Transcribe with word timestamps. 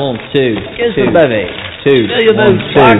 One, 0.00 0.16
two, 0.32 0.54
Kiss 0.78 0.94
two, 0.96 1.04
the 1.04 1.12
baby. 1.12 1.44
two, 1.84 2.06
There 2.08 2.22
you 2.24 2.32
one, 2.34 2.56
go, 2.56 2.62
two. 2.64 2.70
Spark. 2.72 2.98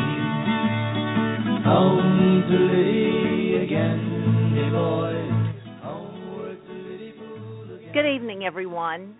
Home 1.63 2.43
to 2.49 2.57
Liddy 2.57 3.63
again, 3.63 4.55
me 4.55 4.70
boys. 4.71 5.54
Homeward 5.84 6.57
to 6.66 6.74
Liverpool 6.74 7.76
again. 7.76 7.93
Good 7.93 8.07
evening, 8.07 8.46
everyone. 8.46 9.16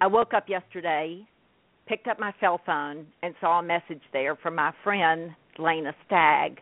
I 0.00 0.08
woke 0.08 0.34
up 0.34 0.48
yesterday, 0.48 1.24
picked 1.86 2.08
up 2.08 2.18
my 2.18 2.32
cell 2.40 2.60
phone, 2.66 3.06
and 3.22 3.32
saw 3.40 3.60
a 3.60 3.62
message 3.62 4.02
there 4.12 4.34
from 4.34 4.56
my 4.56 4.72
friend 4.82 5.30
Lena 5.56 5.94
Stagg. 6.06 6.58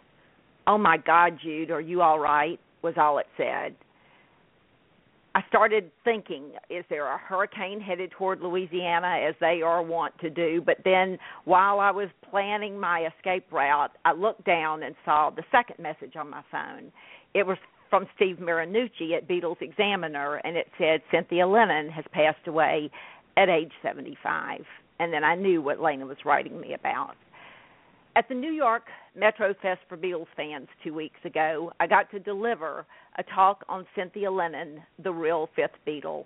Oh 0.66 0.76
my 0.76 0.98
God, 0.98 1.38
Jude, 1.42 1.70
are 1.70 1.80
you 1.80 2.02
all 2.02 2.18
right? 2.18 2.60
Was 2.82 2.94
all 2.98 3.16
it 3.16 3.26
said. 3.38 3.74
I 5.34 5.42
started 5.48 5.90
thinking, 6.04 6.52
is 6.68 6.84
there 6.90 7.06
a 7.06 7.16
hurricane 7.16 7.80
headed 7.80 8.10
toward 8.10 8.40
Louisiana 8.40 9.26
as 9.26 9.34
they 9.40 9.62
are 9.62 9.82
wont 9.82 10.12
to 10.20 10.28
do? 10.28 10.62
But 10.64 10.78
then 10.84 11.18
while 11.44 11.80
I 11.80 11.90
was 11.90 12.08
planning 12.30 12.78
my 12.78 13.08
escape 13.16 13.46
route, 13.50 13.92
I 14.04 14.12
looked 14.12 14.44
down 14.44 14.82
and 14.82 14.94
saw 15.04 15.30
the 15.30 15.42
second 15.50 15.82
message 15.82 16.16
on 16.16 16.28
my 16.28 16.42
phone. 16.50 16.92
It 17.32 17.46
was 17.46 17.56
from 17.88 18.06
Steve 18.16 18.36
Marinucci 18.36 19.16
at 19.16 19.26
Beatles 19.26 19.60
Examiner, 19.62 20.36
and 20.44 20.56
it 20.56 20.66
said 20.78 21.00
Cynthia 21.10 21.46
Lennon 21.46 21.88
has 21.90 22.04
passed 22.12 22.46
away 22.46 22.90
at 23.38 23.48
age 23.48 23.72
75. 23.82 24.60
And 24.98 25.12
then 25.12 25.24
I 25.24 25.34
knew 25.34 25.62
what 25.62 25.80
Lena 25.80 26.06
was 26.06 26.18
writing 26.26 26.60
me 26.60 26.74
about. 26.74 27.16
At 28.16 28.28
the 28.28 28.34
New 28.34 28.52
York 28.52 28.84
Metro 29.14 29.54
Fest 29.60 29.80
for 29.88 29.96
Beatles 29.96 30.26
fans 30.36 30.68
two 30.82 30.94
weeks 30.94 31.18
ago, 31.24 31.72
I 31.80 31.86
got 31.86 32.10
to 32.12 32.18
deliver 32.18 32.86
a 33.18 33.22
talk 33.22 33.64
on 33.68 33.86
Cynthia 33.94 34.30
Lennon, 34.30 34.82
the 35.02 35.12
real 35.12 35.50
fifth 35.54 35.76
Beatle. 35.86 36.24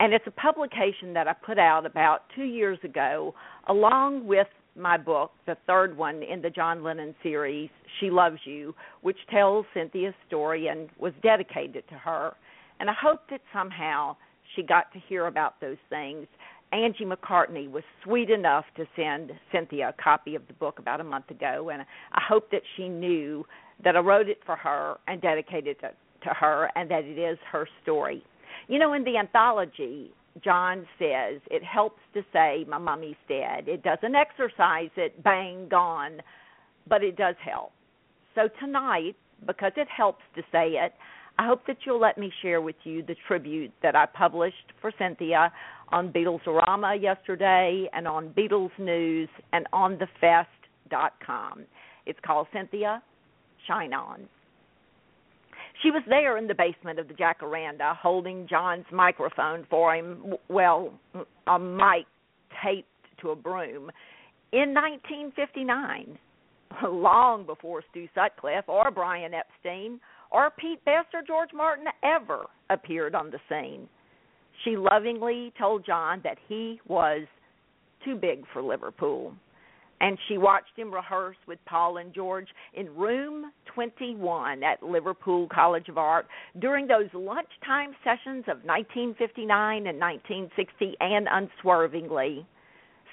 And 0.00 0.12
it's 0.12 0.26
a 0.26 0.30
publication 0.30 1.12
that 1.14 1.26
I 1.26 1.32
put 1.32 1.58
out 1.58 1.86
about 1.86 2.22
two 2.34 2.44
years 2.44 2.78
ago, 2.84 3.34
along 3.68 4.26
with 4.26 4.46
my 4.76 4.96
book, 4.96 5.32
the 5.46 5.56
third 5.66 5.96
one 5.96 6.22
in 6.22 6.42
the 6.42 6.50
John 6.50 6.82
Lennon 6.82 7.14
series, 7.22 7.70
She 8.00 8.10
Loves 8.10 8.38
You, 8.44 8.74
which 9.02 9.18
tells 9.30 9.66
Cynthia's 9.74 10.14
story 10.26 10.68
and 10.68 10.88
was 10.98 11.12
dedicated 11.22 11.84
to 11.88 11.94
her. 11.94 12.34
And 12.80 12.90
I 12.90 12.94
hope 13.00 13.20
that 13.30 13.40
somehow 13.52 14.16
she 14.54 14.62
got 14.62 14.92
to 14.92 14.98
hear 15.08 15.26
about 15.26 15.60
those 15.60 15.76
things. 15.90 16.26
Angie 16.74 17.04
McCartney 17.04 17.70
was 17.70 17.84
sweet 18.02 18.30
enough 18.30 18.64
to 18.76 18.84
send 18.96 19.30
Cynthia 19.52 19.90
a 19.96 20.02
copy 20.02 20.34
of 20.34 20.46
the 20.48 20.54
book 20.54 20.80
about 20.80 21.00
a 21.00 21.04
month 21.04 21.30
ago, 21.30 21.70
and 21.72 21.82
I 21.82 22.20
hope 22.28 22.50
that 22.50 22.62
she 22.76 22.88
knew 22.88 23.46
that 23.84 23.96
I 23.96 24.00
wrote 24.00 24.28
it 24.28 24.38
for 24.44 24.56
her 24.56 24.96
and 25.06 25.20
dedicated 25.20 25.76
it 25.82 25.96
to 26.24 26.30
her, 26.30 26.70
and 26.74 26.90
that 26.90 27.04
it 27.04 27.18
is 27.18 27.38
her 27.52 27.68
story. 27.82 28.24
You 28.66 28.78
know, 28.78 28.94
in 28.94 29.04
the 29.04 29.16
anthology, 29.16 30.10
John 30.42 30.86
says 30.98 31.40
it 31.50 31.62
helps 31.62 32.00
to 32.14 32.22
say 32.32 32.64
my 32.68 32.78
mummy's 32.78 33.14
dead. 33.28 33.68
It 33.68 33.84
doesn't 33.84 34.14
exercise 34.14 34.90
it, 34.96 35.22
bang, 35.22 35.68
gone, 35.70 36.22
but 36.88 37.04
it 37.04 37.16
does 37.16 37.36
help. 37.44 37.72
So 38.34 38.48
tonight, 38.58 39.14
because 39.46 39.72
it 39.76 39.86
helps 39.94 40.22
to 40.34 40.42
say 40.50 40.70
it, 40.70 40.92
I 41.38 41.46
hope 41.46 41.66
that 41.66 41.78
you'll 41.84 42.00
let 42.00 42.16
me 42.16 42.32
share 42.42 42.60
with 42.60 42.76
you 42.84 43.02
the 43.02 43.16
tribute 43.26 43.72
that 43.82 43.96
I 43.96 44.06
published 44.06 44.72
for 44.80 44.92
Cynthia 44.98 45.52
on 45.94 46.12
Beatlesorama 46.12 47.00
yesterday 47.00 47.88
and 47.92 48.08
on 48.08 48.30
Beatles 48.30 48.76
News 48.80 49.28
and 49.52 49.64
on 49.72 49.96
thefest.com. 49.96 51.64
It's 52.04 52.18
called 52.26 52.48
Cynthia 52.52 53.00
Shine 53.68 53.94
On. 53.94 54.28
She 55.84 55.92
was 55.92 56.02
there 56.08 56.36
in 56.36 56.48
the 56.48 56.54
basement 56.54 56.98
of 56.98 57.06
the 57.06 57.14
Jacaranda 57.14 57.96
holding 57.96 58.48
John's 58.48 58.86
microphone 58.92 59.66
for 59.70 59.94
him, 59.94 60.34
well, 60.48 60.92
a 61.46 61.58
mic 61.60 62.06
taped 62.64 62.88
to 63.20 63.30
a 63.30 63.36
broom, 63.36 63.92
in 64.52 64.74
1959, 64.74 66.18
long 66.90 67.46
before 67.46 67.84
Stu 67.90 68.08
Sutcliffe 68.16 68.68
or 68.68 68.90
Brian 68.90 69.32
Epstein 69.32 70.00
or 70.32 70.50
Pete 70.58 70.84
Best 70.84 71.14
or 71.14 71.22
George 71.24 71.50
Martin 71.54 71.86
ever 72.02 72.46
appeared 72.68 73.14
on 73.14 73.30
the 73.30 73.38
scene. 73.48 73.88
She 74.64 74.76
lovingly 74.76 75.52
told 75.58 75.84
John 75.84 76.20
that 76.24 76.38
he 76.48 76.80
was 76.88 77.26
too 78.04 78.16
big 78.16 78.44
for 78.52 78.62
Liverpool. 78.62 79.34
And 80.00 80.18
she 80.28 80.38
watched 80.38 80.76
him 80.76 80.92
rehearse 80.92 81.36
with 81.46 81.58
Paul 81.66 81.98
and 81.98 82.12
George 82.12 82.48
in 82.74 82.94
room 82.94 83.52
21 83.74 84.62
at 84.62 84.82
Liverpool 84.82 85.48
College 85.54 85.88
of 85.88 85.98
Art 85.98 86.26
during 86.60 86.86
those 86.86 87.08
lunchtime 87.14 87.94
sessions 88.02 88.44
of 88.48 88.64
1959 88.64 89.86
and 89.86 89.98
1960 89.98 90.96
and 91.00 91.28
unswervingly. 91.30 92.46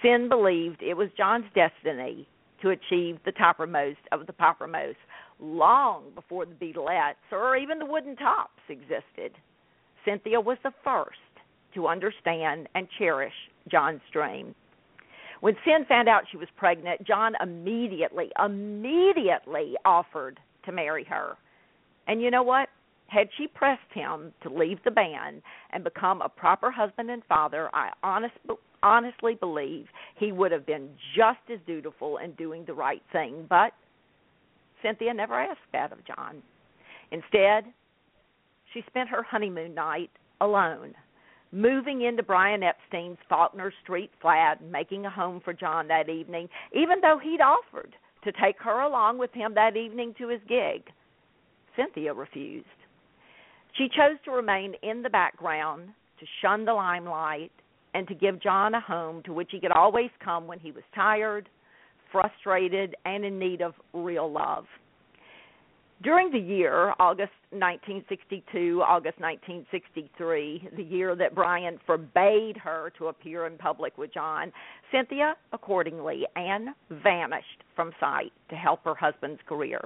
Finn 0.02 0.28
believed 0.28 0.82
it 0.82 0.96
was 0.96 1.10
John's 1.18 1.46
destiny 1.54 2.28
to 2.62 2.70
achieve 2.70 3.20
the 3.26 3.32
toppermost 3.34 3.98
of 4.12 4.26
the 4.26 4.34
poppermost 4.34 4.96
long 5.40 6.04
before 6.16 6.46
the 6.46 6.54
Beatlettes 6.54 7.32
or 7.32 7.56
even 7.56 7.80
the 7.80 7.86
Wooden 7.86 8.16
Tops 8.16 8.62
existed. 8.70 9.32
Cynthia 10.04 10.42
was 10.42 10.58
the 10.64 10.74
first 10.84 11.20
to 11.74 11.88
understand 11.88 12.68
and 12.76 12.88
cherish 12.98 13.34
John's 13.70 14.02
dream. 14.12 14.56
When 15.42 15.56
Cyn 15.66 15.88
found 15.88 16.08
out 16.08 16.24
she 16.32 16.38
was 16.38 16.48
pregnant, 16.56 17.06
John 17.06 17.34
immediately, 17.42 18.30
immediately 18.44 19.76
offered 19.86 20.40
to 20.66 20.72
marry 20.72 21.04
her. 21.06 21.36
And 22.08 22.22
you 22.22 22.30
know 22.30 22.44
what? 22.44 22.70
Had 23.08 23.28
she 23.38 23.48
pressed 23.48 23.92
him 23.94 24.32
to 24.44 24.50
leave 24.50 24.78
the 24.86 24.92
band 24.92 25.42
and 25.74 25.84
become 25.84 26.22
a 26.22 26.30
proper 26.30 26.72
husband 26.72 27.10
and 27.10 27.24
father, 27.26 27.70
I 27.74 27.90
honest, 28.04 28.36
honestly 28.84 29.36
believe 29.36 29.88
he 30.18 30.32
would 30.32 30.52
have 30.52 30.66
been 30.66 30.90
just 31.16 31.40
as 31.52 31.60
dutiful 31.66 32.18
in 32.18 32.32
doing 32.34 32.64
the 32.66 32.74
right 32.74 33.02
thing. 33.12 33.46
But 33.50 33.74
Cynthia 34.82 35.14
never 35.14 35.40
asked 35.40 35.60
that 35.74 35.92
of 35.92 36.06
John. 36.06 36.42
Instead, 37.12 37.66
she 38.74 38.84
spent 38.88 39.10
her 39.10 39.24
honeymoon 39.24 39.76
night 39.76 40.10
alone, 40.40 40.94
moving 41.52 42.04
into 42.04 42.24
Brian 42.24 42.64
Epstein's 42.64 43.18
Faulkner 43.28 43.74
Street 43.84 44.12
flat, 44.22 44.64
making 44.64 45.06
a 45.06 45.10
home 45.10 45.42
for 45.44 45.54
John 45.54 45.88
that 45.88 46.10
evening, 46.10 46.48
even 46.74 47.02
though 47.02 47.20
he'd 47.22 47.42
offered 47.42 47.96
to 48.24 48.32
take 48.32 48.60
her 48.60 48.82
along 48.82 49.18
with 49.18 49.34
him 49.34 49.54
that 49.56 49.76
evening 49.76 50.14
to 50.18 50.30
his 50.30 50.42
gig. 50.48 50.84
Cynthia 51.76 52.14
refused. 52.14 52.68
She 53.78 53.88
chose 53.88 54.18
to 54.26 54.32
remain 54.32 54.74
in 54.84 55.02
the 55.02 55.10
background, 55.10 55.90
to 56.20 56.26
shun 56.42 56.66
the 56.66 56.74
limelight, 56.74 57.52
and 57.94 58.08
to 58.08 58.16
give 58.16 58.42
John 58.42 58.74
a 58.76 58.82
home 58.82 59.24
to 59.24 59.34
which 59.34 59.50
he 59.52 59.60
could 59.60 59.72
always 59.72 60.10
come 60.24 60.48
when 60.48 60.60
he 60.60 60.72
was 60.72 60.84
tired, 60.94 61.50
frustrated, 62.12 62.96
and 63.06 63.26
in 63.26 63.40
need 63.40 63.62
of 63.62 63.74
real 63.94 64.32
love. 64.32 64.66
During 66.04 66.32
the 66.32 66.40
year, 66.40 66.94
August 67.00 67.34
1962, 67.52 68.82
August 68.82 69.20
1963, 69.20 70.70
the 70.76 70.84
year 70.84 71.16
that 71.16 71.36
Brian 71.36 71.78
forbade 71.86 72.58
her 72.58 72.92
to 72.98 73.08
appear 73.08 73.46
in 73.46 73.56
public 73.58 73.98
with 74.00 74.12
John, 74.12 74.52
Cynthia, 74.92 75.36
accordingly, 75.54 76.24
and 76.36 76.70
vanished 76.90 77.64
from 77.76 77.92
sight 78.00 78.32
to 78.50 78.56
help 78.56 78.84
her 78.84 78.96
husband's 78.96 79.42
career. 79.48 79.80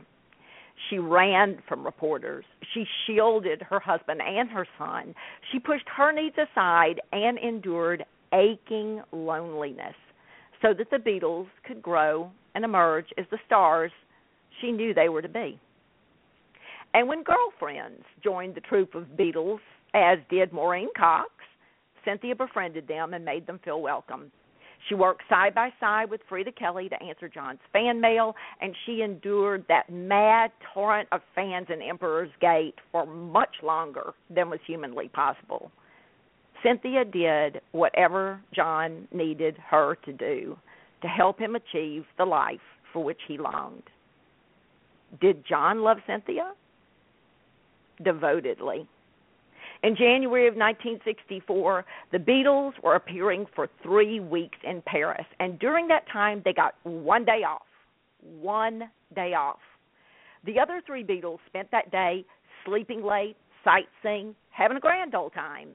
She 0.89 1.00
ran 1.00 1.62
from 1.67 1.83
reporters. 1.83 2.45
She 2.73 2.85
shielded 3.06 3.62
her 3.63 3.79
husband 3.81 4.21
and 4.21 4.50
her 4.51 4.67
son. 4.77 5.13
She 5.51 5.59
pushed 5.59 5.88
her 5.97 6.13
needs 6.13 6.35
aside 6.38 7.01
and 7.12 7.38
endured 7.38 8.06
aching 8.33 9.01
loneliness. 9.12 9.95
so 10.62 10.73
that 10.73 10.89
the 10.89 10.97
Beatles 10.97 11.47
could 11.67 11.81
grow 11.81 12.31
and 12.56 12.63
emerge 12.63 13.07
as 13.17 13.25
the 13.29 13.38
stars 13.45 13.91
she 14.62 14.71
knew 14.71 14.94
they 14.94 15.09
were 15.09 15.21
to 15.21 15.29
be. 15.29 15.59
And 16.95 17.09
when 17.09 17.24
girlfriends 17.24 18.06
joined 18.24 18.56
the 18.56 18.62
troupe 18.62 18.95
of 18.95 19.03
Beatles, 19.19 19.59
as 19.94 20.18
did 20.30 20.53
Maureen 20.53 20.88
Cox, 20.97 21.30
Cynthia 22.06 22.33
befriended 22.33 22.88
them 22.88 23.13
and 23.13 23.25
made 23.25 23.45
them 23.45 23.59
feel 23.65 23.81
welcome. 23.81 24.31
She 24.88 24.95
worked 24.95 25.24
side 25.27 25.53
by 25.53 25.71
side 25.81 26.09
with 26.09 26.21
Freda 26.31 26.56
Kelly 26.56 26.88
to 26.88 27.03
answer 27.03 27.27
John's 27.27 27.59
fan 27.74 28.00
mail, 28.00 28.33
and 28.62 28.74
she 28.86 29.01
endured 29.01 29.65
that 29.68 29.92
mad 29.92 30.51
torrent 30.74 31.09
of 31.12 31.19
fans 31.33 31.68
in 31.69 31.81
Emperor's 31.81 32.31
Gate 32.39 32.75
for 32.94 33.06
much 33.06 33.56
longer 33.62 34.13
than 34.33 34.50
was 34.50 34.62
humanly 34.65 35.09
possible. 35.09 35.71
Cynthia 36.63 37.03
did 37.03 37.59
whatever 37.74 38.39
John 38.53 39.06
needed 39.12 39.57
her 39.69 39.98
to 40.06 40.13
do 40.13 40.57
to 41.01 41.07
help 41.09 41.39
him 41.39 41.57
achieve 41.57 42.06
the 42.18 42.25
life 42.25 42.59
for 42.94 43.03
which 43.03 43.19
he 43.27 43.38
longed. 43.38 43.83
Did 45.19 45.45
John 45.45 45.81
love 45.83 45.98
Cynthia? 46.07 46.53
Devotedly. 48.03 48.88
In 49.83 49.95
January 49.95 50.47
of 50.47 50.56
1964, 50.56 51.86
the 52.12 52.18
Beatles 52.18 52.74
were 52.81 52.95
appearing 52.95 53.45
for 53.53 53.69
three 53.83 54.19
weeks 54.19 54.57
in 54.63 54.81
Paris, 54.81 55.25
and 55.39 55.59
during 55.59 55.88
that 55.89 56.07
time, 56.12 56.42
they 56.44 56.53
got 56.53 56.75
one 56.83 57.24
day 57.24 57.44
off. 57.47 57.68
One 58.42 58.89
day 59.13 59.33
off. 59.33 59.59
The 60.45 60.59
other 60.59 60.81
three 60.86 61.03
Beatles 61.03 61.38
spent 61.47 61.69
that 61.71 61.92
day 61.92 62.25
sleeping 62.65 63.03
late, 63.03 63.36
sightseeing, 63.63 64.36
having 64.50 64.77
a 64.77 64.80
grand 64.80 65.13
old 65.13 65.33
time. 65.33 65.69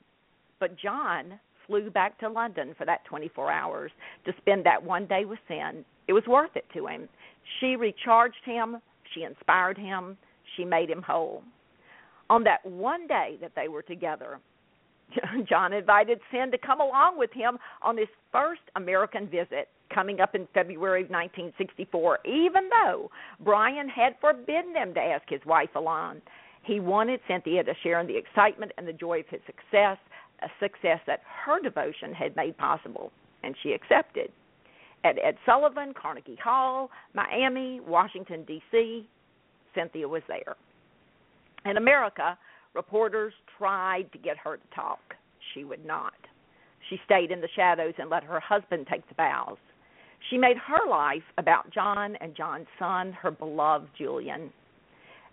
But 0.59 0.77
John 0.77 1.39
flew 1.67 1.89
back 1.91 2.19
to 2.19 2.29
London 2.29 2.75
for 2.77 2.85
that 2.87 3.05
24 3.05 3.51
hours 3.51 3.93
to 4.25 4.33
spend 4.39 4.67
that 4.67 4.83
one 4.83 5.07
day 5.07 5.25
with 5.25 5.39
Cyn. 5.49 5.85
It 6.09 6.13
was 6.13 6.27
worth 6.27 6.57
it 6.57 6.67
to 6.75 6.89
him. 6.89 7.09
She 7.61 7.77
recharged 7.77 8.45
him, 8.45 8.79
she 9.15 9.23
inspired 9.23 9.79
him, 9.79 10.17
she 10.57 10.65
made 10.65 10.91
him 10.91 11.03
whole 11.03 11.45
on 12.31 12.45
that 12.45 12.65
one 12.65 13.07
day 13.07 13.37
that 13.43 13.53
they 13.57 13.69
were 13.69 13.83
together, 13.83 14.39
John 15.49 15.73
invited 15.73 16.21
Cyn 16.33 16.51
to 16.53 16.59
come 16.59 16.81
along 16.81 17.19
with 17.19 17.33
him 17.33 17.59
on 17.83 17.99
his 17.99 18.09
first 18.33 18.63
American 18.77 19.27
visit 19.27 19.69
coming 19.93 20.21
up 20.21 20.37
in 20.37 20.47
February 20.55 21.03
of 21.03 21.11
1964, 21.11 22.21
even 22.25 22.71
though 22.71 23.11
Brian 23.41 23.89
had 23.89 24.15
forbidden 24.21 24.75
him 24.77 24.95
to 24.95 25.01
ask 25.01 25.29
his 25.29 25.41
wife 25.45 25.75
along. 25.75 26.23
He 26.63 26.79
wanted 26.79 27.21
Cynthia 27.27 27.65
to 27.65 27.75
share 27.83 28.01
in 28.01 28.07
the 28.07 28.17
excitement 28.17 28.71
and 28.79 28.87
the 28.87 28.93
joy 28.93 29.21
of 29.21 29.27
his 29.29 29.41
success, 29.47 29.99
a 30.43 30.49
success 30.61 31.01
that 31.09 31.23
her 31.45 31.61
devotion 31.61 32.15
had 32.15 32.37
made 32.37 32.57
possible, 32.57 33.11
and 33.43 33.57
she 33.63 33.73
accepted. 33.73 34.31
At 35.03 35.17
Ed 35.19 35.37
Sullivan, 35.45 35.95
Carnegie 36.01 36.39
Hall, 36.43 36.91
Miami, 37.15 37.81
Washington, 37.81 38.45
D.C., 38.45 39.09
Cynthia 39.75 40.07
was 40.07 40.23
there. 40.29 40.57
In 41.67 41.77
America, 41.77 42.39
reporters 42.75 43.33
tried 43.59 44.11
to 44.13 44.19
get 44.19 44.37
her 44.39 44.57
to 44.57 44.75
talk. 44.75 45.01
She 45.55 45.65
would 45.65 45.85
not. 45.85 46.15
She 46.89 46.99
stayed 47.05 47.31
in 47.31 47.41
the 47.41 47.49
shadows 47.55 47.95
and 47.99 48.11
let 48.11 48.25
her 48.25 48.41
husband 48.41 48.87
take 48.91 49.07
the 49.09 49.15
bows. 49.15 49.59
She 50.29 50.39
made 50.39 50.57
her 50.57 50.89
life 50.89 51.23
about 51.39 51.71
John 51.71 52.17
and 52.21 52.37
John's 52.37 52.67
son, 52.79 53.13
her 53.13 53.31
beloved 53.31 53.89
Julian. 53.97 54.53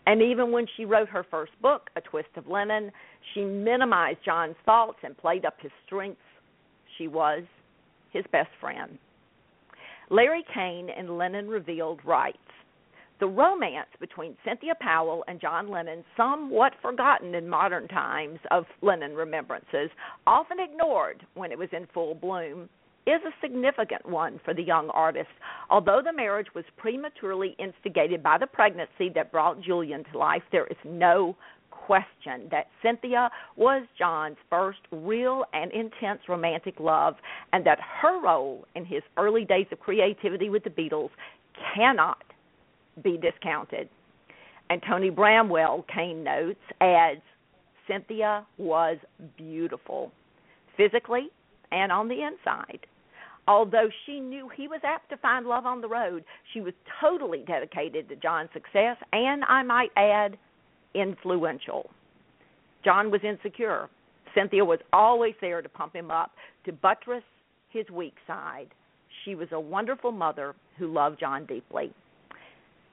And 0.05 0.21
even 0.21 0.51
when 0.51 0.65
she 0.75 0.85
wrote 0.85 1.09
her 1.09 1.25
first 1.29 1.51
book, 1.61 1.89
A 1.97 2.01
Twist 2.01 2.29
of 2.37 2.47
Lennon, 2.47 2.91
she 3.33 3.41
minimized 3.41 4.19
John's 4.23 4.55
faults 4.65 4.99
and 5.03 5.17
played 5.17 5.45
up 5.45 5.55
his 5.61 5.71
strengths. 5.85 6.21
She 6.97 7.07
was 7.07 7.43
his 8.11 8.23
best 8.31 8.49
friend. 8.61 8.97
Larry 10.09 10.45
Kane 10.53 10.89
in 10.89 11.17
Lennon 11.17 11.49
Revealed 11.49 11.99
writes 12.05 12.37
the 13.19 13.27
romance 13.27 13.89
between 13.99 14.37
Cynthia 14.45 14.73
Powell 14.79 15.23
and 15.27 15.41
John 15.41 15.69
Lennon, 15.69 16.03
somewhat 16.15 16.73
forgotten 16.81 17.35
in 17.35 17.49
modern 17.49 17.87
times 17.87 18.39
of 18.51 18.65
Lennon 18.81 19.13
remembrances, 19.13 19.89
often 20.25 20.57
ignored 20.59 21.25
when 21.33 21.51
it 21.51 21.57
was 21.57 21.69
in 21.71 21.87
full 21.93 22.15
bloom, 22.15 22.69
is 23.07 23.21
a 23.25 23.41
significant 23.41 24.05
one 24.05 24.39
for 24.43 24.53
the 24.53 24.61
young 24.61 24.89
artist. 24.89 25.29
Although 25.69 26.01
the 26.03 26.11
marriage 26.11 26.47
was 26.53 26.65
prematurely 26.75 27.55
instigated 27.57 28.21
by 28.21 28.37
the 28.37 28.47
pregnancy 28.47 29.09
that 29.15 29.31
brought 29.31 29.61
Julian 29.61 30.03
to 30.11 30.17
life, 30.17 30.43
there 30.51 30.67
is 30.67 30.77
no 30.83 31.35
question 31.71 32.49
that 32.51 32.67
Cynthia 32.83 33.29
was 33.55 33.83
John's 33.97 34.35
first 34.49 34.79
real 34.91 35.45
and 35.53 35.71
intense 35.71 36.19
romantic 36.27 36.81
love, 36.81 37.15
and 37.53 37.65
that 37.65 37.79
her 38.01 38.21
role 38.21 38.65
in 38.75 38.83
his 38.83 39.03
early 39.15 39.45
days 39.45 39.67
of 39.71 39.79
creativity 39.79 40.49
with 40.49 40.65
the 40.65 40.69
Beatles 40.69 41.11
cannot 41.73 42.21
be 43.03 43.17
discounted. 43.17 43.89
And 44.69 44.81
Tony 44.87 45.09
Bramwell, 45.09 45.85
Kane 45.93 46.23
notes, 46.23 46.59
adds 46.81 47.21
Cynthia 47.87 48.45
was 48.57 48.97
beautiful, 49.37 50.11
physically 50.75 51.29
and 51.71 51.91
on 51.91 52.07
the 52.07 52.21
inside. 52.21 52.85
Although 53.47 53.89
she 54.05 54.19
knew 54.19 54.49
he 54.49 54.67
was 54.67 54.81
apt 54.83 55.09
to 55.09 55.17
find 55.17 55.45
love 55.45 55.65
on 55.65 55.79
the 55.79 55.87
road, 55.87 56.25
she 56.53 56.59
was 56.59 56.73
totally 56.99 57.45
dedicated 57.47 58.09
to 58.09 58.15
John's 58.17 58.49
success 58.51 58.97
and, 59.13 59.43
I 59.45 59.63
might 59.63 59.91
add, 59.95 60.37
influential. 60.93 61.89
John 62.83 63.09
was 63.09 63.21
insecure. 63.23 63.89
Cynthia 64.35 64.65
was 64.65 64.79
always 64.91 65.33
there 65.39 65.61
to 65.61 65.69
pump 65.69 65.95
him 65.95 66.11
up, 66.11 66.31
to 66.65 66.73
buttress 66.73 67.23
his 67.69 67.89
weak 67.89 68.15
side. 68.25 68.67
She 69.23 69.35
was 69.35 69.47
a 69.51 69.59
wonderful 69.59 70.11
mother 70.11 70.53
who 70.77 70.91
loved 70.91 71.19
John 71.19 71.45
deeply. 71.45 71.93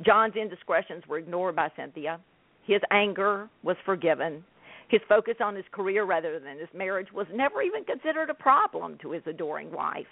John's 0.02 0.34
indiscretions 0.36 1.04
were 1.08 1.18
ignored 1.18 1.56
by 1.56 1.70
Cynthia. 1.76 2.20
His 2.66 2.80
anger 2.90 3.48
was 3.62 3.76
forgiven. 3.84 4.44
His 4.88 5.00
focus 5.08 5.36
on 5.40 5.54
his 5.54 5.64
career 5.72 6.04
rather 6.04 6.38
than 6.38 6.58
his 6.58 6.68
marriage 6.74 7.12
was 7.12 7.26
never 7.32 7.62
even 7.62 7.84
considered 7.84 8.30
a 8.30 8.34
problem 8.34 8.98
to 9.02 9.12
his 9.12 9.22
adoring 9.26 9.70
wife. 9.72 10.06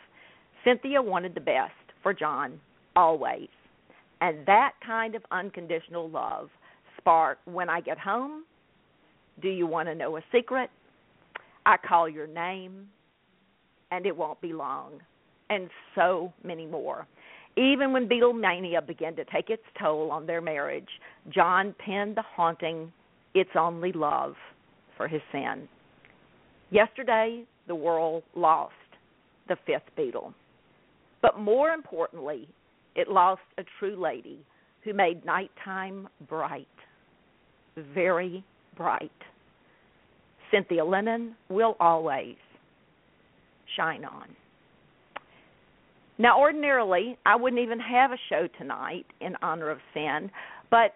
Cynthia 0.65 1.03
wanted 1.03 1.35
the 1.35 1.41
best 1.41 1.73
for 2.03 2.15
John, 2.15 2.61
always. 2.97 3.49
And 4.21 4.47
that 4.47 4.73
kind 4.85 5.15
of 5.15 5.23
unconditional 5.31 6.09
love 6.09 6.49
sparked 6.97 7.47
When 7.47 7.69
I 7.69 7.81
Get 7.81 7.99
Home, 7.99 8.45
Do 9.41 9.49
You 9.49 9.67
Want 9.67 9.89
to 9.89 9.95
Know 9.95 10.17
a 10.17 10.21
Secret? 10.33 10.71
I 11.67 11.77
Call 11.77 12.09
Your 12.09 12.27
Name, 12.27 12.89
and 13.91 14.07
It 14.07 14.17
Won't 14.17 14.41
Be 14.41 14.53
Long, 14.53 15.01
and 15.51 15.69
so 15.95 16.33
many 16.45 16.67
more. 16.67 17.07
Even 17.57 17.93
when 17.93 18.09
Beatlemania 18.09 18.87
began 18.87 19.15
to 19.17 19.25
take 19.27 19.51
its 19.51 19.63
toll 19.79 20.11
on 20.11 20.27
their 20.27 20.41
marriage, 20.41 20.89
John 21.29 21.75
penned 21.79 22.17
the 22.17 22.23
haunting 22.23 22.91
It's 23.35 23.51
Only 23.59 23.93
Love 23.93 24.35
for 24.97 25.07
his 25.07 25.21
Cyn. 25.33 25.69
Yesterday, 26.71 27.45
the 27.69 27.75
world 27.75 28.23
lost 28.35 28.73
the 29.49 29.57
fifth 29.67 29.91
Beatle. 29.99 30.33
But 31.21 31.39
more 31.39 31.71
importantly, 31.71 32.49
it 32.95 33.09
lost 33.09 33.43
a 33.59 33.63
true 33.79 34.01
lady 34.01 34.39
who 34.83 34.95
made 34.95 35.25
nighttime 35.25 36.09
bright, 36.29 36.67
very 37.95 38.43
bright. 38.77 39.11
Cynthia 40.51 40.85
Lennon 40.85 41.35
will 41.49 41.77
always 41.81 42.37
shine 43.77 44.05
on. 44.05 44.29
Now, 46.23 46.39
ordinarily, 46.39 47.19
I 47.27 47.35
wouldn't 47.35 47.61
even 47.61 47.81
have 47.81 48.13
a 48.13 48.17
show 48.29 48.47
tonight 48.57 49.07
in 49.21 49.35
honor 49.43 49.71
of 49.71 49.79
Cyn, 49.93 50.31
but 50.71 50.95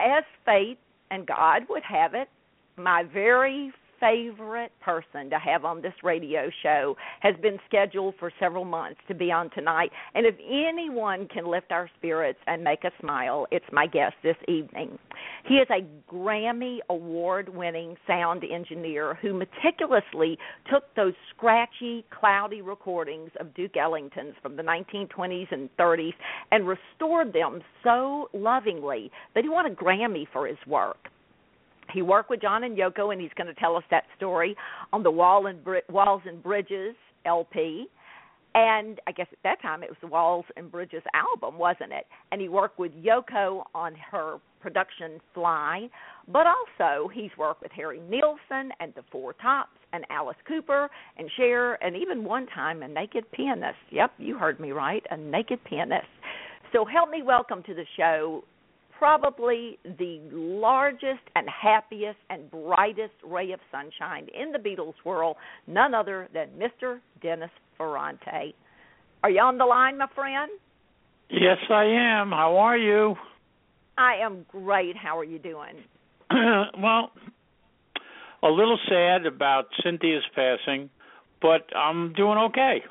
as 0.00 0.24
fate 0.44 0.78
and 1.12 1.24
God 1.24 1.62
would 1.68 1.84
have 1.84 2.14
it, 2.14 2.28
my 2.76 3.04
very 3.04 3.72
favorite 4.00 4.72
person 4.80 5.30
to 5.30 5.38
have 5.38 5.64
on 5.64 5.82
this 5.82 5.92
radio 6.02 6.50
show 6.62 6.96
has 7.20 7.34
been 7.42 7.58
scheduled 7.66 8.14
for 8.18 8.32
several 8.38 8.64
months 8.64 9.00
to 9.08 9.14
be 9.14 9.30
on 9.30 9.50
tonight. 9.50 9.90
And 10.14 10.26
if 10.26 10.34
anyone 10.48 11.28
can 11.28 11.46
lift 11.46 11.72
our 11.72 11.90
spirits 11.98 12.38
and 12.46 12.62
make 12.62 12.84
us 12.84 12.92
smile, 13.00 13.46
it's 13.50 13.64
my 13.72 13.86
guest 13.86 14.14
this 14.22 14.36
evening. 14.46 14.98
He 15.46 15.54
is 15.54 15.68
a 15.70 15.84
Grammy 16.12 16.78
award 16.90 17.48
winning 17.48 17.96
sound 18.06 18.44
engineer 18.44 19.18
who 19.20 19.34
meticulously 19.34 20.38
took 20.70 20.94
those 20.94 21.14
scratchy, 21.34 22.04
cloudy 22.18 22.62
recordings 22.62 23.30
of 23.40 23.54
Duke 23.54 23.76
Ellington's 23.76 24.34
from 24.42 24.56
the 24.56 24.62
1920s 24.62 25.50
and 25.50 25.68
30s 25.76 26.14
and 26.52 26.66
restored 26.66 27.32
them 27.32 27.60
so 27.82 28.28
lovingly 28.32 29.10
that 29.34 29.44
he 29.44 29.48
won 29.48 29.66
a 29.66 29.70
Grammy 29.70 30.26
for 30.32 30.46
his 30.46 30.58
work. 30.66 31.08
He 31.92 32.02
worked 32.02 32.30
with 32.30 32.42
John 32.42 32.64
and 32.64 32.76
Yoko, 32.76 33.12
and 33.12 33.20
he's 33.20 33.30
going 33.36 33.46
to 33.46 33.58
tell 33.60 33.76
us 33.76 33.84
that 33.90 34.04
story 34.16 34.56
on 34.92 35.02
the 35.02 35.10
Wall 35.10 35.46
and 35.46 35.62
Bri- 35.62 35.82
Walls 35.90 36.22
and 36.26 36.42
Bridges 36.42 36.94
LP. 37.24 37.86
And 38.54 39.00
I 39.06 39.12
guess 39.12 39.26
at 39.30 39.38
that 39.44 39.62
time 39.62 39.82
it 39.82 39.88
was 39.88 39.98
the 40.00 40.06
Walls 40.06 40.44
and 40.56 40.70
Bridges 40.70 41.02
album, 41.14 41.58
wasn't 41.58 41.92
it? 41.92 42.06
And 42.32 42.40
he 42.40 42.48
worked 42.48 42.78
with 42.78 42.92
Yoko 42.92 43.64
on 43.74 43.94
her 44.10 44.38
production 44.60 45.20
Fly, 45.34 45.88
but 46.26 46.46
also 46.46 47.08
he's 47.08 47.30
worked 47.38 47.62
with 47.62 47.70
Harry 47.72 48.00
Nilsson 48.00 48.72
and 48.80 48.92
the 48.96 49.02
Four 49.12 49.34
Tops. 49.34 49.70
and 49.92 50.04
Alice 50.10 50.36
Cooper 50.46 50.90
and 51.16 51.30
Cher 51.36 51.82
and 51.82 51.96
even 51.96 52.24
one 52.24 52.46
time 52.48 52.82
a 52.82 52.88
naked 52.88 53.24
pianist. 53.32 53.78
Yep, 53.90 54.12
you 54.18 54.36
heard 54.36 54.60
me 54.60 54.72
right, 54.72 55.02
a 55.10 55.16
naked 55.16 55.62
pianist. 55.64 56.06
So 56.72 56.84
help 56.84 57.10
me 57.10 57.22
welcome 57.22 57.62
to 57.62 57.74
the 57.74 57.84
show 57.96 58.44
probably 58.98 59.78
the 59.84 60.20
largest 60.32 61.22
and 61.36 61.46
happiest 61.48 62.18
and 62.30 62.50
brightest 62.50 63.14
ray 63.24 63.52
of 63.52 63.60
sunshine 63.70 64.26
in 64.38 64.52
the 64.52 64.58
Beatles 64.58 64.94
world, 65.04 65.36
none 65.66 65.94
other 65.94 66.28
than 66.34 66.48
Mr. 66.58 66.98
Dennis 67.22 67.50
Ferrante. 67.76 68.54
Are 69.22 69.30
you 69.30 69.40
on 69.40 69.58
the 69.58 69.64
line, 69.64 69.98
my 69.98 70.06
friend? 70.14 70.50
Yes, 71.30 71.58
I 71.70 71.84
am. 71.84 72.30
How 72.30 72.56
are 72.56 72.76
you? 72.76 73.14
I 73.96 74.16
am 74.16 74.46
great. 74.48 74.96
How 74.96 75.18
are 75.18 75.24
you 75.24 75.38
doing? 75.38 75.84
well, 76.30 77.10
a 78.42 78.48
little 78.48 78.78
sad 78.88 79.26
about 79.26 79.66
Cynthia's 79.82 80.22
passing, 80.34 80.90
but 81.42 81.66
I'm 81.76 82.12
doing 82.14 82.38
okay. 82.38 82.82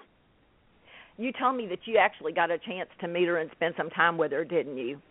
You 1.18 1.32
told 1.40 1.58
me 1.58 1.68
that 1.68 1.80
you 1.86 1.98
actually 1.98 2.34
got 2.34 2.52
a 2.52 2.60
chance 2.60 2.90
to 3.02 3.08
meet 3.08 3.28
her 3.28 3.38
and 3.38 3.50
spend 3.56 3.74
some 3.76 3.90
time 3.90 4.18
with 4.18 4.32
her, 4.32 4.46
didn't 4.46 4.78
you? 4.78 5.02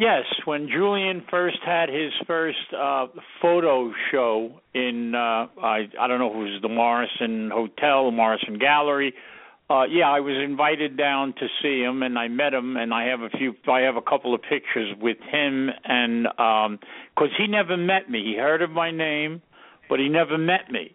Yes, 0.00 0.24
when 0.46 0.66
Julian 0.66 1.22
first 1.30 1.58
had 1.62 1.90
his 1.90 2.10
first 2.26 2.56
uh 2.72 3.08
photo 3.42 3.92
show 4.10 4.62
in 4.72 5.14
uh 5.14 5.46
I 5.62 5.88
I 6.00 6.06
don't 6.08 6.18
know 6.18 6.30
if 6.30 6.36
it 6.36 6.52
was 6.54 6.62
the 6.62 6.70
Morrison 6.70 7.50
Hotel, 7.52 8.10
Morrison 8.10 8.58
Gallery. 8.58 9.12
Uh 9.68 9.82
yeah, 9.84 10.08
I 10.08 10.20
was 10.20 10.36
invited 10.42 10.96
down 10.96 11.34
to 11.34 11.46
see 11.60 11.82
him 11.82 12.02
and 12.02 12.18
I 12.18 12.28
met 12.28 12.54
him 12.54 12.78
and 12.78 12.94
I 12.94 13.08
have 13.08 13.20
a 13.20 13.28
few 13.28 13.54
I 13.70 13.80
have 13.80 13.96
a 13.96 14.00
couple 14.00 14.34
of 14.34 14.40
pictures 14.40 14.96
with 14.98 15.18
him 15.20 15.68
and 15.84 16.28
um 16.38 16.78
cuz 17.18 17.28
he 17.36 17.46
never 17.46 17.76
met 17.76 18.08
me. 18.08 18.24
He 18.24 18.36
heard 18.36 18.62
of 18.62 18.70
my 18.70 18.90
name, 18.90 19.42
but 19.90 20.00
he 20.00 20.08
never 20.08 20.38
met 20.38 20.70
me. 20.72 20.94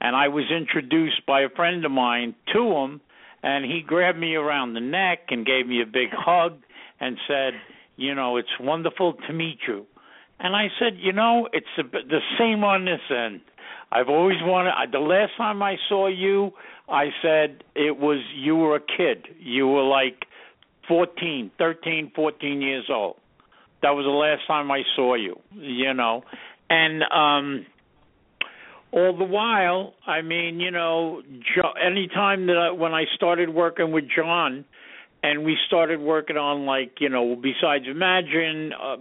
And 0.00 0.16
I 0.16 0.28
was 0.28 0.50
introduced 0.50 1.26
by 1.26 1.42
a 1.42 1.50
friend 1.50 1.84
of 1.84 1.90
mine 1.90 2.34
to 2.54 2.72
him 2.72 3.02
and 3.42 3.66
he 3.66 3.82
grabbed 3.82 4.18
me 4.18 4.34
around 4.34 4.72
the 4.72 4.80
neck 4.80 5.30
and 5.30 5.44
gave 5.44 5.66
me 5.66 5.82
a 5.82 5.86
big 5.86 6.08
hug 6.10 6.54
and 7.00 7.18
said 7.28 7.52
you 7.96 8.14
know, 8.14 8.36
it's 8.36 8.48
wonderful 8.60 9.14
to 9.26 9.32
meet 9.32 9.58
you. 9.66 9.86
And 10.38 10.54
I 10.54 10.68
said, 10.78 10.98
you 10.98 11.12
know, 11.12 11.48
it's 11.52 11.66
the, 11.76 11.84
the 11.84 12.20
same 12.38 12.62
on 12.62 12.84
this 12.84 13.00
end. 13.10 13.40
I've 13.90 14.08
always 14.08 14.36
wanted. 14.42 14.70
I, 14.70 14.86
The 14.90 14.98
last 14.98 15.32
time 15.36 15.62
I 15.62 15.76
saw 15.88 16.08
you, 16.08 16.50
I 16.88 17.06
said 17.22 17.64
it 17.74 17.96
was 17.96 18.18
you 18.34 18.56
were 18.56 18.76
a 18.76 18.80
kid. 18.80 19.26
You 19.38 19.66
were 19.68 19.84
like 19.84 20.26
fourteen, 20.88 21.50
thirteen, 21.56 22.12
fourteen 22.14 22.60
years 22.60 22.84
old. 22.90 23.16
That 23.82 23.90
was 23.90 24.04
the 24.04 24.10
last 24.10 24.46
time 24.46 24.70
I 24.70 24.82
saw 24.94 25.14
you. 25.14 25.38
You 25.54 25.94
know, 25.94 26.22
and 26.68 27.02
um 27.04 27.66
all 28.92 29.16
the 29.16 29.24
while, 29.24 29.94
I 30.06 30.22
mean, 30.22 30.58
you 30.60 30.70
know, 30.70 31.20
anytime 31.84 32.46
that 32.46 32.56
I, 32.56 32.70
when 32.70 32.94
I 32.94 33.04
started 33.14 33.50
working 33.50 33.92
with 33.92 34.04
John, 34.14 34.64
and 35.22 35.44
we 35.44 35.56
started 35.66 36.00
working 36.00 36.36
on 36.36 36.66
like 36.66 37.00
you 37.00 37.08
know 37.08 37.36
besides 37.36 37.84
imagine 37.88 38.72
uh, 38.72 38.96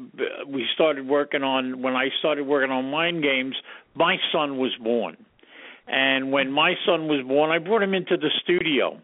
we 0.47 0.65
started 0.73 1.07
working 1.07 1.43
on 1.43 1.81
when 1.81 1.95
i 1.95 2.09
started 2.19 2.45
working 2.45 2.71
on 2.71 2.89
mind 2.89 3.21
games 3.21 3.55
my 3.95 4.17
son 4.31 4.57
was 4.57 4.75
born. 4.81 5.17
And 5.87 6.31
when 6.31 6.51
my 6.51 6.73
son 6.85 7.07
was 7.07 7.25
born 7.25 7.51
i 7.51 7.59
brought 7.59 7.83
him 7.83 7.93
into 7.93 8.17
the 8.17 8.29
studio. 8.43 8.99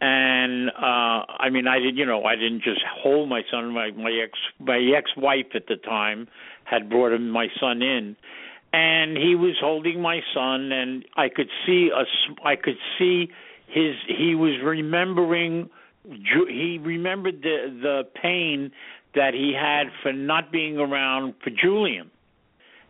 And 0.00 0.70
uh 0.70 1.24
i 1.38 1.50
mean 1.50 1.66
i 1.66 1.78
did 1.78 1.96
you 1.96 2.06
know 2.06 2.24
i 2.24 2.36
didn't 2.36 2.62
just 2.62 2.80
hold 3.02 3.28
my 3.28 3.42
son. 3.50 3.72
My 3.72 3.90
my 3.92 4.10
ex 4.10 4.32
my 4.60 4.78
ex 4.96 5.10
wife 5.16 5.46
at 5.54 5.66
the 5.66 5.76
time 5.76 6.28
had 6.64 6.88
brought 6.88 7.12
him 7.12 7.30
my 7.30 7.48
son 7.60 7.82
in. 7.82 8.16
And 8.72 9.16
he 9.16 9.36
was 9.36 9.54
holding 9.60 10.00
my 10.00 10.20
son 10.34 10.72
and 10.72 11.04
i 11.16 11.28
could 11.28 11.48
see 11.66 11.90
a 11.94 12.04
i 12.46 12.56
could 12.56 12.78
see 12.98 13.30
his 13.74 13.96
he 14.06 14.36
was 14.36 14.52
remembering 14.64 15.68
he 16.04 16.78
remembered 16.80 17.42
the 17.42 17.76
the 17.82 18.02
pain 18.20 18.70
that 19.14 19.34
he 19.34 19.52
had 19.58 19.88
for 20.02 20.12
not 20.12 20.52
being 20.52 20.78
around 20.78 21.34
for 21.42 21.50
Julian. 21.50 22.10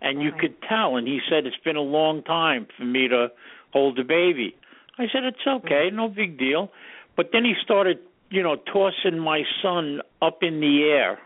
And 0.00 0.20
you 0.22 0.32
could 0.38 0.54
tell 0.68 0.96
and 0.96 1.06
he 1.06 1.20
said 1.30 1.46
it's 1.46 1.56
been 1.64 1.76
a 1.76 1.80
long 1.80 2.22
time 2.22 2.66
for 2.76 2.84
me 2.84 3.08
to 3.08 3.28
hold 3.72 3.96
the 3.96 4.02
baby. 4.02 4.54
I 4.98 5.04
said 5.10 5.24
it's 5.24 5.46
okay, 5.46 5.88
no 5.90 6.08
big 6.08 6.38
deal. 6.38 6.70
But 7.16 7.30
then 7.32 7.44
he 7.44 7.54
started, 7.62 7.98
you 8.28 8.42
know, 8.42 8.56
tossing 8.56 9.18
my 9.18 9.42
son 9.62 10.00
up 10.20 10.42
in 10.42 10.60
the 10.60 10.82
air. 10.82 11.18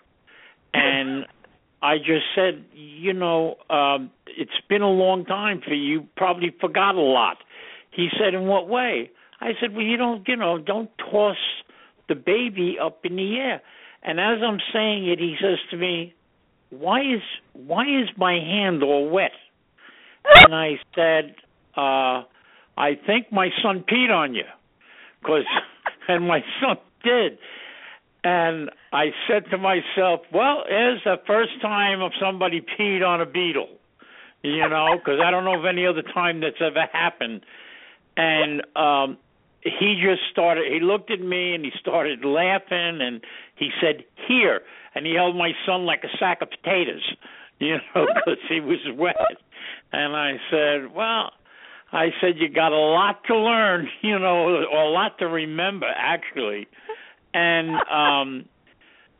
And 0.73 1.27
I 1.83 1.99
just 1.99 2.27
said, 2.37 2.65
you 2.73 3.13
know, 3.13 3.57
um 3.69 4.13
it's 4.27 4.61
been 4.69 4.83
a 4.83 4.91
long 4.91 5.25
time 5.25 5.61
for 5.67 5.75
you, 5.75 6.07
probably 6.17 6.55
forgot 6.61 6.95
a 6.95 7.01
lot. 7.01 7.39
He 7.91 8.09
said, 8.17 8.35
"In 8.35 8.47
what 8.47 8.69
way?" 8.69 9.11
I 9.41 9.53
said, 9.61 9.75
well, 9.75 9.85
you 9.85 9.97
don't, 9.97 10.27
you 10.27 10.37
know, 10.37 10.59
don't 10.59 10.91
toss 10.99 11.37
the 12.09 12.15
baby 12.15 12.77
up 12.83 13.01
in 13.05 13.17
the 13.17 13.37
air. 13.37 13.63
And 14.03 14.19
as 14.19 14.39
I'm 14.45 14.59
saying 14.73 15.09
it, 15.09 15.19
he 15.19 15.37
says 15.41 15.59
to 15.71 15.77
me, 15.77 16.15
why 16.71 17.01
is 17.01 17.23
why 17.55 17.83
is 17.85 18.09
my 18.17 18.35
hand 18.35 18.83
all 18.83 19.09
wet? 19.09 19.33
And 20.35 20.55
I 20.55 20.79
said, 20.95 21.35
uh, 21.77 22.25
I 22.77 22.99
think 23.07 23.33
my 23.33 23.49
son 23.63 23.85
peed 23.91 24.11
on 24.11 24.35
you, 24.35 24.45
because 25.21 25.45
and 26.09 26.27
my 26.27 26.41
son 26.61 26.77
did. 27.03 27.39
And 28.25 28.71
I 28.93 29.07
said 29.29 29.45
to 29.53 29.59
myself, 29.59 30.21
well, 30.33 30.65
it's 30.69 31.05
the 31.05 31.17
first 31.27 31.53
time 31.63 32.03
of 32.03 32.13
somebody 32.21 32.61
peed 32.61 33.07
on 33.07 33.21
a 33.21 33.27
beetle, 33.27 33.69
you 34.43 34.69
know, 34.69 34.97
because 34.99 35.21
I 35.25 35.31
don't 35.31 35.45
know 35.45 35.59
of 35.59 35.65
any 35.65 35.87
other 35.87 36.03
time 36.03 36.41
that's 36.41 36.61
ever 36.61 36.87
happened. 36.93 37.43
And 38.17 38.63
um 38.77 39.19
he 39.63 40.01
just 40.03 40.23
started 40.31 40.71
he 40.73 40.81
looked 40.81 41.11
at 41.11 41.21
me 41.21 41.55
and 41.55 41.65
he 41.65 41.73
started 41.81 42.25
laughing 42.25 43.01
and 43.01 43.21
he 43.57 43.71
said 43.81 44.05
here 44.29 44.61
and 44.95 45.07
he 45.07 45.15
held 45.15 45.37
my 45.37 45.53
son 45.67 45.85
like 45.85 46.05
a 46.05 46.17
sack 46.19 46.43
of 46.43 46.49
potatoes 46.51 47.17
you 47.59 47.77
know 47.95 48.07
because 48.07 48.39
he 48.49 48.61
was 48.61 48.79
wet. 48.95 49.17
And 49.93 50.15
i 50.15 50.33
said 50.51 50.95
well 50.95 51.33
i 51.93 52.09
said 52.21 52.35
you 52.37 52.49
got 52.49 52.73
a 52.73 52.77
lot 52.77 53.25
to 53.25 53.37
learn 53.37 53.89
you 54.03 54.19
know 54.19 54.49
a 54.49 54.89
lot 54.91 55.19
to 55.19 55.27
remember 55.27 55.87
actually. 55.87 56.69
And 57.35 57.71
um 57.91 58.49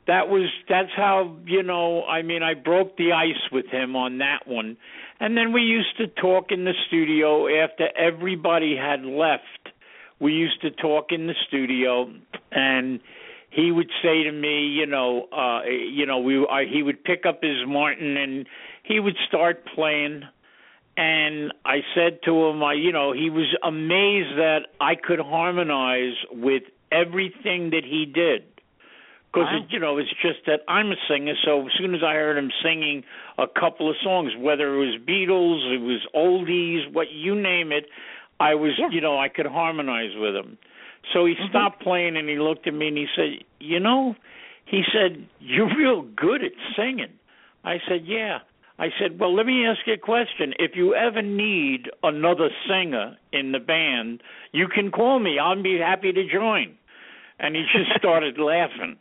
that 0.07 0.29
was 0.29 0.49
that's 0.69 0.91
how 0.97 1.37
you 1.45 1.63
know 1.63 2.03
i 2.05 2.23
mean 2.23 2.43
i 2.43 2.55
broke 2.55 2.97
the 2.97 3.13
ice 3.13 3.51
with 3.53 3.67
him 3.67 3.97
on 3.97 4.19
that 4.19 4.47
one. 4.47 4.77
And 5.21 5.37
then 5.37 5.53
we 5.53 5.63
used 5.63 5.97
to 5.99 6.07
talk 6.07 6.47
in 6.51 6.65
the 6.65 6.75
studio 6.87 7.49
after 7.63 7.89
everybody 7.99 8.77
had 8.77 9.03
left 9.03 9.43
we 10.21 10.33
used 10.33 10.61
to 10.63 10.71
talk 10.71 11.07
in 11.11 11.27
the 11.27 11.35
studio 11.47 12.13
and 12.53 13.01
he 13.51 13.73
would 13.73 13.91
say 14.03 14.25
to 14.25 14.33
me, 14.33 14.67
you 14.67 14.87
know, 14.87 15.29
uh 15.33 15.63
you 15.65 16.07
know, 16.07 16.19
we 16.19 16.47
I, 16.47 16.65
he 16.65 16.83
would 16.83 17.05
pick 17.05 17.25
up 17.27 17.43
his 17.43 17.67
Martin 17.67 18.17
and 18.17 18.47
he 18.83 19.01
would 19.01 19.17
start 19.27 19.65
playing 19.75 20.23
and 20.97 21.53
I 21.65 21.79
said 21.95 22.19
to 22.25 22.47
him, 22.47 22.63
I 22.63 22.75
you 22.75 22.93
know, 22.93 23.13
he 23.13 23.31
was 23.31 23.55
amazed 23.63 24.37
that 24.39 24.67
I 24.81 24.95
could 24.97 25.21
harmonize 25.21 26.17
with 26.33 26.65
everything 26.91 27.71
that 27.71 27.85
he 27.85 28.07
did. 28.07 28.45
Because 29.33 29.49
wow. 29.53 29.67
you 29.69 29.79
know, 29.79 29.99
it's 29.99 30.11
just 30.23 30.47
that 30.47 30.61
I'm 30.69 30.91
a 30.91 30.97
singer, 31.09 31.35
so 31.45 31.67
as 31.67 31.73
soon 31.79 31.95
as 31.95 32.01
I 32.03 32.15
heard 32.15 32.39
him 32.39 32.51
singing 32.63 33.05
a 33.37 33.47
couple 33.47 33.91
of 33.91 33.97
songs, 34.03 34.33
whether 34.39 34.75
it 34.75 34.79
was 34.79 35.01
Beatles, 35.07 35.75
it 35.75 35.83
was 35.83 36.01
oldies, 36.15 36.93
what 36.93 37.09
you 37.13 37.35
name 37.35 37.71
it, 37.71 37.85
I 38.41 38.55
was, 38.55 38.73
yeah. 38.79 38.89
you 38.91 39.01
know, 39.01 39.19
I 39.19 39.29
could 39.29 39.47
harmonize 39.47 40.13
with 40.17 40.35
him. 40.35 40.59
So 41.13 41.27
he 41.27 41.35
mm-hmm. 41.35 41.49
stopped 41.51 41.83
playing 41.83 42.17
and 42.17 42.29
he 42.29 42.39
looked 42.39 42.67
at 42.67 42.75
me 42.75 42.89
and 42.89 42.97
he 42.97 43.07
said, 43.17 43.45
"You 43.61 43.81
know," 43.81 44.15
he 44.65 44.83
said, 44.93 45.27
"You're 45.41 45.75
real 45.77 46.03
good 46.03 46.45
at 46.45 46.53
singing." 46.77 47.19
I 47.65 47.79
said, 47.89 48.03
"Yeah." 48.05 48.39
I 48.79 48.89
said, 49.01 49.19
"Well, 49.19 49.35
let 49.35 49.47
me 49.47 49.67
ask 49.67 49.81
you 49.87 49.95
a 49.95 49.99
question. 49.99 50.55
If 50.59 50.73
you 50.77 50.95
ever 50.95 51.23
need 51.23 51.91
another 52.03 52.51
singer 52.69 53.17
in 53.33 53.53
the 53.53 53.59
band, 53.59 54.23
you 54.53 54.69
can 54.69 54.91
call 54.91 55.19
me. 55.19 55.39
I'll 55.39 55.61
be 55.61 55.79
happy 55.79 56.13
to 56.13 56.29
join." 56.29 56.77
And 57.41 57.57
he 57.57 57.65
just 57.73 57.91
started 57.99 58.39
laughing. 58.39 58.97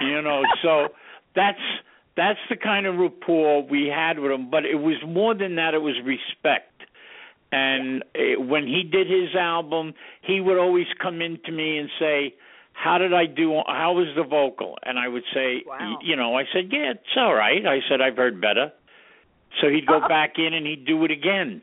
You 0.00 0.22
know, 0.22 0.42
so 0.62 0.88
that's 1.34 1.60
that's 2.16 2.38
the 2.48 2.56
kind 2.56 2.86
of 2.86 2.96
rapport 2.96 3.62
we 3.62 3.86
had 3.86 4.18
with 4.18 4.30
him, 4.30 4.50
but 4.50 4.64
it 4.64 4.76
was 4.76 4.96
more 5.06 5.34
than 5.34 5.56
that, 5.56 5.74
it 5.74 5.82
was 5.82 5.94
respect 6.04 6.73
and 7.54 8.02
uh, 8.02 8.42
when 8.42 8.66
he 8.66 8.82
did 8.82 9.06
his 9.08 9.34
album, 9.38 9.94
he 10.22 10.40
would 10.40 10.58
always 10.58 10.86
come 11.00 11.22
in 11.22 11.38
to 11.44 11.52
me 11.52 11.78
and 11.78 11.88
say, 12.00 12.34
"How 12.72 12.98
did 12.98 13.14
I 13.14 13.26
do? 13.26 13.62
How 13.66 13.92
was 13.92 14.08
the 14.16 14.24
vocal?" 14.24 14.76
And 14.82 14.98
I 14.98 15.06
would 15.06 15.22
say, 15.32 15.62
wow. 15.64 15.98
"You 16.02 16.16
know," 16.16 16.36
I 16.36 16.44
said, 16.52 16.70
"Yeah, 16.72 16.90
it's 16.90 17.16
all 17.16 17.34
right." 17.34 17.64
I 17.64 17.78
said, 17.88 18.00
"I've 18.00 18.16
heard 18.16 18.40
better." 18.40 18.72
So 19.60 19.68
he'd 19.68 19.86
go 19.86 20.00
back 20.00 20.32
in 20.36 20.52
and 20.52 20.66
he'd 20.66 20.84
do 20.84 21.04
it 21.04 21.12
again. 21.12 21.62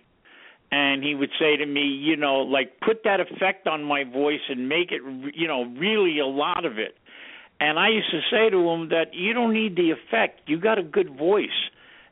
And 0.72 1.04
he 1.04 1.14
would 1.14 1.32
say 1.38 1.58
to 1.58 1.66
me, 1.66 1.82
you 1.82 2.16
know, 2.16 2.38
like 2.38 2.80
put 2.80 3.04
that 3.04 3.20
effect 3.20 3.68
on 3.68 3.84
my 3.84 4.06
voice 4.06 4.40
and 4.48 4.70
make 4.70 4.94
it, 4.94 5.02
you 5.36 5.46
know, 5.46 5.66
really 5.78 6.20
a 6.20 6.26
lot 6.26 6.64
of 6.64 6.80
it. 6.80 6.96
And 7.60 7.78
I 7.78 7.90
used 7.90 8.10
to 8.12 8.22
say 8.32 8.50
to 8.50 8.70
him 8.70 8.88
that 8.90 9.14
you 9.14 9.34
don't 9.34 9.52
need 9.52 9.76
the 9.76 9.92
effect. 9.92 10.40
You 10.48 10.58
got 10.58 10.80
a 10.80 10.84
good 10.84 11.18
voice 11.18 11.50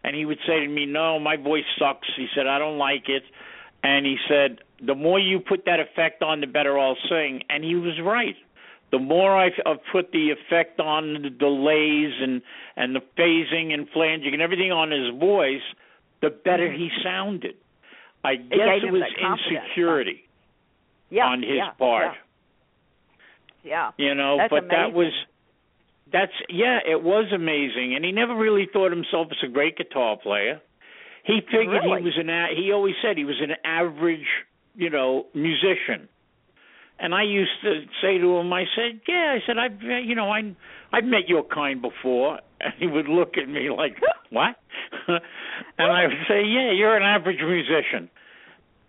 and 0.03 0.15
he 0.15 0.25
would 0.25 0.39
say 0.45 0.59
to 0.59 0.67
me, 0.67 0.86
"No, 0.86 1.19
my 1.19 1.38
voice 1.38 1.65
sucks." 1.77 2.07
He 2.15 2.27
said, 2.36 2.48
"I 2.48 2.59
don't 2.59 2.77
like 2.77 3.09
it," 3.09 3.24
and 3.83 4.05
he 4.05 4.17
said, 4.27 4.59
"The 4.86 4.95
more 4.95 5.19
you 5.19 5.39
put 5.39 5.65
that 5.65 5.79
effect 5.79 6.21
on, 6.21 6.41
the 6.41 6.48
better 6.48 6.77
I'll 6.77 6.98
sing." 7.09 7.43
And 7.50 7.63
he 7.63 7.75
was 7.75 8.00
right. 8.01 8.36
The 8.91 9.00
more 9.00 9.36
I 9.36 9.50
uh, 9.65 9.75
put 9.91 10.12
the 10.12 10.31
effect 10.31 10.79
on 10.79 11.21
the 11.21 11.29
delays 11.29 12.13
and 12.21 12.41
and 12.75 12.95
the 12.95 13.01
phasing 13.17 13.74
and 13.74 13.88
flanging 13.89 14.33
and 14.33 14.41
everything 14.41 14.71
on 14.71 14.91
his 14.91 15.15
voice, 15.19 15.62
the 16.21 16.29
better 16.29 16.71
he 16.71 16.89
sounded. 17.03 17.55
I 18.24 18.36
guess 18.36 18.81
it 18.83 18.88
him 18.88 18.93
was 18.93 19.03
insecurity 19.17 20.27
Yeah. 21.09 21.27
on 21.27 21.41
his 21.41 21.57
yeah, 21.57 21.71
part. 21.71 22.15
Yeah. 23.63 23.91
You 23.98 24.15
know, 24.15 24.38
That's 24.38 24.50
but 24.50 24.69
that 24.69 24.93
was 24.93 25.13
that's 26.12 26.33
yeah, 26.50 26.79
it 26.86 27.03
was 27.03 27.31
amazing, 27.33 27.93
and 27.95 28.03
he 28.03 28.12
never 28.12 28.36
really 28.36 28.67
thought 28.71 28.91
himself 28.91 29.27
as 29.31 29.38
a 29.43 29.51
great 29.51 29.77
guitar 29.77 30.17
player. 30.17 30.62
He 31.29 31.41
figured 31.41 31.83
Really? 31.83 32.00
he 32.00 32.05
was 32.05 32.17
an 32.17 32.29
he 32.57 32.71
always 32.71 32.95
said 33.01 33.17
he 33.17 33.25
was 33.25 33.39
an 33.39 33.53
average, 33.63 34.25
you 34.75 34.89
know, 34.89 35.27
musician. 35.36 36.09
And 37.00 37.13
I 37.13 37.24
used 37.24 37.62
to 37.63 37.83
say 38.01 38.17
to 38.17 38.38
him, 38.38 38.51
I 38.51 38.65
said, 38.75 39.00
"Yeah," 39.07 39.38
I 39.38 39.39
said, 39.45 39.57
"I've 39.57 39.81
you 39.81 40.15
know, 40.15 40.29
I 40.31 40.55
I've 40.91 41.05
met 41.05 41.29
your 41.29 41.43
kind 41.43 41.81
before." 41.81 42.39
And 42.62 42.74
he 42.77 42.88
would 42.88 43.07
look 43.07 43.38
at 43.38 43.48
me 43.48 43.69
like, 43.69 43.95
"What?" 44.31 44.55
and 45.07 45.91
I 45.91 46.07
would 46.07 46.24
say, 46.27 46.43
"Yeah, 46.43 46.71
you're 46.71 46.98
an 46.98 47.03
average 47.03 47.39
musician." 47.39 48.09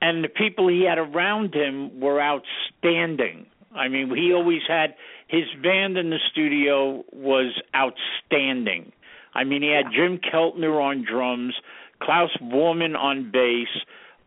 And 0.03 0.25
the 0.25 0.29
people 0.29 0.67
he 0.67 0.83
had 0.89 0.99
around 0.99 1.55
him 1.55 2.01
were 2.01 2.21
outstanding. 2.21 3.47
I 3.75 3.87
mean, 3.89 4.13
he 4.17 4.33
always 4.33 4.63
had 4.67 4.95
his 5.29 5.45
band 5.63 5.99
in 5.99 6.11
the 6.11 6.19
studio 6.33 7.05
was 7.13 7.53
outstanding. 7.77 8.93
I 9.35 9.45
mean, 9.45 9.63
he 9.63 9.69
had 9.69 9.93
Jim 9.95 10.19
Keltner 10.19 10.83
on 10.83 11.05
drums, 11.05 11.55
Klaus 12.03 12.31
Voormann 12.43 12.97
on 12.97 13.31
bass, 13.31 13.69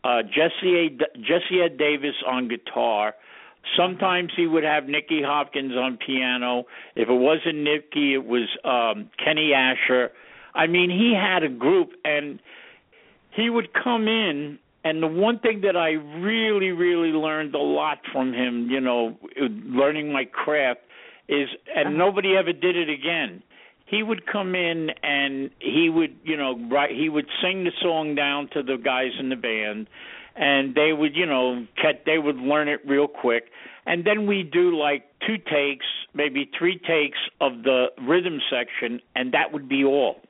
uh, 0.03 0.21
Jesse 0.23 0.75
A. 0.75 0.89
Jesse 1.17 1.61
Ed 1.63 1.77
Davis 1.77 2.15
on 2.27 2.47
guitar. 2.47 3.15
Sometimes 3.77 4.31
he 4.35 4.45
would 4.45 4.63
have 4.63 4.87
Nicky 4.87 5.21
Hopkins 5.23 5.73
on 5.73 5.97
piano. 6.05 6.65
If 6.95 7.07
it 7.09 7.13
wasn't 7.13 7.59
Nicky, 7.59 8.13
it 8.13 8.25
was 8.25 8.49
um, 8.65 9.09
Kenny 9.23 9.51
Ascher. 9.55 10.09
I 10.53 10.67
mean, 10.67 10.89
he 10.89 11.13
had 11.15 11.43
a 11.43 11.49
group, 11.49 11.91
and 12.03 12.39
he 13.31 13.49
would 13.49 13.73
come 13.73 14.07
in 14.07 14.59
and 14.83 15.01
the 15.01 15.07
one 15.07 15.39
thing 15.39 15.61
that 15.61 15.77
I 15.77 15.91
really, 15.91 16.71
really 16.71 17.09
learned 17.09 17.55
a 17.55 17.59
lot 17.59 17.99
from 18.11 18.33
him, 18.33 18.67
you 18.69 18.81
know, 18.81 19.17
learning 19.37 20.11
my 20.11 20.25
craft, 20.25 20.81
is, 21.29 21.47
and 21.73 21.97
nobody 21.97 22.35
ever 22.35 22.51
did 22.51 22.75
it 22.75 22.89
again. 22.89 23.41
He 23.93 24.01
would 24.01 24.25
come 24.25 24.55
in 24.55 24.89
and 25.03 25.51
he 25.59 25.89
would, 25.89 26.15
you 26.23 26.35
know, 26.35 26.59
write. 26.71 26.91
He 26.91 27.09
would 27.09 27.27
sing 27.41 27.63
the 27.63 27.71
song 27.81 28.15
down 28.15 28.49
to 28.53 28.63
the 28.63 28.77
guys 28.77 29.11
in 29.19 29.29
the 29.29 29.35
band, 29.35 29.87
and 30.35 30.73
they 30.73 30.93
would, 30.93 31.15
you 31.15 31.27
know, 31.27 31.67
cat, 31.79 32.01
they 32.05 32.17
would 32.17 32.37
learn 32.37 32.67
it 32.69 32.79
real 32.87 33.07
quick, 33.07 33.45
and 33.85 34.03
then 34.03 34.25
we 34.25 34.41
do 34.41 34.75
like 34.75 35.03
two 35.27 35.37
takes, 35.37 35.85
maybe 36.15 36.49
three 36.57 36.79
takes 36.79 37.19
of 37.39 37.63
the 37.63 37.87
rhythm 38.01 38.39
section, 38.49 38.99
and 39.15 39.31
that 39.33 39.53
would 39.53 39.69
be 39.69 39.83
all 39.83 40.21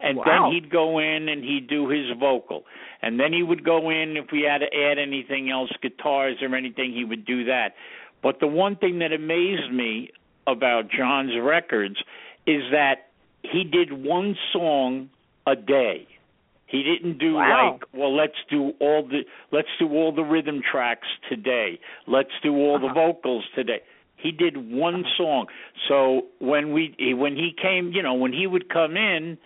and 0.00 0.18
Wow. 0.18 0.24
then 0.26 0.52
he'd 0.52 0.70
go 0.70 0.98
in 0.98 1.28
and 1.28 1.42
he'd 1.42 1.68
do 1.68 1.88
his 1.88 2.06
vocal 2.18 2.64
and 3.02 3.18
then 3.18 3.32
he 3.32 3.42
would 3.42 3.64
go 3.64 3.90
in 3.90 4.16
if 4.16 4.26
we 4.30 4.42
had 4.42 4.58
to 4.58 4.66
add 4.66 4.98
anything 4.98 5.50
else 5.50 5.70
guitars 5.82 6.36
or 6.42 6.54
anything 6.54 6.92
he 6.92 7.04
would 7.04 7.24
do 7.24 7.44
that 7.44 7.74
but 8.22 8.40
the 8.40 8.46
one 8.46 8.76
thing 8.76 8.98
that 8.98 9.12
amazed 9.12 9.72
me 9.72 10.10
about 10.46 10.90
John's 10.90 11.32
records 11.40 11.96
is 12.46 12.62
that 12.72 13.08
he 13.42 13.64
did 13.64 13.92
one 13.92 14.36
song 14.52 15.08
a 15.46 15.54
day 15.56 16.06
he 16.66 16.82
didn't 16.82 17.18
do 17.18 17.34
Wow. 17.34 17.72
like 17.72 17.82
well 17.94 18.14
let's 18.14 18.38
do 18.50 18.72
all 18.80 19.02
the 19.06 19.24
let's 19.52 19.68
do 19.78 19.88
all 19.92 20.12
the 20.12 20.24
rhythm 20.24 20.60
tracks 20.62 21.06
today 21.28 21.78
let's 22.06 22.32
do 22.42 22.54
all 22.56 22.78
the 22.78 22.86
Uh-huh. 22.86 23.12
vocals 23.12 23.44
today 23.54 23.80
he 24.16 24.32
did 24.32 24.56
one 24.72 25.04
song 25.16 25.46
so 25.88 26.22
when 26.40 26.72
we 26.72 26.94
when 27.16 27.36
he 27.36 27.52
came 27.60 27.92
you 27.92 28.02
know 28.02 28.14
when 28.14 28.32
he 28.32 28.46
would 28.46 28.68
come 28.68 28.96
in 28.96 29.38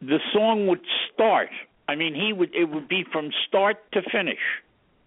the 0.00 0.18
song 0.32 0.66
would 0.66 0.84
start. 1.14 1.50
I 1.88 1.94
mean, 1.94 2.14
he 2.14 2.32
would 2.32 2.52
it 2.54 2.64
would 2.70 2.88
be 2.88 3.04
from 3.12 3.30
start 3.46 3.76
to 3.92 4.02
finish, 4.02 4.40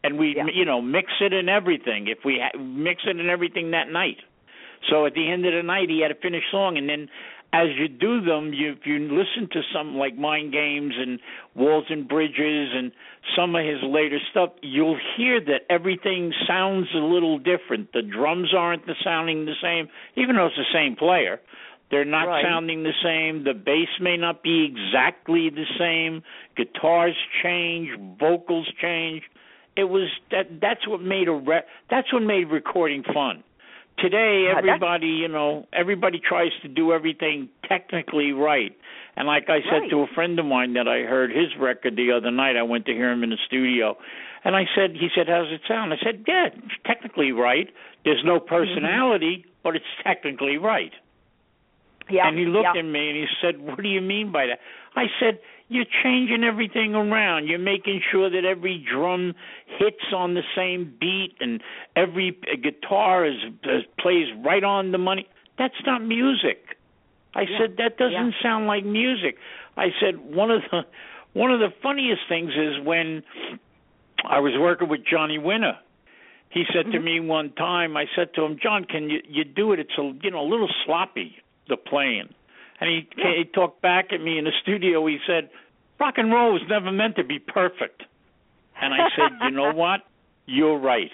and 0.05 0.17
we 0.17 0.35
Yeah. 0.37 0.45
you 0.53 0.63
know 0.65 0.81
mix 0.81 1.11
it 1.19 1.33
and 1.33 1.49
everything. 1.49 2.07
If 2.07 2.23
we 2.23 2.39
ha- 2.39 2.57
mix 2.57 3.03
it 3.05 3.17
and 3.17 3.29
everything 3.29 3.71
that 3.71 3.89
night, 3.89 4.19
so 4.89 5.05
at 5.05 5.13
the 5.13 5.31
end 5.31 5.45
of 5.45 5.53
the 5.53 5.63
night 5.63 5.89
he 5.89 6.01
had 6.01 6.11
a 6.11 6.15
finished 6.15 6.51
song, 6.51 6.77
and 6.77 6.89
then 6.89 7.09
as 7.53 7.67
you 7.77 7.87
do 7.87 8.21
them, 8.21 8.53
you 8.53 8.73
if 8.73 8.85
you 8.85 8.99
listen 8.99 9.47
to 9.53 9.61
something 9.73 9.95
like 9.95 10.17
Mind 10.17 10.51
Games 10.51 10.93
and 10.97 11.19
Walls 11.55 11.85
and 11.89 12.07
Bridges 12.07 12.69
and 12.73 12.91
some 13.35 13.55
of 13.55 13.63
his 13.65 13.81
later 13.83 14.19
stuff, 14.29 14.49
you'll 14.61 14.99
hear 15.15 15.39
that 15.39 15.61
everything 15.69 16.33
sounds 16.47 16.87
a 16.93 16.99
little 16.99 17.39
different. 17.39 17.93
The 17.93 18.01
drums 18.01 18.53
aren't 18.55 18.85
the 18.85 18.95
sounding 19.03 19.45
the 19.45 19.55
same, 19.61 19.87
even 20.15 20.35
though 20.35 20.47
it's 20.47 20.57
the 20.57 20.65
same 20.73 20.95
player. 20.95 21.39
They're 21.91 22.03
not 22.03 22.27
Right. 22.27 22.43
sounding 22.43 22.83
the 22.83 22.93
same. 23.03 23.43
The 23.43 23.53
bass 23.53 23.89
may 23.99 24.17
not 24.17 24.41
be 24.43 24.65
exactly 24.65 25.49
the 25.49 25.67
same. 25.77 26.23
Guitars 26.57 27.15
change, 27.43 27.89
vocals 28.19 28.67
change. 28.81 29.23
It 29.77 29.85
was 29.85 30.09
that 30.31 30.59
that's 30.59 30.87
what 30.87 31.01
made 31.01 31.27
a 31.27 31.33
re- 31.33 31.63
that's 31.89 32.11
what 32.11 32.23
made 32.23 32.49
recording 32.49 33.03
fun. 33.03 33.43
Today 33.99 34.51
everybody, 34.55 35.07
you 35.07 35.27
know, 35.27 35.65
everybody 35.71 36.19
tries 36.19 36.51
to 36.61 36.67
do 36.67 36.91
everything 36.91 37.49
technically 37.67 38.31
right. 38.33 38.75
And 39.15 39.27
like 39.27 39.45
I 39.49 39.61
said 39.61 39.83
Right. 39.83 39.89
to 39.91 40.01
a 40.01 40.07
friend 40.07 40.37
of 40.37 40.45
mine 40.45 40.73
that 40.73 40.87
I 40.87 41.03
heard 41.03 41.31
his 41.31 41.55
record 41.57 41.95
the 41.95 42.11
other 42.11 42.29
night, 42.31 42.57
I 42.57 42.63
went 42.63 42.85
to 42.87 42.93
hear 42.93 43.09
him 43.11 43.23
in 43.23 43.29
the 43.29 43.37
studio. 43.45 43.97
And 44.43 44.55
I 44.55 44.65
said, 44.75 44.91
he 44.99 45.07
said, 45.15 45.27
"How's 45.29 45.51
it 45.51 45.61
sound?" 45.67 45.93
I 45.93 45.97
said, 46.03 46.25
"Yeah, 46.27 46.47
it's 46.47 46.75
technically 46.85 47.31
right. 47.31 47.69
There's 48.03 48.23
no 48.23 48.39
Mm-hmm. 48.39 48.47
personality, 48.55 49.45
but 49.63 49.75
it's 49.75 49.85
technically 50.03 50.57
right." 50.57 50.91
Yeah. 52.09 52.27
And 52.27 52.37
he 52.37 52.45
looked 52.45 52.75
yeah. 52.75 52.79
at 52.81 52.85
me 52.85 53.09
and 53.09 53.17
he 53.17 53.27
said, 53.41 53.59
"What 53.61 53.81
do 53.81 53.87
you 53.89 54.01
mean 54.01 54.31
by 54.31 54.45
that?" 54.47 54.59
I 54.95 55.05
said, 55.19 55.39
"You're 55.67 55.85
changing 56.03 56.43
everything 56.43 56.93
around. 56.95 57.47
You're 57.47 57.59
making 57.59 58.01
sure 58.11 58.29
that 58.29 58.45
every 58.45 58.77
drum 58.77 59.33
hits 59.65 60.13
on 60.13 60.33
the 60.35 60.43
same 60.55 60.95
beat 60.99 61.35
and 61.39 61.61
every 61.95 62.37
guitar 62.61 63.25
is, 63.25 63.37
is 63.63 63.83
plays 63.97 64.31
right 64.43 64.63
on 64.63 64.91
the 64.91 64.97
money. 64.97 65.27
That's 65.57 65.83
not 65.85 66.01
music." 66.03 66.77
I 67.33 67.41
Yeah. 67.41 67.57
said, 67.57 67.77
"That 67.77 67.97
doesn't 67.97 68.35
sound 68.41 68.67
like 68.67 68.85
music." 68.85 69.37
I 69.75 69.91
said, 69.99 70.17
"One 70.19 70.51
of 70.51 70.63
the 70.69 70.85
one 71.33 71.51
of 71.51 71.59
the 71.59 71.69
funniest 71.81 72.27
things 72.29 72.55
is 72.55 72.79
when 72.79 73.21
I 74.23 74.39
was 74.39 74.53
working 74.57 74.87
with 74.87 75.03
Johnny 75.03 75.37
Winter. 75.37 75.77
He 76.49 76.65
said 76.71 76.89
to 76.93 76.99
Mhm. 76.99 77.03
me 77.03 77.19
one 77.19 77.49
time, 77.51 77.97
I 77.97 78.05
said 78.15 78.33
to 78.35 78.45
him, 78.45 78.57
"John, 78.59 78.85
can 78.85 79.09
you 79.09 79.21
you 79.27 79.43
do 79.43 79.73
it? 79.73 79.79
It's 79.79 79.97
a 79.97 80.13
you 80.21 80.31
know 80.31 80.39
a 80.39 80.49
little 80.49 80.69
sloppy 80.85 81.37
the 81.67 81.75
playing." 81.75 82.33
And 82.79 82.89
he 82.89 83.07
Yeah. 83.17 83.33
he 83.37 83.45
talked 83.45 83.81
back 83.81 84.11
at 84.11 84.21
me 84.21 84.37
in 84.37 84.45
the 84.45 84.51
studio. 84.61 85.05
He 85.05 85.19
said, 85.25 85.49
"Rock 85.99 86.17
and 86.17 86.31
roll 86.31 86.53
was 86.53 86.67
never 86.67 86.91
meant 86.91 87.15
to 87.17 87.23
be 87.23 87.39
perfect." 87.39 88.03
And 88.81 88.93
I 88.93 89.09
said, 89.15 89.31
"You 89.43 89.51
know 89.51 89.71
what? 89.83 90.01
You're 90.45 90.77
right. 90.77 91.11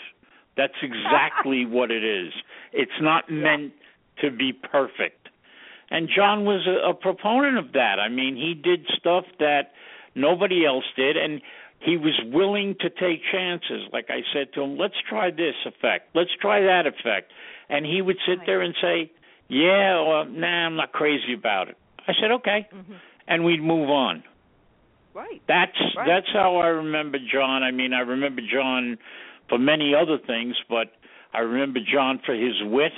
That's 0.55 0.81
exactly 0.81 1.65
what 1.77 1.91
it 1.91 2.03
is. 2.03 2.33
It's 2.73 2.99
not 3.01 3.29
meant 3.29 3.73
to 4.21 4.31
be 4.31 4.53
perfect." 4.53 5.29
And 5.91 6.09
John 6.09 6.45
was 6.45 6.65
a, 6.67 6.89
a 6.89 6.93
proponent 6.93 7.57
of 7.57 7.73
that. 7.73 7.99
I 7.99 8.07
mean, 8.07 8.35
he 8.35 8.53
did 8.53 8.87
stuff 8.97 9.25
that 9.39 9.73
nobody 10.15 10.65
else 10.65 10.85
did, 10.95 11.17
and 11.17 11.41
he 11.79 11.97
was 11.97 12.19
willing 12.31 12.75
to 12.79 12.89
take 12.89 13.21
chances. 13.31 13.89
Like 13.91 14.09
I 14.09 14.21
said 14.33 14.53
to 14.53 14.61
him, 14.61 14.77
let's 14.77 14.95
try 15.07 15.31
this 15.31 15.55
effect, 15.65 16.09
let's 16.15 16.31
try 16.39 16.61
that 16.61 16.85
effect, 16.87 17.31
and 17.69 17.85
he 17.85 18.01
would 18.01 18.17
sit 18.25 18.39
there 18.45 18.61
and 18.61 18.73
say, 18.81 19.11
"Yeah, 19.51 19.99
well, 20.01 20.25
nah, 20.25 20.65
I'm 20.65 20.75
not 20.77 20.91
crazy 20.93 21.33
about 21.33 21.67
it." 21.69 21.77
I 22.07 22.13
said, 22.19 22.31
"Okay," 22.31 22.67
Mhm. 22.73 22.95
and 23.27 23.43
we'd 23.43 23.61
move 23.61 23.89
on. 23.89 24.23
Right. 25.13 25.41
That's 25.45 25.77
Right. 25.95 26.07
that's 26.07 26.29
how 26.31 26.55
I 26.55 26.67
remember 26.67 27.19
John. 27.19 27.63
I 27.63 27.71
mean, 27.71 27.93
I 27.93 27.99
remember 27.99 28.41
John 28.41 28.97
for 29.49 29.57
many 29.59 29.93
other 29.93 30.17
things, 30.17 30.55
but 30.69 30.93
I 31.33 31.39
remember 31.41 31.81
John 31.81 32.19
for 32.19 32.33
his 32.33 32.63
wit. 32.63 32.93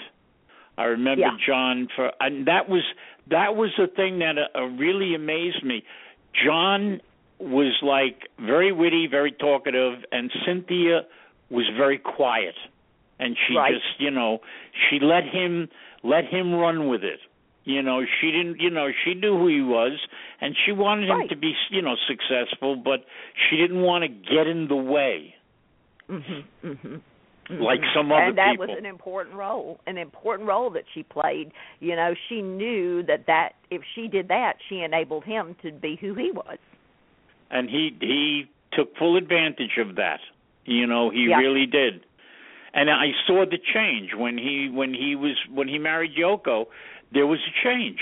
I 0.78 0.86
remember 0.86 1.22
Yeah. 1.22 1.38
John 1.46 1.88
for 1.96 2.12
and 2.22 2.46
that 2.46 2.70
was 2.70 2.84
that 3.28 3.56
was 3.56 3.76
the 3.78 3.88
thing 3.88 4.20
that 4.20 4.38
uh, 4.38 4.48
uh, 4.56 4.66
really 4.66 5.16
amazed 5.16 5.64
me. 5.64 5.84
John 6.34 7.02
was 7.40 7.82
like 7.82 8.28
very 8.38 8.72
witty, 8.72 9.08
very 9.08 9.32
talkative, 9.32 10.06
and 10.12 10.32
Cynthia 10.46 11.06
was 11.50 11.68
very 11.70 11.98
quiet, 11.98 12.56
and 13.20 13.36
she 13.48 13.56
Right. 13.56 13.74
just 13.74 14.00
you 14.00 14.12
know 14.12 14.42
she 14.90 15.00
let 15.00 15.24
him 15.24 15.70
let 16.04 16.26
him 16.26 16.54
run 16.54 16.88
with 16.88 17.04
it. 17.04 17.20
You 17.66 17.82
know, 17.82 18.04
she 18.20 18.32
didn't. 18.32 18.60
You 18.60 18.70
know, 18.70 18.90
she 19.06 19.14
knew 19.14 19.38
who 19.38 19.48
he 19.48 19.62
was, 19.62 19.94
and 20.42 20.56
she 20.66 20.72
wanted 20.74 21.10
him 21.10 21.20
Right. 21.20 21.30
to 21.30 21.36
be, 21.38 21.56
you 21.70 21.82
know, 21.82 21.96
successful. 22.08 22.76
But 22.76 23.06
she 23.50 23.56
didn't 23.58 23.82
want 23.82 24.04
to 24.04 24.10
get 24.10 24.48
in 24.48 24.68
the 24.68 24.76
way. 24.76 25.36
Mhm. 26.10 26.44
Mhm. 26.64 27.02
like 27.50 27.82
some 27.94 28.12
other 28.12 28.22
and 28.24 28.38
that 28.38 28.52
people. 28.52 28.68
was 28.68 28.78
an 28.78 28.86
important 28.86 29.36
role 29.36 29.80
an 29.86 29.98
important 29.98 30.48
role 30.48 30.70
that 30.70 30.84
she 30.94 31.04
played 31.04 31.52
you 31.82 31.94
know 31.96 32.14
she 32.30 32.42
knew 32.42 33.04
that 33.04 33.26
that 33.26 33.56
if 33.70 33.82
she 33.94 34.08
did 34.08 34.28
that 34.30 34.54
she 34.70 34.82
enabled 34.82 35.24
him 35.26 35.54
to 35.62 35.72
be 35.72 35.96
who 35.98 36.14
he 36.14 36.32
was 36.32 36.58
and 37.52 37.70
he 37.70 37.94
he 38.00 38.46
took 38.72 38.96
full 38.98 39.18
advantage 39.18 39.78
of 39.78 39.96
that 39.96 40.20
you 40.66 40.88
know 40.88 41.10
he 41.10 41.26
Yeah. 41.30 41.38
really 41.38 41.66
did 41.66 42.06
and 42.74 42.90
i 42.90 43.08
saw 43.28 43.46
the 43.46 43.58
change 43.74 44.12
when 44.16 44.38
he 44.38 44.70
when 44.72 44.94
he 44.94 45.16
was 45.16 45.38
when 45.54 45.68
he 45.68 45.78
married 45.78 46.12
yoko 46.18 46.66
there 47.14 47.28
was 47.28 47.40
a 47.40 47.64
change 47.64 48.00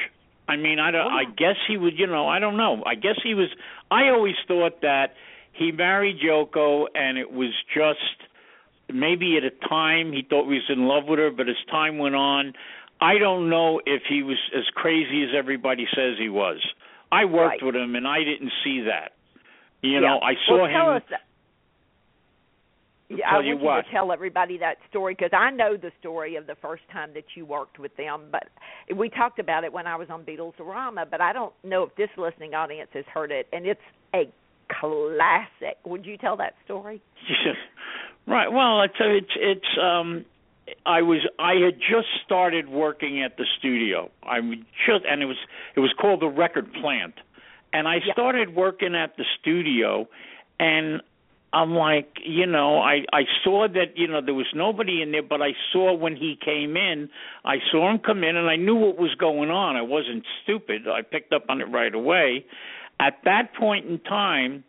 i 0.48 0.56
mean 0.56 0.80
i 0.80 0.92
don't 0.92 1.06
Oh, 1.06 1.10
i 1.10 1.26
guess 1.26 1.56
he 1.68 1.78
would 1.78 1.98
you 1.98 2.08
know 2.08 2.28
i 2.28 2.40
don't 2.40 2.58
know 2.58 2.84
i 2.86 2.96
guess 2.96 3.20
he 3.24 3.34
was 3.34 3.50
i 3.90 4.10
always 4.10 4.36
thought 4.48 4.82
that 4.82 5.14
he 5.54 5.72
married 5.72 6.18
yoko 6.20 6.86
and 6.96 7.18
it 7.18 7.32
was 7.32 7.52
just 7.76 8.30
maybe 8.94 9.38
at 9.38 9.44
a 9.44 9.52
time 9.68 10.12
he 10.12 10.22
thought 10.28 10.46
he 10.46 10.56
was 10.56 10.70
in 10.70 10.86
love 10.86 11.06
with 11.08 11.20
her, 11.20 11.32
but 11.32 11.48
as 11.50 11.56
time 11.70 11.98
went 11.98 12.16
on, 12.16 12.54
I 13.00 13.18
don't 13.18 13.50
know 13.50 13.82
if 13.86 14.04
he 14.08 14.22
was 14.24 14.38
as 14.56 14.66
crazy 14.76 15.24
as 15.24 15.30
everybody 15.38 15.88
says 15.96 16.16
he 16.20 16.30
was. 16.30 16.60
I 17.12 17.26
worked 17.26 17.62
Right. 17.62 17.64
with 17.64 17.76
him 17.76 17.96
and 17.96 18.08
I 18.08 18.24
didn't 18.24 18.52
see 18.64 18.82
that. 18.82 19.14
You 19.82 19.94
Yeah. 19.94 20.00
know, 20.02 20.20
I 20.22 20.36
saw 20.46 20.58
well, 20.58 20.66
him. 20.66 21.04
Yeah, 23.17 23.30
Tell 23.30 23.39
I 23.39 23.43
you 23.43 23.54
want 23.56 23.63
what. 23.63 23.86
to 23.86 23.91
tell 23.91 24.12
everybody 24.12 24.58
that 24.60 24.76
story 24.89 25.13
because 25.15 25.32
I 25.34 25.52
know 25.52 25.78
the 25.78 25.91
story 26.00 26.36
of 26.36 26.47
the 26.47 26.56
first 26.62 26.84
time 26.91 27.12
that 27.13 27.26
you 27.36 27.45
worked 27.45 27.80
with 27.80 27.95
them, 27.97 28.26
but 28.32 28.47
we 28.95 29.10
talked 29.10 29.39
about 29.39 29.63
it 29.63 29.74
when 29.74 29.88
I 29.88 29.95
was 29.95 30.10
on 30.10 30.24
Beatles-orama, 30.24 31.10
but 31.10 31.21
I 31.21 31.34
don't 31.34 31.54
know 31.63 31.84
if 31.84 31.95
this 31.95 32.10
listening 32.17 32.54
audience 32.54 32.89
has 32.93 33.06
heard 33.13 33.32
it, 33.32 33.47
and 33.52 33.65
it's 33.65 33.82
a 34.13 34.30
classic. 34.80 35.78
Would 35.86 36.06
you 36.06 36.17
tell 36.17 36.38
that 36.38 36.56
story? 36.65 37.02
right. 38.28 38.52
Well, 38.52 38.82
it's 38.84 38.95
it's 39.00 39.32
it's 39.36 39.78
um 39.82 40.26
I 40.86 41.02
was 41.02 41.19
I 41.39 41.54
had 41.56 41.80
just 41.80 42.08
started 42.26 42.69
working 42.69 43.21
at 43.24 43.38
the 43.38 43.45
studio. 43.60 44.10
I 44.24 44.39
just 44.88 45.06
and 45.10 45.21
it 45.21 45.26
was 45.26 45.38
it 45.76 45.80
was 45.80 45.93
called 46.00 46.21
the 46.21 46.28
Record 46.30 46.71
Plant. 46.74 47.15
And 47.74 47.88
I 47.88 47.95
Yeah. 48.06 48.13
started 48.13 48.56
working 48.56 48.95
at 48.95 49.15
the 49.17 49.26
studio 49.39 50.08
and 50.60 51.02
I'm 51.54 51.76
like, 51.76 52.20
you 52.26 52.46
know, 52.46 52.80
I 52.80 53.04
I 53.12 53.24
saw 53.44 53.68
that, 53.68 53.98
you 53.98 54.08
know, 54.08 54.22
there 54.22 54.34
was 54.34 54.48
nobody 54.56 55.02
in 55.02 55.12
there, 55.12 55.22
but 55.24 55.42
I 55.42 55.52
saw 55.74 55.94
when 55.94 56.16
he 56.16 56.38
came 56.44 56.78
in, 56.78 57.10
I 57.44 57.58
saw 57.72 57.90
him 57.92 58.00
come 58.00 58.24
in 58.24 58.38
and 58.38 58.50
I 58.50 58.56
knew 58.56 58.76
what 58.76 58.98
was 58.98 59.14
going 59.16 59.50
on. 59.52 59.76
I 59.76 59.82
wasn't 59.82 60.24
stupid. 60.44 60.88
I 60.88 61.02
picked 61.02 61.34
up 61.34 61.44
on 61.50 61.60
it 61.60 61.66
right 61.66 61.94
away. 61.94 62.46
At 63.00 63.18
that 63.26 63.54
point 63.56 63.86
in 63.86 64.00
time, 64.00 64.64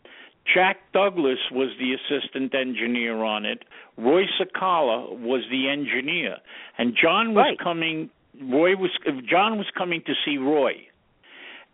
Jack 0.52 0.78
Douglas 0.92 1.38
was 1.52 1.68
the 1.78 1.94
assistant 1.94 2.52
engineer 2.54 3.22
on 3.22 3.44
it. 3.44 3.62
Roy 3.96 4.24
Cicala 4.40 5.16
was 5.20 5.42
the 5.50 5.68
engineer, 5.68 6.38
and 6.78 6.96
John 7.00 7.34
was 7.34 7.44
Right. 7.44 7.58
coming. 7.58 8.10
Roy 8.40 8.74
was 8.74 8.90
John 9.24 9.58
was 9.58 9.70
coming 9.76 10.02
to 10.02 10.14
see 10.24 10.38
Roy, 10.38 10.88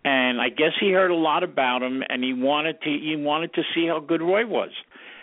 and 0.04 0.40
I 0.40 0.48
guess 0.50 0.72
he 0.78 0.90
heard 0.90 1.10
a 1.10 1.14
lot 1.14 1.42
about 1.44 1.82
him, 1.82 2.02
and 2.10 2.22
he 2.22 2.34
wanted 2.34 2.82
to 2.82 2.90
he 2.90 3.16
wanted 3.16 3.54
to 3.54 3.62
see 3.74 3.86
how 3.86 4.00
good 4.00 4.20
Roy 4.20 4.44
was, 4.44 4.70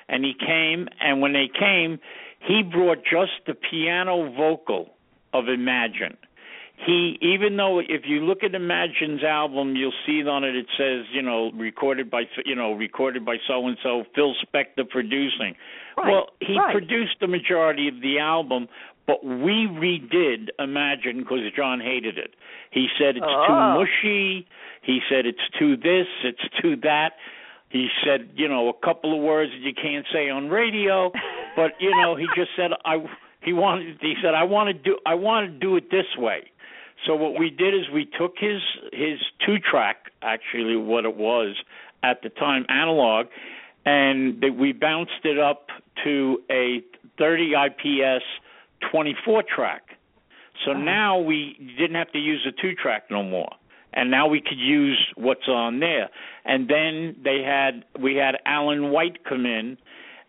and 0.09 0.23
he 0.23 0.33
came. 0.33 0.87
And 1.01 1.21
when 1.21 1.33
they 1.33 1.49
came, 1.57 1.99
he 2.47 2.63
brought 2.63 2.99
just 3.03 3.31
the 3.47 3.53
piano 3.53 4.31
vocal 4.35 4.89
of 5.33 5.49
Imagine 5.49 6.17
he 6.83 7.17
even 7.21 7.55
though 7.57 7.79
if 7.79 8.01
you 8.05 8.19
look 8.19 8.43
at 8.43 8.53
Imagine's 8.53 9.23
album, 9.23 9.75
you'll 9.75 9.93
see 10.05 10.23
on 10.27 10.43
it 10.43 10.55
it 10.55 10.65
says 10.77 11.05
you 11.13 11.21
know 11.21 11.51
recorded 11.53 12.09
by 12.11 12.23
you 12.45 12.55
know 12.55 12.73
recorded 12.73 13.23
by 13.25 13.37
so 13.47 13.65
and 13.67 13.77
so 13.81 14.03
Phil 14.13 14.33
Spector 14.45 14.87
producing. 14.87 15.55
Right, 15.97 16.11
Well, 16.11 16.27
he 16.41 16.57
right. 16.57 16.73
produced 16.73 17.15
the 17.21 17.27
majority 17.27 17.87
of 17.87 18.01
the 18.01 18.19
album, 18.19 18.67
but 19.07 19.23
we 19.23 19.67
redid 19.71 20.49
Imagine 20.59 21.19
because 21.19 21.39
John 21.55 21.79
hated 21.79 22.17
it. 22.17 22.35
He 22.71 22.87
said 22.99 23.15
it's 23.15 23.25
Oh. 23.27 23.45
too 23.47 23.79
mushy. 23.79 24.47
He 24.81 24.99
said 25.09 25.25
it's 25.25 25.47
too 25.57 25.77
this, 25.77 26.07
it's 26.23 26.43
too 26.61 26.75
that. 26.83 27.13
He 27.75 27.87
said, 28.05 28.29
you 28.35 28.47
know, 28.47 28.69
a 28.69 28.85
couple 28.85 29.11
of 29.17 29.21
words 29.21 29.51
that 29.51 29.59
you 29.59 29.73
can't 29.73 30.05
say 30.13 30.29
on 30.29 30.49
radio, 30.49 31.11
but 31.59 31.71
you 31.79 31.91
know, 32.01 32.15
he 32.15 32.25
just 32.35 32.51
said 32.55 32.71
I 32.85 32.95
he 33.41 33.51
wanted 33.53 33.97
he 33.99 34.15
said 34.23 34.33
I 34.33 34.45
want 34.45 34.67
to 34.69 34.73
do 34.73 34.97
I 35.05 35.15
want 35.15 35.51
to 35.51 35.59
do 35.59 35.75
it 35.75 35.91
this 35.91 36.09
way. 36.17 36.39
So 37.05 37.15
what 37.15 37.33
we 37.37 37.49
did 37.49 37.73
is 37.73 37.81
we 37.93 38.05
took 38.05 38.33
his 38.39 38.61
his 38.93 39.19
two 39.45 39.57
track, 39.59 39.97
actually 40.21 40.77
what 40.77 41.03
it 41.03 41.17
was 41.17 41.51
at 42.01 42.21
the 42.23 42.29
time, 42.29 42.65
analog, 42.69 43.27
and 43.85 44.39
that 44.41 44.55
we 44.57 44.71
bounced 44.71 45.23
it 45.25 45.37
up 45.37 45.67
to 46.05 46.39
a 46.49 46.81
30 47.17 47.53
IPS 47.67 48.23
24 48.91 49.43
track. 49.53 49.81
So 50.63 50.71
Uh-huh. 50.71 50.79
now 50.79 51.19
we 51.19 51.39
didn't 51.77 51.95
have 51.95 52.11
to 52.13 52.19
use 52.19 52.41
a 52.47 52.53
two 52.61 52.73
track 52.75 53.03
no 53.11 53.21
more. 53.23 53.51
And 53.95 54.11
now 54.11 54.27
we 54.27 54.41
could 54.41 54.59
use 54.59 54.99
what's 55.15 55.47
on 55.47 55.79
there. 55.79 56.09
And 56.43 56.69
then 56.69 57.15
they 57.23 57.41
had 57.41 57.85
we 58.01 58.15
had 58.15 58.35
Alan 58.45 58.91
White 58.91 59.23
come 59.23 59.45
in 59.45 59.77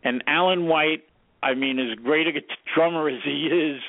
and 0.05 0.23
Alan 0.27 0.67
White, 0.67 1.05
I 1.43 1.55
mean 1.55 1.79
as 1.79 1.99
great 1.99 2.29
a 2.29 2.41
drummer 2.75 3.09
as 3.09 3.21
he 3.25 3.47
is, 3.47 3.83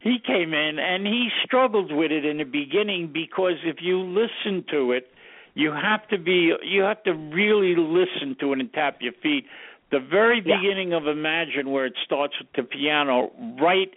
he 0.00 0.18
came 0.24 0.52
in 0.52 0.78
and 0.78 1.06
he 1.06 1.30
struggled 1.44 1.90
with 1.90 2.12
it 2.12 2.26
in 2.26 2.36
the 2.36 2.44
beginning 2.44 3.10
because 3.12 3.54
if 3.64 3.76
you 3.80 3.98
listen 4.00 4.64
to 4.70 4.92
it, 4.92 5.08
you 5.54 5.72
have 5.72 6.06
to 6.08 6.18
be 6.18 6.52
you 6.62 6.82
have 6.82 7.02
to 7.04 7.14
really 7.14 7.74
listen 7.76 8.36
to 8.40 8.52
it 8.52 8.60
and 8.60 8.72
tap 8.74 8.98
your 9.00 9.14
feet. 9.22 9.46
The 9.90 10.00
very 10.00 10.42
Yeah. 10.44 10.56
beginning 10.56 10.92
of 10.92 11.06
Imagine 11.06 11.70
where 11.70 11.86
it 11.86 11.94
starts 12.04 12.38
with 12.38 12.52
the 12.52 12.64
piano, 12.64 13.32
right 13.58 13.94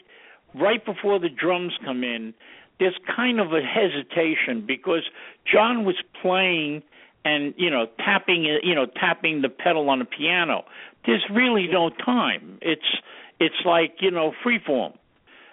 right 0.53 0.83
before 0.85 1.19
the 1.19 1.29
drums 1.29 1.73
come 1.83 2.03
in, 2.03 2.33
there's 2.79 2.97
kind 3.15 3.39
of 3.39 3.53
a 3.53 3.61
hesitation 3.61 4.63
because 4.65 5.03
John 5.51 5.83
was 5.85 5.95
playing 6.21 6.83
and 7.25 7.53
you 7.57 7.69
know 7.69 7.87
tapping 7.97 8.43
you 8.63 8.75
know 8.75 8.85
tapping 8.85 9.41
the 9.41 9.49
pedal 9.49 9.89
on 9.89 9.99
the 9.99 10.05
piano. 10.05 10.63
There's 11.05 11.25
really 11.31 11.67
no 11.67 11.89
time. 11.89 12.57
It's 12.61 12.97
it's 13.39 13.55
like 13.65 13.95
you 13.99 14.11
know 14.11 14.33
freeform 14.45 14.93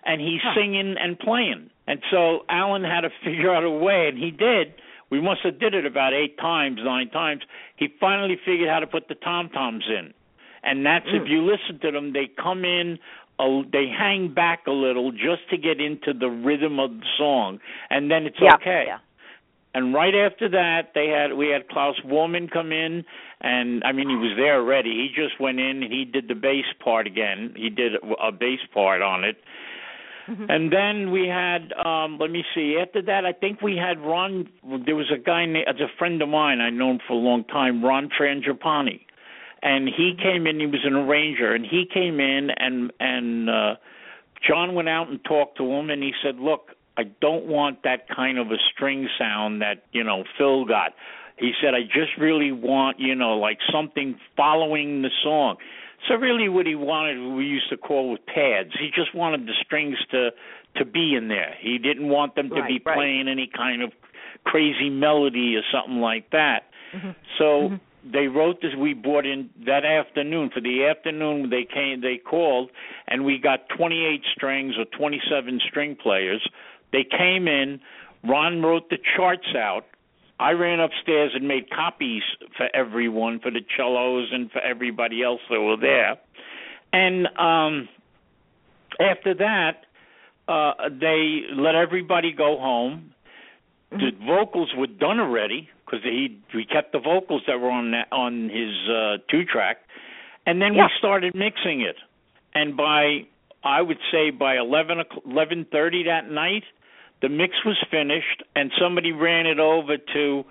and 0.07 0.21
he's 0.21 0.41
Huh. 0.43 0.55
singing 0.55 0.97
and 1.01 1.19
playing. 1.19 1.71
And 1.87 2.01
so 2.11 2.45
Alan 2.49 2.85
had 2.85 3.03
to 3.03 3.11
figure 3.25 3.55
out 3.55 3.65
a 3.65 3.71
way, 3.71 4.09
and 4.09 4.19
he 4.19 4.31
did. 4.31 4.75
We 5.11 5.21
must 5.21 5.41
have 5.45 5.59
did 5.59 5.75
it 5.75 5.87
about 5.87 6.13
eight 6.13 6.39
times, 6.39 6.79
nine 6.83 7.09
times. 7.11 7.43
He 7.77 7.89
finally 8.01 8.37
figured 8.45 8.69
how 8.69 8.81
to 8.81 8.87
put 8.87 9.09
the 9.09 9.15
tom 9.15 9.49
toms 9.51 9.85
in, 9.89 10.13
and 10.63 10.85
that's 10.85 11.07
if 11.09 11.23
Mm. 11.23 11.29
you 11.31 11.43
listen 11.43 11.79
to 11.81 11.91
them, 11.91 12.13
they 12.13 12.27
come 12.27 12.65
in. 12.65 12.99
A, 13.41 13.63
they 13.73 13.87
hang 13.89 14.33
back 14.33 14.67
a 14.67 14.71
little 14.71 15.11
just 15.11 15.49
to 15.51 15.57
get 15.57 15.81
into 15.81 16.13
the 16.13 16.29
rhythm 16.29 16.79
of 16.79 16.91
the 16.91 17.07
song, 17.19 17.59
and 17.91 18.11
then 18.11 18.27
it's 18.27 18.37
yeah, 18.41 18.55
okay. 18.55 18.85
Yeah. 18.87 18.99
And 19.75 19.93
right 19.93 20.15
after 20.15 20.49
that, 20.51 20.93
they 20.95 21.09
had 21.09 21.37
we 21.37 21.49
had 21.49 21.69
Klaus 21.69 21.97
Voormann 22.07 22.49
come 22.49 22.71
in, 22.71 23.05
and 23.41 23.83
I 23.83 23.91
mean 23.91 24.09
he 24.09 24.15
was 24.15 24.35
there 24.37 24.55
already. 24.61 24.91
He 24.91 25.09
just 25.21 25.41
went 25.41 25.59
in 25.59 25.83
and 25.83 25.93
he 25.93 26.05
did 26.05 26.29
the 26.29 26.37
bass 26.37 26.65
part 26.83 27.09
again. 27.09 27.53
He 27.57 27.71
did 27.71 27.95
a, 28.23 28.31
bass 28.31 28.61
part 28.73 29.03
on 29.03 29.25
it, 29.25 29.37
Mhm. 30.29 30.47
and 30.49 30.73
then 30.73 31.11
we 31.11 31.27
had 31.27 31.73
um 31.85 32.19
let 32.19 32.31
me 32.31 32.45
see. 32.55 32.79
After 32.81 33.03
that, 33.03 33.27
I 33.27 33.33
think 33.33 33.63
we 33.63 33.77
had 33.77 33.99
Ron. 33.99 34.49
There 34.87 34.95
was 34.95 35.11
a 35.11 35.19
guy 35.19 35.45
named, 35.45 35.67
as 35.67 35.81
a 35.81 35.89
friend 35.99 36.23
of 36.23 36.29
mine. 36.29 36.61
I 36.61 36.71
know 36.71 36.93
him 36.93 37.01
for 37.09 37.15
a 37.15 37.17
long 37.17 37.43
time, 37.43 37.85
Ron 37.85 38.11
Frangipane, 38.11 39.01
and 39.65 39.89
he 39.89 40.15
came 40.23 40.47
in. 40.47 40.61
He 40.61 40.67
was 40.67 40.85
an 40.85 40.95
arranger, 40.95 41.55
and 41.55 41.65
he 41.67 41.87
came 41.93 42.21
in 42.21 42.51
and 42.51 42.93
and 43.01 43.51
uh 43.51 43.75
John 44.47 44.75
went 44.75 44.91
out 44.91 45.09
and 45.09 45.25
talked 45.25 45.57
to 45.57 45.65
him, 45.65 45.89
and 45.89 46.03
he 46.03 46.13
said, 46.23 46.39
"Look, 46.39 46.73
I 46.99 47.05
don't 47.23 47.47
want 47.47 47.83
that 47.83 48.07
kind 48.15 48.39
of 48.39 48.49
a 48.53 48.59
string 48.73 49.09
sound 49.19 49.63
that 49.63 49.85
you 49.93 50.05
know 50.05 50.25
Phil 50.39 50.67
got." 50.67 50.95
He 51.39 51.53
said, 51.61 51.75
"I 51.75 51.83
just 51.83 52.17
really 52.19 52.53
want 52.53 53.01
you 53.01 53.15
know 53.15 53.39
like 53.39 53.59
something 53.73 54.21
following 54.37 55.03
the 55.03 55.11
song." 55.23 55.57
So 56.07 56.17
really, 56.17 56.51
what 56.51 56.67
he 56.67 56.75
wanted, 56.75 57.35
we 57.35 57.47
used 57.47 57.71
to 57.71 57.79
call 57.79 58.11
with 58.11 58.27
pads. 58.27 58.71
He 58.79 58.91
just 58.95 59.15
wanted 59.15 59.47
the 59.47 59.55
strings 59.65 59.97
to 60.11 60.31
to 60.77 60.85
be 60.85 61.15
in 61.15 61.29
there. 61.29 61.55
He 61.59 61.79
didn't 61.79 62.09
want 62.09 62.35
them 62.35 62.51
to 62.51 62.61
Right, 62.61 62.69
be 62.69 62.83
right. 62.85 62.97
playing 62.97 63.29
any 63.29 63.47
kind 63.47 63.81
of 63.81 63.93
crazy 64.45 64.91
melody 64.91 65.57
or 65.57 65.63
something 65.73 66.01
like 66.01 66.29
that. 66.31 66.65
Mhm. 66.93 67.15
So 67.39 67.45
Mhm. 67.71 67.81
They 68.13 68.27
wrote 68.27 68.61
this. 68.61 68.73
We 68.79 68.95
bought 68.95 69.27
in 69.27 69.51
that 69.67 69.85
afternoon 69.85 70.51
for 70.53 70.61
the 70.61 70.85
afternoon. 70.85 71.51
They 71.51 71.65
came. 71.65 72.01
They 72.01 72.19
called, 72.19 72.71
and 73.09 73.25
we 73.25 73.39
got 73.39 73.69
28 73.77 74.23
strings 74.35 74.75
or 74.79 74.85
27 74.97 75.61
string 75.69 75.97
players. 76.01 76.47
They 76.93 77.05
came 77.05 77.49
in. 77.49 77.81
Ron 78.29 78.63
wrote 78.63 78.91
the 78.91 78.99
charts 79.17 79.49
out. 79.57 79.85
I 80.41 80.51
ran 80.51 80.81
upstairs 80.81 81.33
and 81.35 81.47
made 81.47 81.71
copies 81.71 82.23
for 82.57 82.69
everyone, 82.75 83.39
for 83.41 83.51
the 83.51 83.61
cellos 83.77 84.29
and 84.33 84.51
for 84.51 84.61
everybody 84.61 85.23
else 85.23 85.41
that 85.49 85.61
were 85.61 85.77
there. 85.77 86.17
And 86.93 87.27
um 87.39 87.89
after 89.01 89.35
that, 89.35 89.87
uh 90.49 90.89
they 90.89 91.43
let 91.55 91.75
everybody 91.75 92.33
go 92.33 92.59
home 92.59 93.15
the 93.95 94.11
vocals 94.27 94.73
were 94.77 94.89
done 94.89 95.21
already 95.21 95.69
because 95.95 96.05
he 96.05 96.39
we 96.55 96.65
kept 96.65 96.93
the 96.93 96.99
vocals 96.99 97.43
that 97.47 97.61
were 97.61 97.71
on 97.71 97.91
that 97.93 98.09
on 98.13 98.49
his 98.49 98.89
uh 98.89 99.19
two 99.31 99.45
track 99.45 99.79
and 100.47 100.61
then 100.61 100.75
Yeah. 100.75 100.85
we 100.85 100.91
started 100.99 101.35
mixing 101.35 101.81
it 101.81 101.97
and 102.55 102.77
by 102.77 103.27
I 103.63 103.81
would 103.81 103.99
say 104.13 104.31
by 104.31 104.57
eleven 104.59 105.03
eleven 105.27 105.65
thirty 105.73 106.05
that 106.05 106.31
night, 106.31 106.65
the 107.23 107.31
mix 107.31 107.55
was 107.65 107.79
finished, 107.91 108.43
and 108.55 108.71
somebody 108.79 109.11
ran 109.11 109.47
it 109.47 109.59
over 109.59 109.97
to 109.97 110.45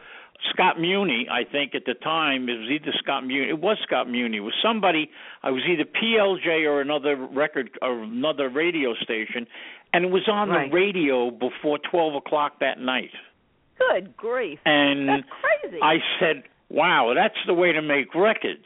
Scott 0.49 0.79
Muni, 0.79 1.27
I 1.29 1.43
think 1.43 1.75
at 1.75 1.85
the 1.85 1.93
time 1.93 2.49
it 2.49 2.57
was 2.57 2.69
either 2.71 2.91
Scott 2.97 3.23
Muni. 3.25 3.49
It 3.49 3.59
was 3.59 3.77
Scott 3.83 4.09
Muni. 4.09 4.37
It 4.37 4.39
was 4.39 4.55
somebody. 4.63 5.11
I 5.43 5.51
was 5.51 5.61
either 5.69 5.85
PLJ 5.85 6.65
or 6.67 6.81
another 6.81 7.15
record 7.15 7.69
or 7.83 8.01
another 8.01 8.49
radio 8.49 8.95
station, 8.95 9.45
and 9.93 10.05
it 10.05 10.09
was 10.11 10.27
on 10.27 10.49
Right. 10.49 10.69
the 10.71 10.75
radio 10.75 11.29
before 11.29 11.77
twelve 11.77 12.15
o'clock 12.15 12.59
that 12.61 12.79
night. 12.79 13.11
Good 13.77 14.15
grief. 14.17 14.59
And 14.65 15.09
That's 15.09 15.23
crazy. 15.61 15.79
I 15.81 15.97
said, 16.19 16.43
"Wow, 16.69 17.13
that's 17.15 17.37
the 17.47 17.53
way 17.53 17.71
to 17.71 17.81
make 17.81 18.13
records." 18.15 18.65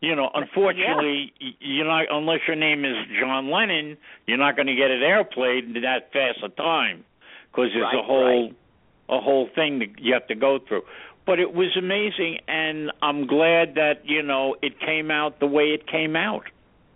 You 0.00 0.16
know, 0.16 0.30
unfortunately, 0.34 1.32
y 1.40 1.50
you're 1.60 1.86
not 1.86 2.06
unless 2.10 2.40
your 2.46 2.56
name 2.56 2.84
is 2.84 2.96
John 3.20 3.50
Lennon, 3.50 3.98
you're 4.26 4.38
not 4.38 4.56
going 4.56 4.66
to 4.68 4.74
get 4.74 4.90
it 4.90 5.02
airplayed 5.02 5.64
in 5.76 5.82
that 5.82 6.10
fast 6.12 6.38
a 6.42 6.48
time 6.48 7.04
because 7.52 7.70
there's 7.74 7.82
Right, 7.84 7.98
a 7.98 8.02
whole 8.02 8.42
right. 8.44 8.54
a 9.10 9.20
whole 9.20 9.48
thing 9.54 9.78
that 9.80 9.98
you 10.00 10.14
have 10.14 10.26
to 10.28 10.34
go 10.34 10.58
through. 10.58 10.82
But 11.26 11.38
it 11.38 11.52
was 11.52 11.76
amazing, 11.76 12.38
and 12.48 12.90
I'm 13.02 13.26
glad 13.26 13.74
that 13.74 14.00
you 14.04 14.22
know 14.22 14.56
it 14.62 14.80
came 14.80 15.10
out 15.10 15.38
the 15.38 15.46
way 15.46 15.74
it 15.74 15.86
came 15.86 16.16
out. 16.16 16.44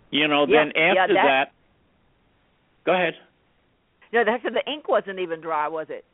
You 0.09 0.27
know, 0.27 0.47
Yeah, 0.47 0.63
then 0.65 0.71
yeah, 0.75 1.01
after 1.03 1.13
that- 1.13 1.25
that, 1.25 1.51
go 2.85 2.93
ahead. 2.93 3.15
no, 4.11 4.23
that's 4.23 4.43
the 4.43 4.63
ink 4.69 4.87
wasn't 4.87 5.19
even 5.19 5.41
dry, 5.41 5.67
was 5.67 5.89
it? 5.89 6.05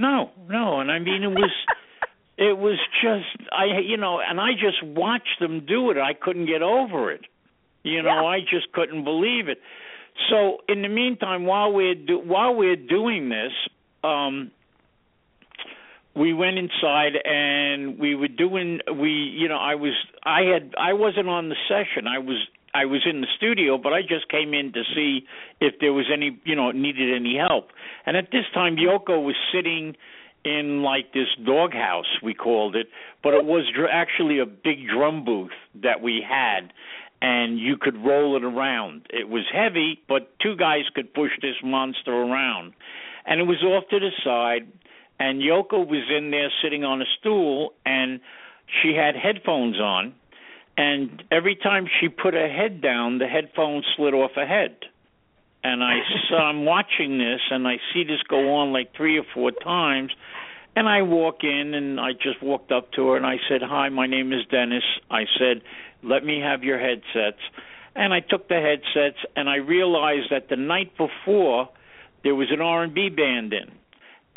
No, 0.00 0.30
no, 0.48 0.80
and 0.80 0.90
I 0.90 0.98
mean 0.98 1.22
it 1.22 1.28
was. 1.28 1.50
it 2.38 2.56
was 2.56 2.78
just 3.02 3.50
I 3.52 3.80
you 3.84 3.98
know, 3.98 4.20
and 4.20 4.40
I 4.40 4.52
just 4.52 4.82
watched 4.82 5.38
them 5.40 5.66
do 5.66 5.90
it. 5.90 5.98
I 5.98 6.14
couldn't 6.14 6.46
get 6.46 6.62
over 6.62 7.10
it. 7.12 7.22
You 7.82 8.02
know, 8.02 8.08
Yeah. 8.22 8.26
I 8.26 8.40
just 8.40 8.72
couldn't 8.72 9.04
believe 9.04 9.48
it. 9.48 9.58
So 10.30 10.58
in 10.68 10.82
the 10.82 10.88
meantime, 10.88 11.44
while 11.44 11.72
we're 11.72 11.94
do, 11.94 12.18
while 12.18 12.54
we're 12.54 12.76
doing 12.76 13.28
this, 13.28 13.52
um, 14.02 14.50
we 16.16 16.32
went 16.32 16.58
inside 16.58 17.12
and 17.24 17.98
we 17.98 18.14
were 18.14 18.28
doing 18.28 18.80
we 18.98 19.10
you 19.10 19.48
know 19.48 19.58
I 19.58 19.74
was 19.74 19.92
I 20.24 20.40
had 20.52 20.74
I 20.78 20.94
wasn't 20.94 21.28
on 21.28 21.48
the 21.50 21.56
session. 21.68 22.06
I 22.06 22.18
was 22.18 22.38
I 22.74 22.84
was 22.84 23.02
in 23.08 23.20
the 23.20 23.26
studio, 23.36 23.78
but 23.78 23.92
I 23.92 24.02
just 24.02 24.28
came 24.28 24.54
in 24.54 24.72
to 24.72 24.82
see 24.94 25.26
if 25.60 25.74
there 25.80 25.92
was 25.92 26.06
any 26.12 26.38
you 26.44 26.54
know 26.54 26.70
needed 26.70 27.14
any 27.14 27.36
help. 27.36 27.70
And 28.06 28.16
at 28.16 28.30
this 28.32 28.44
time, 28.54 28.76
Yoko 28.76 29.22
was 29.24 29.36
sitting 29.52 29.96
in 30.44 30.82
like 30.82 31.12
this 31.12 31.28
doghouse 31.44 32.06
we 32.22 32.32
called 32.34 32.76
it, 32.76 32.86
but 33.22 33.34
it 33.34 33.44
was 33.44 33.64
dr- 33.74 33.90
actually 33.92 34.38
a 34.38 34.46
big 34.46 34.88
drum 34.88 35.24
booth 35.24 35.50
that 35.82 36.00
we 36.00 36.24
had, 36.26 36.72
and 37.20 37.58
you 37.58 37.76
could 37.76 37.96
roll 37.96 38.36
it 38.36 38.44
around. 38.44 39.02
It 39.10 39.28
was 39.28 39.44
heavy, 39.52 40.00
but 40.08 40.32
two 40.40 40.56
guys 40.56 40.84
could 40.94 41.12
push 41.12 41.32
this 41.42 41.56
monster 41.62 42.12
around, 42.12 42.72
and 43.26 43.40
it 43.40 43.44
was 43.44 43.62
off 43.62 43.88
to 43.90 43.98
the 43.98 44.10
side. 44.24 44.70
And 45.18 45.42
Yoko 45.42 45.86
was 45.86 46.10
in 46.16 46.30
there 46.30 46.50
sitting 46.62 46.82
on 46.82 47.02
a 47.02 47.04
stool, 47.18 47.74
and 47.84 48.20
she 48.80 48.94
had 48.94 49.14
headphones 49.14 49.78
on, 49.78 50.14
and 50.76 51.22
every 51.30 51.56
time 51.56 51.86
she 52.00 52.08
put 52.08 52.34
her 52.34 52.48
head 52.48 52.80
down, 52.80 53.18
the 53.18 53.26
headphones 53.26 53.84
slid 53.96 54.14
off 54.14 54.32
her 54.34 54.46
head. 54.46 54.76
And 55.62 55.82
I 55.82 55.98
so 56.30 56.36
I'm 56.36 56.64
watching 56.64 57.18
this, 57.18 57.40
and 57.50 57.66
I 57.66 57.76
see 57.92 58.04
this 58.04 58.22
go 58.28 58.56
on 58.56 58.72
like 58.72 58.94
three 58.96 59.18
or 59.18 59.24
four 59.34 59.50
times. 59.50 60.12
And 60.76 60.88
I 60.88 61.02
walk 61.02 61.42
in, 61.42 61.74
and 61.74 61.98
I 62.00 62.12
just 62.12 62.42
walked 62.42 62.70
up 62.70 62.92
to 62.92 63.08
her, 63.08 63.16
and 63.16 63.26
I 63.26 63.36
said, 63.48 63.60
"Hi, 63.62 63.88
my 63.88 64.06
name 64.06 64.32
is 64.32 64.46
Dennis." 64.50 64.84
I 65.10 65.26
said, 65.38 65.62
"Let 66.02 66.24
me 66.24 66.40
have 66.40 66.62
your 66.62 66.78
headsets." 66.78 67.40
And 67.96 68.14
I 68.14 68.20
took 68.20 68.48
the 68.48 68.60
headsets, 68.60 69.18
and 69.34 69.48
I 69.50 69.56
realized 69.56 70.30
that 70.30 70.48
the 70.48 70.56
night 70.56 70.96
before 70.96 71.68
there 72.22 72.36
was 72.36 72.50
an 72.52 72.60
R&B 72.60 73.08
band 73.10 73.52
in, 73.52 73.72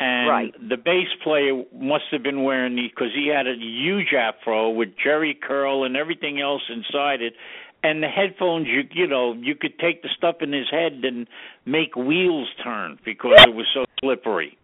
and 0.00 0.28
Right. 0.28 0.68
the 0.68 0.76
bass 0.76 1.08
player 1.22 1.62
must 1.72 2.04
have 2.10 2.22
been 2.22 2.42
wearing 2.42 2.74
the 2.76 2.88
because 2.88 3.12
he 3.14 3.28
had 3.28 3.46
a 3.46 3.54
huge 3.56 4.12
afro 4.12 4.70
with 4.70 4.88
jerry 5.02 5.34
curl 5.40 5.84
and 5.84 5.96
everything 5.96 6.40
else 6.40 6.62
inside 6.68 7.22
it 7.22 7.34
and 7.82 8.02
the 8.02 8.08
headphones 8.08 8.66
you 8.66 8.82
you 8.92 9.06
know 9.06 9.34
you 9.34 9.54
could 9.54 9.78
take 9.78 10.02
the 10.02 10.08
stuff 10.16 10.36
in 10.40 10.52
his 10.52 10.66
head 10.70 10.92
and 11.04 11.28
make 11.64 11.94
wheels 11.94 12.48
turn 12.62 12.98
because 13.04 13.38
it 13.46 13.54
was 13.54 13.66
so 13.72 13.84
slippery 14.00 14.56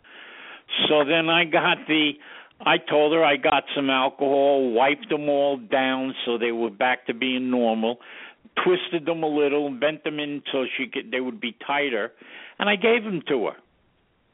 so 0.89 1.05
then 1.05 1.29
i 1.29 1.45
got 1.45 1.79
the 1.87 2.13
i 2.67 2.77
told 2.77 3.13
her 3.13 3.25
i 3.25 3.37
got 3.37 3.63
some 3.75 3.89
alcohol 3.89 4.73
wiped 4.73 5.09
them 5.11 5.29
all 5.29 5.57
down 5.57 6.13
so 6.25 6.39
they 6.39 6.53
were 6.53 6.71
back 6.71 7.07
to 7.07 7.15
being 7.15 7.51
normal 7.51 7.99
twisted 8.65 9.07
them 9.07 9.23
a 9.23 9.29
little 9.29 9.71
bent 9.71 10.03
them 10.03 10.19
in 10.19 10.43
so 10.51 10.65
she 10.77 10.87
could 10.89 11.11
they 11.13 11.21
would 11.21 11.41
be 11.41 11.55
tighter 11.67 12.11
and 12.59 12.69
i 12.69 12.75
gave 12.75 13.05
them 13.05 13.23
to 13.29 13.47
her 13.47 13.57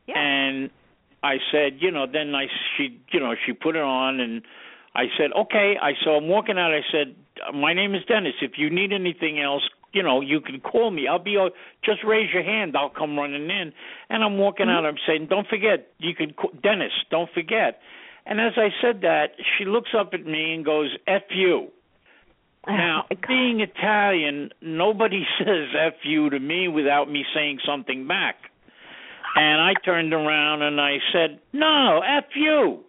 Yeah. 0.06 0.18
and 0.18 0.70
I 1.34 1.38
said, 1.52 1.78
you 1.80 1.90
know, 1.90 2.06
then 2.10 2.34
I 2.34 2.46
she 2.76 2.84
you 3.12 3.20
know 3.20 3.34
she 3.44 3.52
put 3.52 3.76
it 3.76 3.82
on 3.82 4.20
and 4.20 4.42
I 4.94 5.04
said, 5.18 5.30
okay. 5.44 5.74
I 5.80 5.92
so 6.04 6.12
I'm 6.18 6.28
walking 6.28 6.58
out. 6.58 6.72
I 6.72 6.80
said, 6.90 7.14
my 7.54 7.72
name 7.74 7.94
is 7.94 8.02
Dennis. 8.08 8.34
If 8.40 8.52
you 8.56 8.70
need 8.70 8.92
anything 8.92 9.40
else, 9.40 9.62
you 9.92 10.02
know, 10.02 10.20
you 10.20 10.40
can 10.40 10.60
call 10.60 10.90
me. 10.90 11.06
I'll 11.08 11.18
be. 11.22 11.36
uh, 11.36 11.50
Just 11.84 12.00
raise 12.04 12.32
your 12.32 12.42
hand. 12.42 12.76
I'll 12.76 12.90
come 12.90 13.18
running 13.18 13.48
in. 13.50 13.72
And 14.10 14.24
I'm 14.24 14.36
walking 14.38 14.68
out. 14.68 14.84
I'm 14.86 14.96
saying, 15.06 15.26
don't 15.28 15.46
forget. 15.48 15.88
You 15.98 16.14
can 16.14 16.32
call, 16.32 16.50
Dennis. 16.62 16.92
Don't 17.10 17.30
forget. 17.32 17.80
And 18.28 18.40
as 18.40 18.54
I 18.56 18.68
said 18.82 19.02
that, 19.02 19.28
she 19.56 19.64
looks 19.64 19.90
up 19.98 20.10
at 20.12 20.24
me 20.26 20.54
and 20.54 20.64
goes, 20.64 20.90
"F 21.06 21.22
you." 21.30 21.68
Now, 22.66 23.04
Oh, 23.10 23.16
being 23.28 23.60
Italian, 23.60 24.50
nobody 24.60 25.22
says 25.38 25.68
"f 25.78 25.94
you" 26.04 26.30
to 26.30 26.40
me 26.40 26.68
without 26.68 27.08
me 27.10 27.24
saying 27.34 27.60
something 27.64 28.08
back. 28.08 28.36
And 29.36 29.60
I 29.60 29.74
turned 29.84 30.12
around 30.12 30.62
and 30.62 30.80
I 30.80 30.96
said, 31.12 31.40
"No, 31.52 32.00
f 32.02 32.24
you." 32.34 32.84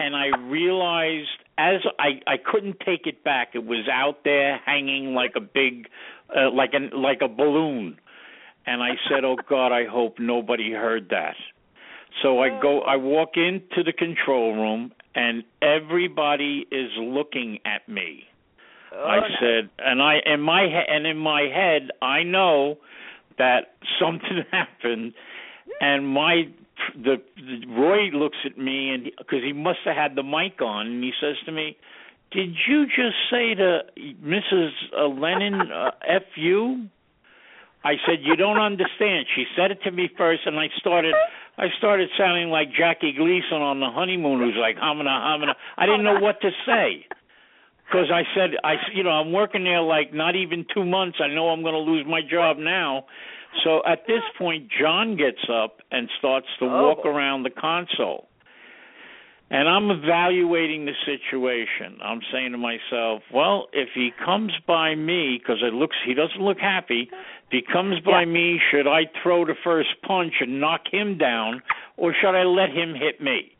And 0.00 0.16
I 0.16 0.36
realized 0.48 1.28
as 1.56 1.80
I 1.98 2.20
I 2.26 2.36
couldn't 2.36 2.80
take 2.80 3.06
it 3.06 3.22
back. 3.24 3.50
It 3.54 3.64
was 3.64 3.88
out 3.92 4.24
there 4.24 4.58
hanging 4.66 5.14
like 5.14 5.32
a 5.36 5.40
big 5.40 5.88
uh, 6.36 6.50
like 6.50 6.74
an 6.74 6.90
like 6.92 7.20
a 7.22 7.28
balloon. 7.28 7.98
And 8.66 8.82
I 8.82 8.90
said, 9.08 9.24
"Oh 9.24 9.36
God, 9.48 9.72
I 9.72 9.86
hope 9.86 10.18
nobody 10.18 10.72
heard 10.72 11.08
that." 11.10 11.36
So 12.22 12.40
I 12.40 12.60
go 12.60 12.80
I 12.80 12.96
walk 12.96 13.36
into 13.36 13.84
the 13.84 13.92
control 13.92 14.54
room 14.54 14.92
and 15.14 15.42
everybody 15.62 16.66
is 16.70 16.90
looking 16.98 17.58
at 17.64 17.88
me. 17.88 18.24
Oh, 18.94 19.04
I 19.04 19.18
said, 19.40 19.70
and 19.78 20.02
I 20.02 20.16
in 20.24 20.40
my 20.40 20.64
he- 20.64 20.94
and 20.94 21.06
in 21.06 21.18
my 21.18 21.42
head, 21.42 21.90
I 22.02 22.22
know 22.22 22.78
that 23.38 23.74
something 24.00 24.42
happened, 24.52 25.12
and 25.80 26.06
my 26.06 26.44
the, 26.94 27.16
the 27.36 27.66
Roy 27.68 28.10
looks 28.12 28.38
at 28.44 28.58
me 28.58 28.90
and 28.90 29.04
because 29.18 29.42
he 29.44 29.52
must 29.52 29.80
have 29.84 29.96
had 29.96 30.14
the 30.14 30.22
mic 30.22 30.60
on, 30.60 30.86
and 30.86 31.04
he 31.04 31.12
says 31.20 31.36
to 31.46 31.52
me, 31.52 31.76
"Did 32.32 32.54
you 32.66 32.86
just 32.86 33.16
say 33.30 33.54
to 33.54 33.80
Mrs. 34.24 34.70
uh, 34.96 35.06
Lennon, 35.08 35.70
uh, 35.70 35.90
f 36.08 36.22
you?" 36.36 36.88
I 37.84 37.94
said, 38.06 38.18
"You 38.22 38.36
don't 38.36 38.58
understand." 38.58 39.26
She 39.34 39.44
said 39.56 39.70
it 39.70 39.82
to 39.84 39.90
me 39.90 40.10
first, 40.16 40.42
and 40.46 40.58
I 40.58 40.68
started. 40.78 41.14
I 41.58 41.66
started 41.76 42.08
sounding 42.16 42.50
like 42.50 42.68
Jackie 42.72 43.12
Gleason 43.12 43.58
on 43.58 43.80
the 43.80 43.90
honeymoon, 43.90 44.40
who's 44.40 44.56
like 44.60 44.76
humana 44.76 45.34
humana. 45.34 45.56
I 45.76 45.86
didn't 45.86 46.04
know 46.04 46.20
what 46.20 46.40
to 46.42 46.50
say 46.64 47.06
because 47.88 48.10
I 48.12 48.22
said 48.34 48.50
I 48.62 48.74
you 48.94 49.02
know 49.02 49.10
I'm 49.10 49.32
working 49.32 49.64
there 49.64 49.80
like 49.80 50.12
not 50.12 50.36
even 50.36 50.66
two 50.72 50.84
months. 50.84 51.18
I 51.20 51.28
know 51.28 51.48
I'm 51.48 51.62
going 51.62 51.74
to 51.74 51.80
lose 51.80 52.06
my 52.06 52.20
job 52.22 52.58
now. 52.58 53.06
So 53.64 53.82
at 53.86 54.06
this 54.06 54.22
point, 54.38 54.68
John 54.80 55.16
gets 55.16 55.42
up 55.52 55.78
and 55.90 56.08
starts 56.18 56.46
to 56.60 56.66
oh. 56.66 56.82
walk 56.82 56.98
Oh. 57.04 57.10
around 57.10 57.42
the 57.42 57.50
console. 57.50 58.28
And 59.50 59.66
I'm 59.66 59.90
evaluating 59.90 60.84
the 60.84 60.92
situation. 61.06 61.98
I'm 62.04 62.20
saying 62.30 62.52
to 62.52 62.58
myself, 62.58 63.22
well, 63.32 63.68
if 63.72 63.88
he 63.94 64.10
comes 64.22 64.52
by 64.66 64.94
me, 64.94 65.38
because 65.38 65.62
it 65.62 65.72
looks 65.72 65.96
he 66.04 66.12
doesn't 66.12 66.42
look 66.42 66.58
happy. 66.58 67.08
If 67.10 67.50
he 67.50 67.62
comes 67.62 67.98
by 68.00 68.20
Yeah. 68.20 68.26
me, 68.26 68.60
should 68.70 68.86
I 68.86 69.06
throw 69.22 69.46
the 69.46 69.54
first 69.64 69.88
punch 70.02 70.34
and 70.40 70.60
knock 70.60 70.86
him 70.92 71.16
down, 71.16 71.62
or 71.96 72.12
should 72.12 72.34
I 72.34 72.42
let 72.44 72.70
him 72.70 72.94
hit 72.94 73.22
me? 73.22 73.52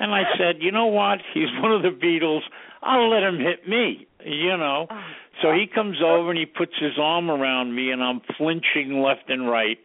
And 0.00 0.12
I 0.12 0.24
said, 0.36 0.62
you 0.62 0.72
know 0.72 0.86
what? 0.86 1.20
He's 1.32 1.52
one 1.60 1.70
of 1.70 1.82
the 1.82 1.90
Beatles. 1.90 2.42
I'll 2.82 3.08
let 3.08 3.22
him 3.22 3.38
hit 3.38 3.68
me. 3.68 4.08
You 4.24 4.56
know. 4.56 4.86
Oh, 4.90 5.00
So 5.42 5.52
he 5.52 5.66
comes 5.66 5.98
over 6.04 6.30
and 6.30 6.38
he 6.38 6.46
puts 6.46 6.72
his 6.78 6.98
arm 7.00 7.30
around 7.30 7.74
me, 7.74 7.90
and 7.90 8.02
I'm 8.02 8.20
flinching 8.36 9.00
left 9.02 9.28
and 9.28 9.48
right. 9.48 9.78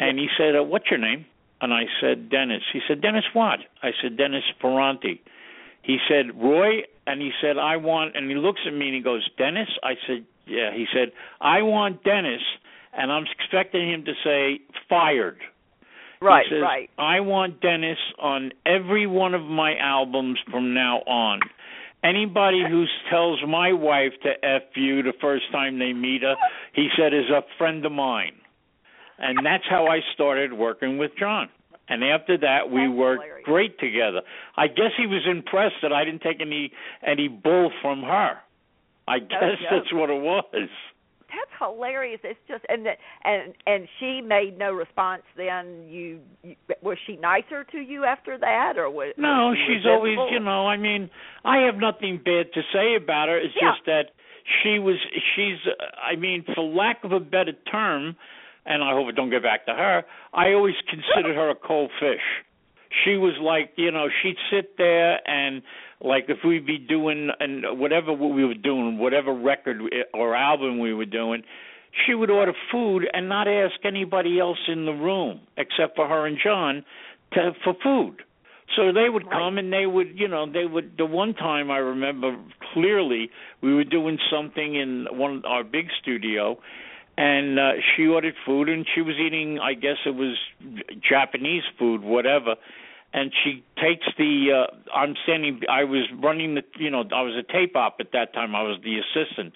And 0.00 0.18
he 0.18 0.28
said, 0.36 0.56
uh, 0.56 0.62
"What's 0.64 0.90
your 0.90 0.98
name?" 0.98 1.26
And 1.60 1.72
I 1.72 1.84
said, 2.00 2.28
"Dennis." 2.28 2.62
He 2.72 2.80
said, 2.88 3.00
"Dennis 3.00 3.24
what?" 3.32 3.60
I 3.82 3.92
said, 4.02 4.16
"Dennis 4.16 4.44
Ferrante." 4.60 5.20
He 5.82 5.98
said, 6.08 6.40
"Roy," 6.40 6.82
and 7.06 7.20
he 7.20 7.32
said, 7.40 7.58
"I 7.58 7.76
want." 7.76 8.16
And 8.16 8.28
he 8.28 8.36
looks 8.36 8.60
at 8.66 8.72
me 8.72 8.86
and 8.86 8.94
he 8.94 9.00
goes, 9.00 9.28
"Dennis." 9.38 9.68
I 9.82 9.94
said, 10.06 10.24
"Yeah." 10.46 10.72
He 10.72 10.86
said, 10.92 11.12
"I 11.40 11.62
want 11.62 12.02
Dennis," 12.02 12.42
and 12.92 13.12
I'm 13.12 13.24
expecting 13.26 13.88
him 13.88 14.04
to 14.04 14.14
say, 14.24 14.60
"Fired." 14.88 15.38
right, 16.22 16.46
says, 16.48 16.62
right. 16.62 16.90
I 16.98 17.20
want 17.20 17.60
Dennis 17.60 17.98
on 18.18 18.52
every 18.64 19.06
one 19.06 19.34
of 19.34 19.42
my 19.42 19.76
albums 19.76 20.38
from 20.50 20.74
now 20.74 20.98
on. 21.06 21.40
Anybody 22.04 22.62
who 22.68 22.84
tells 23.10 23.38
my 23.46 23.72
wife 23.72 24.12
to 24.24 24.44
f 24.44 24.62
you 24.74 25.02
the 25.02 25.12
first 25.20 25.44
time 25.52 25.78
they 25.78 25.92
meet 25.92 26.22
her, 26.22 26.34
he 26.74 26.88
said 26.96 27.14
is 27.14 27.30
a 27.30 27.42
friend 27.58 27.84
of 27.86 27.92
mine, 27.92 28.34
and 29.18 29.44
that's 29.46 29.64
how 29.70 29.86
I 29.86 30.00
started 30.14 30.52
working 30.52 30.98
with 30.98 31.12
John. 31.18 31.48
And 31.88 32.02
after 32.02 32.38
that, 32.38 32.70
we 32.70 32.80
That's 32.80 32.92
worked 32.92 33.22
hilarious. 33.22 33.44
great 33.44 33.78
together. 33.78 34.22
I 34.56 34.66
guess 34.66 34.92
he 34.96 35.06
was 35.06 35.22
impressed 35.28 35.76
that 35.82 35.92
I 35.92 36.04
didn't 36.04 36.22
take 36.22 36.40
any 36.40 36.72
any 37.06 37.28
bull 37.28 37.70
from 37.82 38.02
her. 38.02 38.38
I 39.06 39.18
guess 39.18 39.58
yeah. 39.60 39.68
that's 39.70 39.92
what 39.92 40.10
it 40.10 40.20
was. 40.20 40.68
That's 41.32 41.50
hilarious. 41.58 42.20
It's 42.22 42.38
just 42.46 42.64
and 42.68 42.84
that 42.86 42.98
and 43.24 43.54
and 43.66 43.88
she 43.98 44.20
made 44.20 44.58
no 44.58 44.72
response. 44.72 45.22
Then 45.36 45.86
you, 45.88 46.20
you 46.42 46.56
was 46.82 46.98
she 47.06 47.16
nicer 47.16 47.64
to 47.72 47.78
you 47.78 48.04
after 48.04 48.36
that, 48.38 48.74
or 48.76 48.90
was 48.90 49.14
No, 49.16 49.48
was 49.48 49.58
she 49.66 49.78
she's 49.78 49.86
always, 49.86 50.18
you 50.30 50.40
know, 50.40 50.66
I 50.68 50.76
mean, 50.76 51.08
I 51.44 51.64
have 51.64 51.76
nothing 51.76 52.18
bad 52.18 52.52
to 52.52 52.62
say 52.72 52.96
about 52.96 53.28
her. 53.28 53.38
It's 53.38 53.54
Yeah. 53.60 53.72
just 53.72 53.86
that 53.86 54.10
she 54.62 54.78
was, 54.78 54.96
she's, 55.34 55.58
I 56.02 56.16
mean, 56.16 56.44
for 56.54 56.62
lack 56.64 57.04
of 57.04 57.12
a 57.12 57.20
better 57.20 57.52
term, 57.70 58.16
and 58.66 58.82
I 58.82 58.92
hope 58.92 59.08
it 59.08 59.14
don't 59.14 59.30
get 59.30 59.42
back 59.42 59.66
to 59.66 59.72
her, 59.72 60.04
I 60.34 60.52
always 60.52 60.74
considered 60.88 61.34
her 61.36 61.50
a 61.50 61.54
cold 61.54 61.90
fish. 62.00 62.20
She 63.04 63.16
was 63.16 63.34
like, 63.40 63.72
you 63.76 63.90
know, 63.90 64.08
she'd 64.22 64.36
sit 64.50 64.76
there 64.76 65.26
and 65.28 65.62
like 66.02 66.24
if 66.28 66.38
we'd 66.44 66.66
be 66.66 66.78
doing 66.78 67.30
and 67.40 67.78
whatever 67.78 68.12
we 68.12 68.44
were 68.44 68.54
doing, 68.54 68.98
whatever 68.98 69.32
record 69.32 69.80
or 70.14 70.34
album 70.34 70.78
we 70.78 70.92
were 70.92 71.06
doing, 71.06 71.42
she 72.06 72.14
would 72.14 72.30
order 72.30 72.52
food 72.70 73.06
and 73.12 73.28
not 73.28 73.46
ask 73.48 73.74
anybody 73.84 74.40
else 74.40 74.58
in 74.68 74.86
the 74.86 74.92
room 74.92 75.40
except 75.56 75.94
for 75.96 76.08
her 76.08 76.26
and 76.26 76.38
John 76.42 76.84
to, 77.34 77.52
for 77.62 77.74
food. 77.82 78.22
So 78.76 78.90
they 78.92 79.08
would 79.08 79.28
come 79.30 79.58
and 79.58 79.72
they 79.72 79.86
would, 79.86 80.18
you 80.18 80.28
know, 80.28 80.50
they 80.50 80.64
would. 80.64 80.94
The 80.96 81.04
one 81.04 81.34
time 81.34 81.70
I 81.70 81.76
remember 81.76 82.36
clearly, 82.72 83.30
we 83.62 83.74
were 83.74 83.84
doing 83.84 84.18
something 84.30 84.76
in 84.76 85.06
one 85.10 85.42
our 85.44 85.62
big 85.62 85.88
studio, 86.00 86.56
and 87.18 87.58
uh, 87.58 87.72
she 87.94 88.06
ordered 88.06 88.34
food 88.46 88.70
and 88.70 88.86
she 88.94 89.02
was 89.02 89.16
eating. 89.16 89.58
I 89.58 89.74
guess 89.74 89.96
it 90.06 90.14
was 90.14 90.36
Japanese 91.06 91.64
food, 91.78 92.02
whatever. 92.02 92.54
And 93.14 93.30
she 93.44 93.62
takes 93.76 94.06
the. 94.16 94.64
Uh, 94.66 94.74
I'm 94.94 95.14
standing. 95.24 95.60
I 95.70 95.84
was 95.84 96.08
running 96.22 96.54
the. 96.54 96.62
You 96.78 96.90
know, 96.90 97.04
I 97.14 97.22
was 97.22 97.34
a 97.36 97.52
tape 97.52 97.76
op 97.76 97.96
at 98.00 98.12
that 98.12 98.32
time. 98.32 98.54
I 98.54 98.62
was 98.62 98.78
the 98.82 98.98
assistant. 98.98 99.54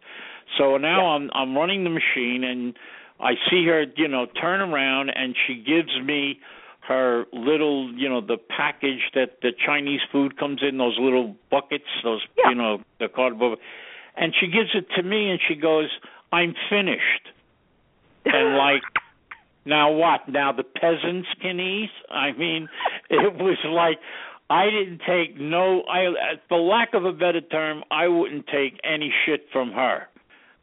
So 0.59 0.77
now 0.77 1.01
Yeah. 1.01 1.15
I'm 1.15 1.31
I'm 1.33 1.57
running 1.57 1.85
the 1.85 1.91
machine 1.91 2.45
and 2.45 2.77
I 3.19 3.33
see 3.51 3.65
her, 3.67 3.85
you 3.97 4.09
know, 4.09 4.27
turn 4.27 4.61
around 4.61 5.09
and 5.11 5.35
she 5.47 5.55
gives 5.57 5.99
me 6.05 6.39
her 6.87 7.25
little, 7.33 7.93
you 7.95 8.09
know, 8.09 8.21
the 8.21 8.37
package 8.37 9.01
that 9.15 9.41
the 9.43 9.51
Chinese 9.67 10.01
food 10.13 10.39
comes 10.39 10.61
in, 10.63 10.79
those 10.79 10.97
little 11.01 11.35
buckets, 11.51 11.89
those, 12.05 12.25
Yeah. 12.39 12.51
you 12.51 12.55
know, 12.57 12.79
the 13.01 13.09
cardboard. 13.09 13.59
And 14.17 14.33
she 14.39 14.47
gives 14.47 14.71
it 14.75 14.87
to 14.97 15.03
me 15.03 15.31
and 15.31 15.41
she 15.49 15.57
goes, 15.57 15.91
"I'm 16.33 16.55
finished." 16.71 17.29
And 18.25 18.57
like, 18.67 18.83
now 19.65 19.91
what? 19.91 20.29
Now 20.29 20.53
the 20.53 20.63
peasants 20.63 21.29
can 21.43 21.59
eat? 21.59 21.91
I 22.11 22.33
mean, 22.33 22.69
it 23.11 23.35
was 23.35 23.59
like 23.65 23.99
I 24.49 24.67
didn't 24.67 25.01
take 25.07 25.41
no. 25.41 25.83
I, 25.91 26.37
for 26.49 26.61
lack 26.61 26.95
of 26.95 27.05
a 27.05 27.13
better 27.13 27.41
term, 27.41 27.83
I 27.91 28.07
wouldn't 28.09 28.47
take 28.47 28.79
any 28.85 29.13
shit 29.25 29.47
from 29.53 29.73
her. 29.73 30.07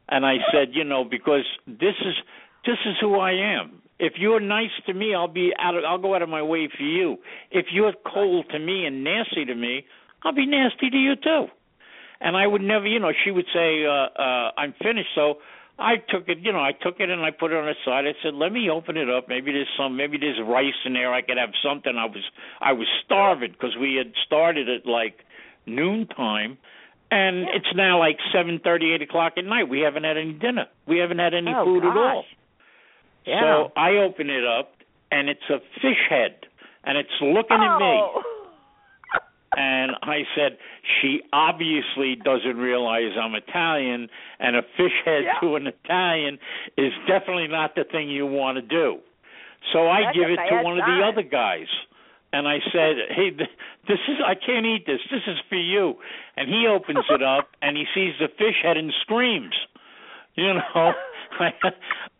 And 0.08 0.24
I 0.24 0.36
said, 0.52 0.68
you 0.72 0.84
know, 0.84 1.04
because 1.04 1.44
this 1.66 1.94
is 2.00 2.14
this 2.64 2.78
is 2.86 2.96
who 3.00 3.16
I 3.16 3.32
am. 3.32 3.82
If 3.98 4.14
you're 4.16 4.40
nice 4.40 4.70
to 4.86 4.94
me, 4.94 5.14
I'll 5.14 5.28
be 5.28 5.52
out. 5.58 5.76
Of, 5.76 5.84
I'll 5.84 6.00
go 6.00 6.14
out 6.14 6.22
of 6.22 6.28
my 6.28 6.42
way 6.42 6.68
for 6.76 6.82
you. 6.82 7.18
If 7.50 7.66
you're 7.72 7.92
cold 8.12 8.46
to 8.52 8.58
me 8.58 8.86
and 8.86 9.04
nasty 9.04 9.44
to 9.44 9.54
me, 9.54 9.84
I'll 10.22 10.34
be 10.34 10.46
nasty 10.46 10.90
to 10.90 10.96
you 10.96 11.14
too. 11.16 11.46
And 12.20 12.36
I 12.36 12.46
would 12.46 12.62
never, 12.62 12.86
you 12.86 13.00
know, 13.00 13.12
she 13.24 13.30
would 13.30 13.46
say, 13.52 13.84
uh, 13.84 13.90
uh, 13.90 14.50
"I'm 14.56 14.74
finished." 14.82 15.10
So 15.14 15.38
I 15.78 15.96
took 15.96 16.28
it, 16.28 16.38
you 16.38 16.52
know, 16.52 16.60
I 16.60 16.70
took 16.72 17.00
it 17.00 17.10
and 17.10 17.22
I 17.22 17.30
put 17.32 17.50
it 17.50 17.56
on 17.56 17.66
the 17.66 17.74
side. 17.84 18.06
I 18.06 18.14
said, 18.22 18.34
"Let 18.34 18.52
me 18.52 18.70
open 18.70 18.96
it 18.96 19.10
up. 19.10 19.28
Maybe 19.28 19.50
there's 19.50 19.68
some, 19.76 19.96
maybe 19.96 20.18
there's 20.18 20.38
rice 20.40 20.78
in 20.84 20.92
there. 20.92 21.12
I 21.12 21.20
could 21.20 21.36
have 21.36 21.50
something." 21.62 21.96
I 21.98 22.04
was, 22.06 22.22
I 22.60 22.72
was 22.72 22.86
starving 23.04 23.52
because 23.52 23.76
we 23.76 23.96
had 23.96 24.12
started 24.24 24.68
at 24.68 24.86
like 24.86 25.24
noontime, 25.66 26.58
and 27.10 27.40
Yeah. 27.42 27.56
it's 27.56 27.74
now 27.74 27.98
like 27.98 28.18
seven 28.32 28.60
thirty, 28.60 28.92
eight 28.92 29.02
o'clock 29.02 29.32
at 29.36 29.44
night. 29.44 29.68
We 29.68 29.80
haven't 29.80 30.04
had 30.04 30.16
any 30.16 30.32
dinner. 30.32 30.66
We 30.86 30.98
haven't 30.98 31.18
had 31.18 31.34
any 31.34 31.52
oh, 31.52 31.64
food 31.64 31.82
gosh. 31.82 31.90
at 31.90 31.96
all. 31.96 32.24
Yeah. 33.26 33.40
So 33.40 33.72
I 33.76 33.96
open 33.96 34.30
it 34.30 34.46
up, 34.46 34.74
and 35.10 35.28
it's 35.28 35.48
a 35.50 35.58
fish 35.82 35.98
head, 36.08 36.46
and 36.84 36.96
it's 36.98 37.20
looking 37.20 37.56
at 37.58 37.78
me. 37.78 37.98
Oh. 37.98 38.22
And 39.56 39.92
I 40.02 40.22
said, 40.36 40.58
she 41.00 41.20
obviously 41.32 42.16
doesn't 42.16 42.56
realize 42.56 43.12
I'm 43.20 43.34
Italian, 43.34 44.08
and 44.40 44.56
a 44.56 44.62
fish 44.76 44.92
head 45.04 45.24
Yeah. 45.24 45.40
to 45.40 45.56
an 45.56 45.66
Italian 45.66 46.38
is 46.76 46.92
definitely 47.06 47.48
not 47.48 47.74
the 47.74 47.84
thing 47.84 48.08
you 48.10 48.26
want 48.26 48.56
to 48.56 48.62
do. 48.62 48.98
So 49.72 49.88
I 49.88 50.02
That's 50.02 50.16
give 50.16 50.30
it 50.30 50.36
to 50.48 50.62
one 50.62 50.78
of 50.78 50.84
the 50.84 51.02
other 51.06 51.22
guys. 51.22 51.68
And 52.32 52.48
I 52.48 52.58
said, 52.72 52.96
"Hey, 53.10 53.30
this 53.30 54.00
is 54.08 54.20
I 54.24 54.34
can't 54.34 54.66
eat 54.66 54.86
this. 54.86 55.00
This 55.10 55.22
is 55.26 55.38
for 55.48 55.54
you." 55.56 55.96
And 56.36 56.48
he 56.48 56.66
opens 56.66 57.04
it 57.08 57.22
up 57.22 57.48
and 57.62 57.76
he 57.76 57.86
sees 57.94 58.14
the 58.18 58.28
fish 58.28 58.56
head 58.62 58.76
and 58.76 58.92
screams. 59.02 59.54
You 60.34 60.54
know, 60.54 60.92
I, 61.40 61.52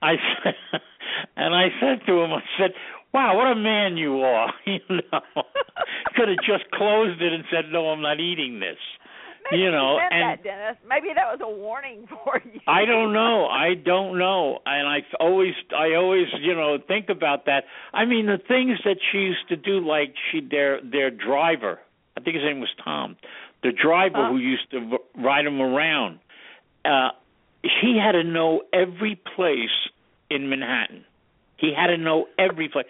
I 0.02 0.14
said, 0.42 0.54
and 1.36 1.54
I 1.54 1.68
said 1.80 2.06
to 2.06 2.20
him, 2.22 2.32
I 2.32 2.42
said, 2.58 2.70
"Wow, 3.14 3.36
what 3.36 3.46
a 3.46 3.54
man 3.54 3.96
you 3.96 4.20
are!" 4.22 4.52
You 4.66 4.80
know, 4.90 5.20
could 6.16 6.28
have 6.28 6.42
just 6.46 6.70
closed 6.72 7.22
it 7.22 7.32
and 7.32 7.44
said, 7.50 7.70
"No, 7.72 7.88
I'm 7.90 8.02
not 8.02 8.20
eating 8.20 8.60
this." 8.60 8.78
Maybe 9.50 9.62
you 9.62 9.70
know, 9.70 9.98
meant 9.98 10.12
and 10.12 10.38
that, 10.38 10.42
Dennis. 10.42 10.76
Maybe 10.88 11.08
that 11.14 11.26
was 11.30 11.40
a 11.42 11.48
warning 11.50 12.06
for 12.24 12.40
you. 12.44 12.60
I 12.66 12.86
don't 12.86 13.12
know. 13.12 13.46
I 13.46 13.74
don't 13.74 14.18
know. 14.18 14.60
And 14.64 14.88
I 14.88 15.00
always 15.20 15.52
I 15.76 15.94
always, 15.94 16.26
you 16.40 16.54
know, 16.54 16.78
think 16.88 17.08
about 17.10 17.44
that. 17.46 17.64
I 17.92 18.04
mean, 18.06 18.26
the 18.26 18.38
things 18.48 18.78
that 18.84 18.96
she 19.12 19.18
used 19.18 19.46
to 19.50 19.56
do 19.56 19.80
like 19.86 20.14
she 20.32 20.40
their 20.40 20.80
their 20.82 21.10
driver. 21.10 21.78
I 22.16 22.20
think 22.20 22.36
his 22.36 22.44
name 22.44 22.60
was 22.60 22.70
Tom. 22.82 23.16
The 23.62 23.72
driver 23.72 24.16
Huh? 24.24 24.30
who 24.30 24.38
used 24.38 24.70
to 24.70 24.98
ride 25.16 25.44
him 25.46 25.60
around. 25.60 26.20
Uh 26.84 27.10
he 27.62 27.98
had 28.02 28.12
to 28.12 28.24
know 28.24 28.62
every 28.72 29.20
place 29.36 29.76
in 30.30 30.48
Manhattan. 30.48 31.04
He 31.64 31.72
had 31.76 31.88
to 31.88 31.96
know 31.96 32.26
every 32.38 32.68
place. 32.68 32.86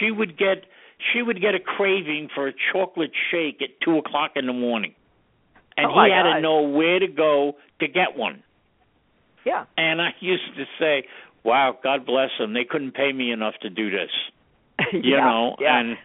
She 0.00 0.10
would 0.10 0.36
get 0.38 0.64
she 1.12 1.22
would 1.22 1.40
get 1.40 1.54
a 1.54 1.60
craving 1.60 2.28
for 2.34 2.48
a 2.48 2.52
chocolate 2.72 3.12
shake 3.30 3.60
at 3.62 3.68
two 3.84 3.98
o'clock 3.98 4.32
in 4.36 4.46
the 4.46 4.52
morning. 4.52 4.94
And 5.76 5.86
Oh, 5.86 6.04
he 6.04 6.10
had 6.10 6.22
to 6.34 6.40
know 6.40 6.62
where 6.62 6.98
to 6.98 7.06
go 7.06 7.56
to 7.80 7.86
get 7.88 8.16
one. 8.16 8.42
Yeah. 9.44 9.64
And 9.76 10.00
I 10.00 10.14
used 10.20 10.56
to 10.56 10.64
say, 10.78 11.06
"Wow, 11.44 11.78
God 11.82 12.06
bless 12.06 12.30
them. 12.38 12.54
They 12.54 12.64
couldn't 12.64 12.92
pay 12.92 13.12
me 13.12 13.30
enough 13.30 13.54
to 13.62 13.70
do 13.70 13.90
this." 13.90 14.10
You 14.92 15.00
yeah. 15.16 15.20
know, 15.24 15.56
Yeah. 15.60 15.78
and 15.80 15.96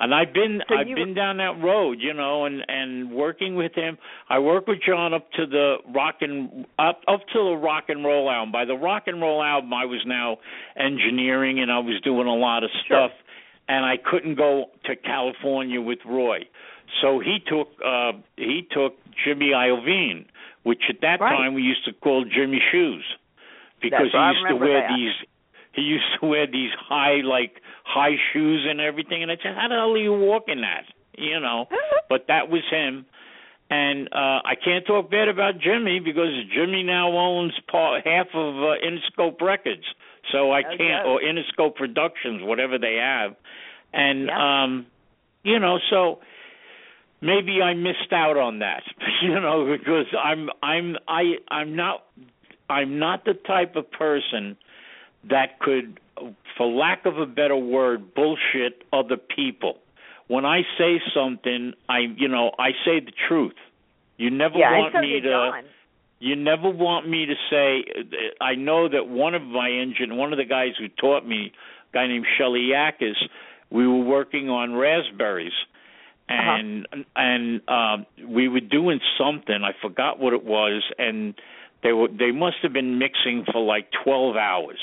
and 0.00 0.14
I've 0.14 0.32
been 0.32 0.62
So 0.68 0.76
I've 0.76 0.88
you- 0.88 0.94
been 0.96 1.14
down 1.14 1.36
that 1.38 1.60
road, 1.60 2.00
you 2.00 2.12
know, 2.14 2.44
and 2.46 2.64
and 2.68 3.10
working 3.10 3.54
with 3.54 3.74
him. 3.74 3.98
I 4.28 4.38
worked 4.38 4.68
with 4.68 4.80
John 4.82 5.14
up 5.14 5.30
to 5.32 5.46
the 5.46 5.76
rock 5.94 6.16
and 6.22 6.66
up 6.78 7.02
up 7.08 7.26
to 7.28 7.38
the 7.50 7.56
rock 7.56 7.88
and 7.88 8.04
roll 8.04 8.30
album. 8.30 8.52
By 8.52 8.64
the 8.64 8.76
rock 8.76 9.06
and 9.06 9.20
roll 9.20 9.42
album, 9.42 9.72
I 9.74 9.84
was 9.84 10.04
now 10.06 10.38
engineering 10.76 11.60
and 11.60 11.70
I 11.70 11.78
was 11.78 12.00
doing 12.02 12.26
a 12.26 12.34
lot 12.34 12.64
of 12.64 12.70
Sure. 12.86 13.08
stuff, 13.08 13.12
and 13.68 13.84
I 13.84 13.96
couldn't 13.96 14.34
go 14.36 14.70
to 14.84 14.96
California 14.96 15.80
with 15.80 16.04
Roy. 16.04 16.46
So 17.00 17.18
he 17.20 17.38
took 17.40 17.70
uh 17.84 18.12
he 18.36 18.62
took 18.70 18.96
Jimmy 19.24 19.50
Iovine, 19.50 20.24
which 20.62 20.82
at 20.88 21.00
that 21.02 21.20
Right. 21.20 21.36
time 21.36 21.54
we 21.54 21.62
used 21.62 21.84
to 21.84 21.92
call 21.92 22.24
Jimmy 22.24 22.60
Shoes, 22.70 23.04
because 23.80 24.10
That's 24.12 24.34
he 24.36 24.40
used 24.40 24.48
to 24.48 24.56
wear 24.56 24.80
that. 24.80 24.96
these 24.96 25.14
he 25.76 25.82
used 25.82 26.04
to 26.20 26.26
wear 26.26 26.46
these 26.46 26.70
high 26.78 27.20
like 27.24 27.60
high 27.84 28.16
shoes 28.32 28.66
and 28.68 28.80
everything 28.80 29.22
and 29.22 29.30
I 29.30 29.36
said, 29.42 29.54
How 29.56 29.68
the 29.68 29.74
hell 29.74 29.92
are 29.92 29.98
you 29.98 30.12
walking 30.12 30.60
that? 30.62 30.84
You 31.16 31.40
know. 31.40 31.66
but 32.08 32.26
that 32.28 32.48
was 32.48 32.62
him. 32.70 33.06
And 33.70 34.08
uh 34.08 34.40
I 34.44 34.54
can't 34.62 34.86
talk 34.86 35.10
bad 35.10 35.28
about 35.28 35.58
Jimmy 35.58 36.00
because 36.00 36.32
Jimmy 36.54 36.82
now 36.82 37.10
owns 37.16 37.52
part 37.70 38.06
half 38.06 38.26
of 38.34 38.54
uh, 38.56 38.74
Interscope 38.84 39.40
Records. 39.40 39.84
So 40.30 40.52
I 40.52 40.60
Okay. 40.60 40.76
can't 40.78 41.06
or 41.06 41.20
Interscope 41.20 41.74
Productions, 41.76 42.42
whatever 42.42 42.78
they 42.78 42.96
have. 42.96 43.34
And 43.92 44.26
Yeah. 44.26 44.62
um 44.62 44.86
you 45.44 45.58
know, 45.58 45.78
so 45.90 46.20
maybe 47.20 47.60
I 47.62 47.74
missed 47.74 48.12
out 48.12 48.36
on 48.36 48.58
that. 48.60 48.82
You 49.22 49.40
know, 49.40 49.64
because 49.78 50.06
I'm 50.22 50.50
I'm 50.62 50.96
I 51.08 51.34
I'm 51.48 51.76
not 51.76 52.04
I'm 52.68 52.98
not 52.98 53.24
the 53.24 53.34
type 53.34 53.76
of 53.76 53.90
person 53.92 54.56
that 55.28 55.58
could 55.60 56.00
for 56.56 56.66
lack 56.66 57.06
of 57.06 57.18
a 57.18 57.26
better 57.26 57.56
word 57.56 58.14
bullshit 58.14 58.82
other 58.92 59.16
people. 59.16 59.78
When 60.28 60.44
I 60.44 60.62
say 60.78 61.00
something, 61.14 61.72
I 61.88 62.00
you 62.16 62.28
know, 62.28 62.52
I 62.58 62.70
say 62.84 63.00
the 63.00 63.12
truth. 63.28 63.54
You 64.16 64.30
never 64.30 64.58
yeah, 64.58 64.78
want 64.78 64.94
so 64.94 65.00
me 65.00 65.20
to 65.20 65.28
John. 65.28 65.64
you 66.20 66.36
never 66.36 66.70
want 66.70 67.08
me 67.08 67.26
to 67.26 67.34
say 67.50 67.84
I 68.40 68.54
know 68.54 68.88
that 68.88 69.08
one 69.08 69.34
of 69.34 69.42
my 69.42 69.68
engine 69.68 70.16
one 70.16 70.32
of 70.32 70.38
the 70.38 70.44
guys 70.44 70.72
who 70.78 70.88
taught 70.88 71.26
me 71.26 71.52
a 71.90 71.92
guy 71.92 72.06
named 72.06 72.26
Shelly 72.38 72.70
Yakus 72.72 73.16
we 73.70 73.86
were 73.86 74.04
working 74.04 74.48
on 74.50 74.74
raspberries 74.74 75.52
and 76.28 76.86
uh-huh. 76.86 77.02
and 77.16 77.60
uh, 77.68 77.96
we 78.26 78.48
were 78.48 78.60
doing 78.60 79.00
something. 79.18 79.62
I 79.62 79.72
forgot 79.80 80.18
what 80.18 80.32
it 80.32 80.44
was, 80.44 80.82
and 80.98 81.34
they 81.82 81.92
were 81.92 82.08
they 82.08 82.30
must 82.30 82.56
have 82.62 82.72
been 82.72 82.98
mixing 82.98 83.44
for 83.50 83.64
like 83.64 83.88
twelve 84.04 84.36
hours. 84.36 84.78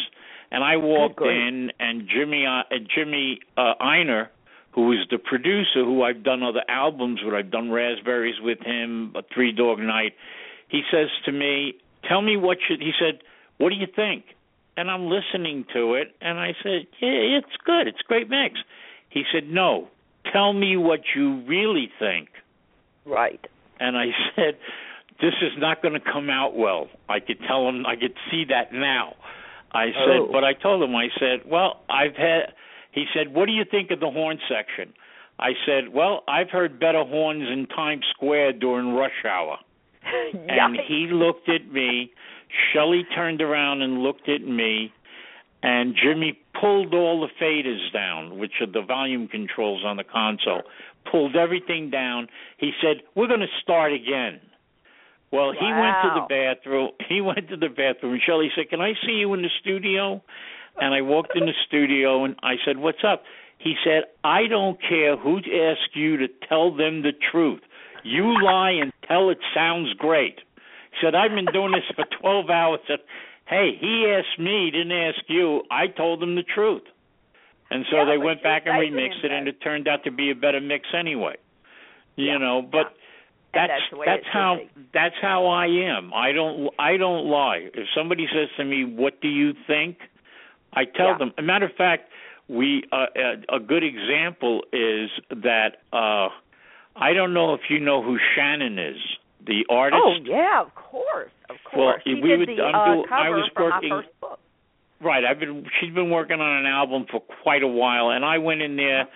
And 0.51 0.63
I 0.63 0.77
walked 0.77 1.21
in, 1.21 1.71
and 1.79 2.07
Jimmy 2.09 2.45
uh, 2.45 2.63
Jimmy 2.95 3.39
uh, 3.55 3.75
Ienner, 3.79 4.29
who 4.71 4.87
was 4.87 5.05
the 5.11 5.19
producer, 5.19 5.85
who 5.85 6.03
I've 6.03 6.23
done 6.23 6.41
other 6.41 6.63
albums 6.67 7.19
with, 7.23 7.33
I've 7.35 7.51
done 7.51 7.69
Raspberries 7.69 8.39
with 8.41 8.59
him, 8.61 9.13
a 9.15 9.21
Three 9.33 9.51
Dog 9.51 9.79
Night. 9.79 10.13
He 10.67 10.81
says 10.91 11.09
to 11.25 11.31
me, 11.31 11.75
"Tell 12.07 12.21
me 12.21 12.35
what 12.35 12.57
you." 12.67 12.77
He 12.79 12.93
said, 12.99 13.19
"What 13.57 13.69
do 13.69 13.75
you 13.75 13.87
think?" 13.95 14.25
And 14.75 14.89
I'm 14.89 15.07
listening 15.07 15.65
to 15.73 15.95
it, 15.95 16.15
and 16.21 16.39
I 16.39 16.55
said, 16.63 16.87
"Yeah, 16.99 17.37
it's 17.37 17.55
good. 17.63 17.87
It's 17.87 17.99
a 18.01 18.07
great 18.07 18.29
mix." 18.29 18.59
He 19.09 19.23
said, 19.31 19.49
"No, 19.49 19.87
tell 20.31 20.53
me 20.53 20.77
what 20.77 21.01
you 21.15 21.41
really 21.47 21.91
think." 21.99 22.29
Right. 23.05 23.45
And 23.79 23.97
I 23.97 24.07
said, 24.35 24.57
"This 25.21 25.33
is 25.41 25.51
not 25.57 25.83
going 25.83 25.93
to 25.93 25.99
come 25.99 26.31
out 26.31 26.55
well." 26.55 26.87
I 27.07 27.19
could 27.19 27.39
tell 27.47 27.67
him. 27.69 27.85
I 27.85 27.95
could 27.95 28.15
see 28.31 28.45
that 28.45 28.73
now. 28.73 29.15
I 29.71 29.87
said, 29.87 30.21
oh. 30.21 30.29
but 30.31 30.43
I 30.43 30.53
told 30.53 30.83
him. 30.83 30.95
I 30.95 31.07
said, 31.19 31.41
"Well, 31.45 31.81
I've 31.89 32.15
had." 32.15 32.53
He 32.91 33.05
said, 33.13 33.33
"What 33.33 33.45
do 33.45 33.51
you 33.51 33.65
think 33.69 33.91
of 33.91 33.99
the 33.99 34.09
horn 34.09 34.39
section?" 34.49 34.93
I 35.37 35.51
said, 35.65 35.93
"Well, 35.93 36.23
I've 36.27 36.49
heard 36.49 36.79
better 36.79 37.03
horns 37.03 37.47
in 37.49 37.67
Times 37.67 38.05
Square 38.11 38.53
during 38.53 38.93
rush 38.93 39.25
hour." 39.25 39.57
and 40.33 40.77
he 40.87 41.07
looked 41.11 41.49
at 41.49 41.71
me. 41.71 42.11
Shelly 42.73 43.05
turned 43.15 43.41
around 43.41 43.83
and 43.83 44.01
looked 44.01 44.27
at 44.27 44.41
me, 44.41 44.91
and 45.61 45.95
Jimmy 45.95 46.39
pulled 46.59 46.95
all 46.95 47.21
the 47.21 47.27
faders 47.39 47.93
down, 47.93 48.39
which 48.39 48.53
are 48.61 48.65
the 48.65 48.81
volume 48.81 49.27
controls 49.27 49.83
on 49.85 49.97
the 49.97 50.03
console. 50.03 50.63
Pulled 51.11 51.35
everything 51.35 51.91
down. 51.91 52.27
He 52.57 52.71
said, 52.81 53.03
"We're 53.13 53.27
going 53.27 53.41
to 53.41 53.61
start 53.61 53.93
again." 53.93 54.41
Well, 55.31 55.51
he 55.51 55.65
wow. 55.65 55.81
went 55.81 55.95
to 56.03 56.21
the 56.21 56.27
bathroom. 56.27 56.91
He 57.07 57.21
went 57.21 57.49
to 57.49 57.57
the 57.57 57.69
bathroom, 57.69 58.13
and 58.13 58.21
Shelly 58.25 58.49
said, 58.55 58.69
"Can 58.69 58.81
I 58.81 58.93
see 59.05 59.13
you 59.13 59.33
in 59.33 59.41
the 59.41 59.49
studio?" 59.61 60.21
And 60.81 60.93
I 60.93 61.01
walked 61.01 61.35
in 61.35 61.45
the 61.45 61.53
studio, 61.67 62.23
and 62.23 62.35
I 62.43 62.55
said, 62.65 62.77
"What's 62.77 63.03
up?" 63.03 63.23
He 63.57 63.75
said, 63.83 64.03
"I 64.23 64.47
don't 64.47 64.79
care 64.81 65.17
who 65.17 65.37
asks 65.37 65.95
you 65.95 66.17
to 66.17 66.27
tell 66.47 66.71
them 66.75 67.01
the 67.01 67.13
truth. 67.31 67.61
You 68.03 68.41
lie 68.43 68.71
and 68.71 68.91
tell 69.07 69.29
it 69.29 69.39
sounds 69.53 69.93
great." 69.93 70.39
He 70.91 70.97
said, 71.01 71.15
"I've 71.15 71.31
been 71.31 71.51
doing 71.53 71.71
this 71.71 71.83
for 71.95 72.05
12 72.21 72.49
hours." 72.49 72.79
Said, 72.87 72.99
"Hey, 73.45 73.75
he 73.79 74.05
asked 74.07 74.39
me, 74.39 74.71
didn't 74.71 74.91
ask 74.91 75.21
you. 75.27 75.63
I 75.71 75.87
told 75.87 76.23
him 76.23 76.35
the 76.35 76.43
truth." 76.43 76.83
And 77.71 77.85
so 77.91 77.97
yeah, 77.97 78.05
they 78.05 78.17
went 78.17 78.41
back 78.41 78.63
and 78.65 78.75
remixed 78.75 79.23
it, 79.23 79.31
and 79.31 79.47
it 79.47 79.61
turned 79.61 79.87
out 79.87 80.03
to 80.05 80.11
be 80.11 80.31
a 80.31 80.35
better 80.35 80.59
mix 80.59 80.87
anyway. 80.97 81.35
You 82.15 82.25
yeah, 82.25 82.37
know, 82.37 82.61
but 82.61 82.77
yeah. 82.77 83.08
That's 83.53 83.71
that's, 83.91 84.03
that's 84.05 84.25
how 84.31 84.57
that's 84.93 85.15
how 85.21 85.47
I 85.47 85.65
am. 85.65 86.13
I 86.13 86.31
don't 86.31 86.69
I 86.77 86.97
don't 86.97 87.25
lie. 87.25 87.69
If 87.73 87.87
somebody 87.95 88.27
says 88.31 88.49
to 88.57 88.65
me, 88.65 88.83
"What 88.83 89.21
do 89.21 89.27
you 89.27 89.53
think?" 89.67 89.97
I 90.73 90.85
tell 90.85 91.07
yeah. 91.07 91.17
them. 91.17 91.33
A 91.37 91.41
matter 91.41 91.65
of 91.65 91.75
fact, 91.75 92.09
we 92.47 92.83
uh, 92.91 93.05
a 93.53 93.59
good 93.59 93.83
example 93.83 94.61
is 94.71 95.09
that 95.29 95.77
uh 95.93 96.29
I 96.95 97.13
don't 97.13 97.33
know 97.33 97.53
if 97.53 97.61
you 97.69 97.79
know 97.79 98.03
who 98.03 98.17
Shannon 98.35 98.77
is, 98.77 98.97
the 99.45 99.65
artist. 99.69 100.01
Oh 100.03 100.13
yeah, 100.23 100.61
of 100.61 100.75
course, 100.75 101.31
of 101.49 101.55
course. 101.63 102.01
Well, 102.05 102.15
she 102.15 102.21
we 102.21 102.29
did 102.29 102.39
would, 102.39 102.49
the 102.49 102.61
I'm 102.63 102.99
uh, 102.99 103.03
cover 103.03 103.15
I 103.15 103.29
was 103.29 103.49
working, 103.57 103.89
my 103.89 104.01
first 104.01 104.09
book. 104.21 104.39
Right, 105.01 105.23
I've 105.23 105.39
been. 105.39 105.65
She's 105.79 105.93
been 105.93 106.09
working 106.09 106.41
on 106.41 106.59
an 106.59 106.65
album 106.65 107.05
for 107.09 107.21
quite 107.41 107.63
a 107.63 107.67
while, 107.67 108.09
and 108.09 108.25
I 108.25 108.37
went 108.37 108.61
in 108.61 108.75
there. 108.75 109.07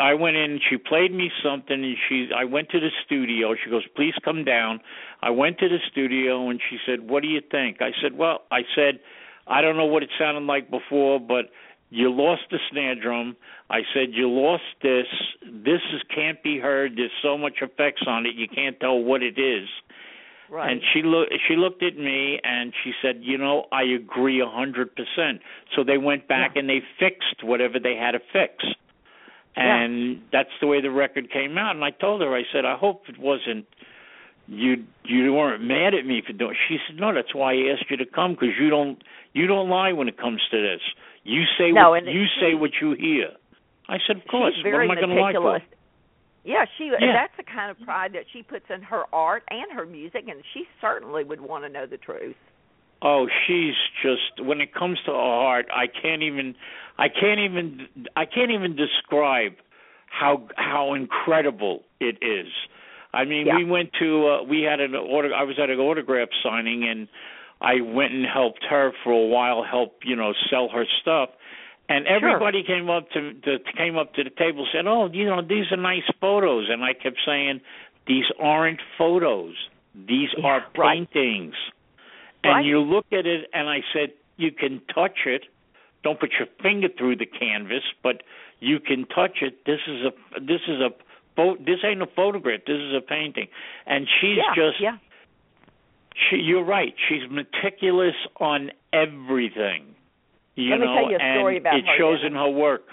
I 0.00 0.14
went 0.14 0.36
in. 0.36 0.60
She 0.68 0.76
played 0.76 1.12
me 1.12 1.30
something, 1.42 1.82
and 1.82 1.96
she. 2.08 2.28
I 2.36 2.44
went 2.44 2.68
to 2.70 2.80
the 2.80 2.90
studio. 3.04 3.54
She 3.62 3.70
goes, 3.70 3.86
"Please 3.94 4.14
come 4.24 4.44
down." 4.44 4.80
I 5.22 5.30
went 5.30 5.58
to 5.58 5.68
the 5.68 5.78
studio, 5.90 6.48
and 6.50 6.60
she 6.68 6.78
said, 6.86 7.08
"What 7.08 7.22
do 7.22 7.28
you 7.28 7.40
think?" 7.40 7.80
I 7.80 7.92
said, 8.02 8.16
"Well," 8.16 8.42
I 8.50 8.64
said, 8.74 9.00
"I 9.46 9.62
don't 9.62 9.76
know 9.76 9.86
what 9.86 10.02
it 10.02 10.10
sounded 10.18 10.44
like 10.44 10.70
before, 10.70 11.18
but 11.20 11.50
you 11.90 12.10
lost 12.10 12.42
the 12.50 12.58
snare 12.70 12.94
drum." 12.94 13.36
I 13.70 13.82
said, 13.94 14.12
"You 14.12 14.28
lost 14.30 14.64
this. 14.82 15.06
This 15.42 15.80
is 15.92 16.02
can't 16.14 16.42
be 16.42 16.58
heard. 16.58 16.96
There's 16.96 17.10
so 17.22 17.38
much 17.38 17.62
effects 17.62 18.02
on 18.06 18.26
it, 18.26 18.34
you 18.34 18.48
can't 18.48 18.78
tell 18.80 18.98
what 18.98 19.22
it 19.22 19.38
is." 19.38 19.68
Right. 20.48 20.70
And 20.70 20.80
she 20.92 21.02
looked. 21.02 21.32
She 21.48 21.56
looked 21.56 21.82
at 21.82 21.96
me 21.96 22.38
and 22.44 22.72
she 22.84 22.92
said, 23.02 23.18
"You 23.22 23.38
know, 23.38 23.66
I 23.72 23.82
agree 23.82 24.40
a 24.40 24.46
hundred 24.46 24.94
percent." 24.94 25.40
So 25.74 25.82
they 25.82 25.98
went 25.98 26.28
back 26.28 26.52
Yeah. 26.54 26.60
and 26.60 26.70
they 26.70 26.80
fixed 26.98 27.42
whatever 27.42 27.80
they 27.80 27.96
had 27.96 28.12
to 28.12 28.20
fix, 28.20 28.64
Yeah. 29.56 29.76
and 29.82 30.20
that's 30.32 30.50
the 30.60 30.66
way 30.66 30.80
the 30.80 30.90
record 30.90 31.30
came 31.30 31.56
out. 31.56 31.74
And 31.74 31.84
I 31.84 31.90
told 31.90 32.20
her, 32.20 32.34
I 32.36 32.42
said, 32.52 32.64
"I 32.64 32.76
hope 32.76 33.08
it 33.08 33.18
wasn't 33.18 33.66
you. 34.48 34.84
You 35.04 35.32
weren't 35.32 35.62
mad 35.62 35.94
at 35.94 36.04
me 36.06 36.22
for 36.26 36.32
doing." 36.32 36.54
She 36.68 36.78
said, 36.86 36.96
"No, 37.00 37.12
that's 37.14 37.34
why 37.34 37.52
I 37.54 37.72
asked 37.72 37.90
you 37.90 37.96
to 37.96 38.06
come 38.06 38.32
because 38.32 38.54
you 38.60 38.68
don't 38.70 39.02
you 39.32 39.46
don't 39.46 39.68
lie 39.68 39.92
when 39.92 40.08
it 40.08 40.18
comes 40.18 40.42
to 40.50 40.60
this. 40.60 40.80
You 41.24 41.44
say 41.58 41.72
No, 41.72 41.90
what 41.90 42.04
you 42.06 42.24
she- 42.26 42.40
say 42.40 42.54
what 42.54 42.72
you 42.80 42.92
hear." 42.92 43.30
I 43.88 43.98
said, 44.06 44.16
"Of 44.16 44.26
course. 44.26 44.54
What 44.62 44.74
am 44.74 44.90
I 44.90 44.94
going 44.96 45.08
to 45.08 45.14
lie 45.20 45.32
for?" 45.32 45.60
Yeah, 46.44 46.64
she 46.78 46.86
Yeah. 46.86 47.12
that's 47.12 47.36
the 47.36 47.42
kind 47.42 47.70
of 47.70 47.80
pride 47.84 48.12
that 48.12 48.24
she 48.32 48.42
puts 48.42 48.70
in 48.70 48.82
her 48.82 49.04
art 49.12 49.42
and 49.50 49.72
her 49.72 49.84
music 49.84 50.28
and 50.28 50.44
she 50.54 50.68
certainly 50.80 51.24
would 51.24 51.40
want 51.40 51.64
to 51.64 51.68
know 51.68 51.86
the 51.86 51.96
truth. 51.98 52.36
Oh, 53.02 53.26
she's 53.46 53.74
just 54.02 54.44
when 54.44 54.60
it 54.60 54.74
comes 54.74 54.98
to 55.06 55.12
her 55.12 55.16
art, 55.16 55.66
I 55.74 55.86
can't 55.86 56.22
even 56.22 56.54
I 56.98 57.08
can't 57.08 57.40
even 57.40 57.86
I 58.16 58.24
can't 58.24 58.50
even 58.50 58.76
describe 58.76 59.52
how 60.06 60.48
how 60.56 60.94
incredible 60.94 61.82
it 62.00 62.16
is. 62.22 62.48
I 63.12 63.24
mean, 63.24 63.46
Yeah. 63.46 63.56
we 63.56 63.64
went 63.64 63.90
to 64.00 64.28
uh, 64.28 64.42
we 64.44 64.62
had 64.62 64.80
an 64.80 64.94
order 64.94 65.34
I 65.34 65.42
was 65.44 65.58
at 65.58 65.70
an 65.70 65.78
autograph 65.78 66.28
signing 66.42 66.88
and 66.88 67.08
I 67.60 67.80
went 67.80 68.12
and 68.12 68.26
helped 68.26 68.64
her 68.68 68.92
for 69.02 69.12
a 69.12 69.26
while 69.26 69.62
help, 69.62 70.00
you 70.04 70.16
know, 70.16 70.32
sell 70.50 70.68
her 70.68 70.84
stuff. 71.00 71.30
And 71.88 72.06
everybody 72.06 72.64
came 72.64 72.90
up 72.90 73.10
to, 73.10 73.32
to 73.32 73.58
came 73.76 73.96
up 73.96 74.14
to 74.14 74.24
the 74.24 74.30
table 74.30 74.66
said, 74.72 74.86
"Oh, 74.88 75.08
you 75.12 75.24
know, 75.24 75.40
these 75.40 75.70
are 75.70 75.76
nice 75.76 76.02
photos." 76.20 76.68
And 76.68 76.82
I 76.82 76.92
kept 76.94 77.18
saying, 77.24 77.60
"These 78.08 78.24
aren't 78.40 78.80
photos. 78.98 79.54
These 79.94 80.30
Yeah, 80.36 80.46
are 80.46 80.64
right. 80.76 80.98
Paintings." 82.46 82.64
And 82.64 82.66
you 82.66 82.80
look 82.80 83.06
at 83.12 83.26
it, 83.26 83.50
and 83.52 83.68
I 83.68 83.82
said, 83.92 84.12
"You 84.36 84.50
can 84.52 84.80
touch 84.94 85.26
it. 85.26 85.44
Don't 86.02 86.18
put 86.20 86.32
your 86.38 86.48
finger 86.62 86.88
through 86.88 87.16
the 87.16 87.26
canvas, 87.26 87.82
but 88.02 88.22
you 88.60 88.78
can 88.80 89.06
touch 89.06 89.42
it. 89.42 89.64
This 89.66 89.80
is 89.86 90.04
a 90.04 90.12
this 90.40 90.62
is 90.68 90.80
a 90.80 90.90
this 91.60 91.80
ain't 91.84 92.02
a 92.02 92.06
photograph. 92.06 92.60
This 92.66 92.80
is 92.80 92.94
a 92.94 93.00
painting." 93.00 93.48
And 93.86 94.06
she's 94.20 94.38
yeah, 94.38 94.54
just 94.54 94.80
yeah. 94.80 94.96
she, 96.30 96.36
you're 96.36 96.64
right. 96.64 96.94
She's 97.08 97.28
meticulous 97.30 98.14
on 98.40 98.70
everything. 98.92 99.94
You 100.54 100.70
Let 100.70 100.80
me 100.80 100.86
know, 100.86 100.94
tell 100.94 101.10
you 101.10 101.16
a 101.16 101.22
and 101.22 101.40
story 101.40 101.56
about 101.58 101.76
it 101.76 101.84
her, 101.84 101.98
shows 101.98 102.20
Dennis. 102.20 102.32
in 102.32 102.38
her 102.38 102.48
work. 102.50 102.84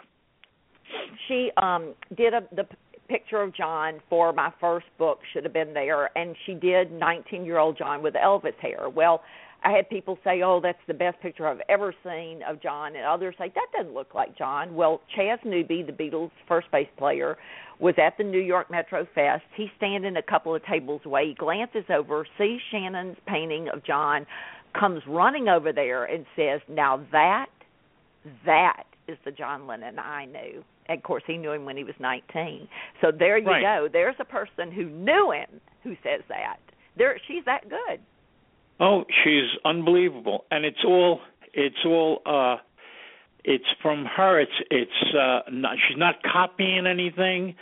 She 1.28 1.52
um 1.58 1.94
did 2.16 2.34
a 2.34 2.42
the 2.52 2.66
picture 3.14 3.44
of 3.44 3.54
John 3.54 4.00
for 4.10 4.34
my 4.34 4.52
first 4.60 4.88
book 4.98 5.20
should 5.32 5.44
have 5.44 5.54
been 5.54 5.72
there 5.72 6.10
and 6.18 6.36
she 6.48 6.56
did 6.56 6.90
19-year-old 6.92 7.78
John 7.78 8.02
with 8.02 8.16
Elvis 8.16 8.56
hair. 8.60 8.90
Well, 8.90 9.22
I 9.64 9.72
had 9.72 9.88
people 9.88 10.18
say, 10.24 10.42
"Oh, 10.42 10.60
that's 10.60 10.82
the 10.88 10.96
best 10.96 11.22
picture 11.22 11.48
I've 11.48 11.62
ever 11.70 11.94
seen 12.04 12.42
of 12.50 12.60
John," 12.60 12.96
and 12.96 13.06
others 13.06 13.36
say, 13.38 13.52
"That 13.54 13.68
doesn't 13.78 13.94
look 13.94 14.16
like 14.16 14.36
John." 14.36 14.76
Well, 14.76 15.00
Chas 15.16 15.40
Newby, 15.46 15.84
the 15.84 15.94
Beatles' 15.94 16.32
first 16.48 16.70
bass 16.72 16.88
player, 16.98 17.38
was 17.80 17.94
at 17.98 18.18
the 18.18 18.24
New 18.24 18.42
York 18.42 18.72
Metro 18.72 19.06
Fest. 19.14 19.44
He's 19.56 19.70
standing 19.78 20.18
a 20.18 20.22
couple 20.24 20.56
of 20.56 20.66
tables 20.66 21.02
away. 21.06 21.28
He 21.28 21.34
glances 21.36 21.86
over, 21.90 22.26
sees 22.38 22.60
Shannon's 22.72 23.18
painting 23.28 23.70
of 23.70 23.84
John, 23.84 24.26
comes 24.74 25.02
running 25.08 25.48
over 25.48 25.72
there 25.72 26.06
and 26.06 26.26
says, 26.36 26.62
"Now 26.68 26.98
that, 27.12 27.52
that 28.46 28.84
is 29.08 29.20
the 29.24 29.32
John 29.32 29.68
Lennon 29.68 30.00
I 30.00 30.26
knew." 30.26 30.66
And 30.88 30.98
of 30.98 31.04
course, 31.04 31.24
he 31.26 31.38
knew 31.38 31.52
him 31.52 31.66
when 31.66 31.78
he 31.78 31.84
was 31.84 31.96
19. 32.00 32.68
So 33.02 33.12
there 33.12 33.38
you 33.38 33.48
Right. 33.48 33.62
go. 33.62 33.88
There's 33.92 34.16
a 34.20 34.26
person 34.26 34.72
who 34.72 34.86
knew 34.86 35.32
him 35.32 35.62
who 35.84 35.96
says 36.04 36.22
that. 36.30 36.58
There, 36.98 37.18
she's 37.28 37.44
that 37.46 37.70
good. 37.70 38.00
Oh, 38.80 39.06
she's 39.24 39.50
unbelievable, 39.66 40.46
and 40.52 40.66
it's 40.66 40.84
all 40.86 41.22
it's 41.54 41.86
all 41.86 42.22
uh 42.26 42.58
it's 43.44 43.66
from 43.82 44.06
her. 44.06 44.40
It's 44.40 44.52
it's 44.72 45.14
uh 45.16 45.42
not, 45.52 45.78
she's 45.88 45.98
not 45.98 46.16
copying 46.24 46.88
anything. 46.88 47.56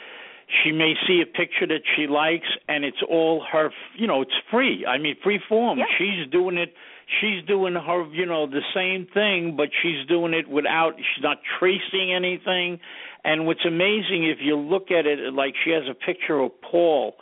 She 0.64 0.72
may 0.72 0.94
see 1.08 1.22
a 1.22 1.26
picture 1.26 1.66
that 1.68 1.82
she 1.96 2.08
likes, 2.08 2.48
and 2.68 2.84
it's 2.84 3.02
all 3.10 3.44
her. 3.52 3.72
You 3.98 4.08
know, 4.08 4.22
it's 4.22 4.36
free. 4.50 4.86
I 4.86 4.98
mean, 4.98 5.16
free 5.24 5.40
form. 5.48 5.80
Yeah. 5.80 5.86
She's 5.98 6.30
doing 6.32 6.58
it. 6.58 6.74
She's 7.20 7.44
doing 7.46 7.76
her. 7.76 8.06
You 8.12 8.26
know, 8.26 8.48
the 8.48 8.62
same 8.74 9.06
thing, 9.14 9.56
but 9.56 9.70
she's 9.82 10.06
doing 10.08 10.34
it 10.34 10.48
without. 10.50 10.94
She's 10.98 11.24
not 11.24 11.38
tracing 11.60 12.14
anything. 12.14 12.80
And 13.24 13.46
what's 13.46 13.66
amazing, 13.66 14.26
if 14.26 14.40
you 14.42 14.56
look 14.58 14.90
at 14.92 15.06
it, 15.06 15.34
like 15.34 15.54
she 15.64 15.72
has 15.72 15.84
a 15.90 15.94
picture 15.94 16.40
of 16.40 16.52
Paul, 16.62 17.16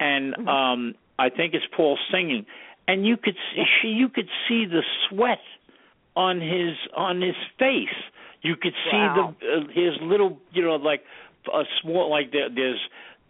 and 0.00 0.34
Mm-hmm. 0.34 0.48
um 0.48 0.94
I 1.18 1.30
think 1.30 1.54
it's 1.54 1.64
Paul 1.74 1.96
singing, 2.12 2.44
and 2.86 3.06
you 3.06 3.16
could 3.16 3.36
see, 3.54 3.64
she 3.80 3.88
you 3.88 4.08
could 4.08 4.28
see 4.48 4.66
the 4.66 4.82
sweat 5.08 5.38
on 6.14 6.40
his 6.40 6.74
on 6.96 7.20
his 7.22 7.36
face. 7.58 7.96
You 8.42 8.54
could 8.56 8.74
see 8.90 8.96
Wow. 8.98 9.34
the 9.40 9.46
uh, 9.46 9.60
his 9.72 9.94
little 10.02 10.38
you 10.52 10.62
know 10.62 10.76
like 10.76 11.02
a 11.52 11.62
small 11.80 12.10
like 12.10 12.32
there, 12.32 12.48
there's 12.54 12.80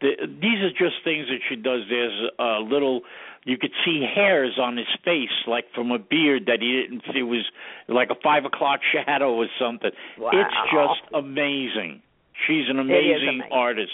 the, 0.01 0.11
these 0.27 0.61
are 0.61 0.71
just 0.71 0.97
things 1.05 1.27
that 1.29 1.41
she 1.49 1.57
does. 1.57 1.83
There's 1.89 2.31
a 2.39 2.59
little 2.61 3.03
you 3.45 3.57
could 3.57 3.71
see 3.85 4.05
hairs 4.13 4.59
on 4.61 4.77
his 4.77 4.89
face, 5.05 5.31
like 5.47 5.67
from 5.75 5.93
a 5.93 5.99
beard 5.99 6.47
that 6.47 6.61
he 6.61 6.83
didn't. 6.83 7.03
It 7.15 7.23
was 7.23 7.45
like 7.89 8.11
a 8.11 8.17
five 8.23 8.45
o'clock 8.45 8.81
shadow 8.93 9.33
or 9.35 9.47
something. 9.61 9.93
Wow. 10.19 10.31
It's 10.33 10.57
just 10.73 11.15
amazing. 11.15 12.03
She's 12.47 12.69
an 12.69 12.79
amazing, 12.79 13.29
amazing. 13.29 13.49
artist. 13.53 13.93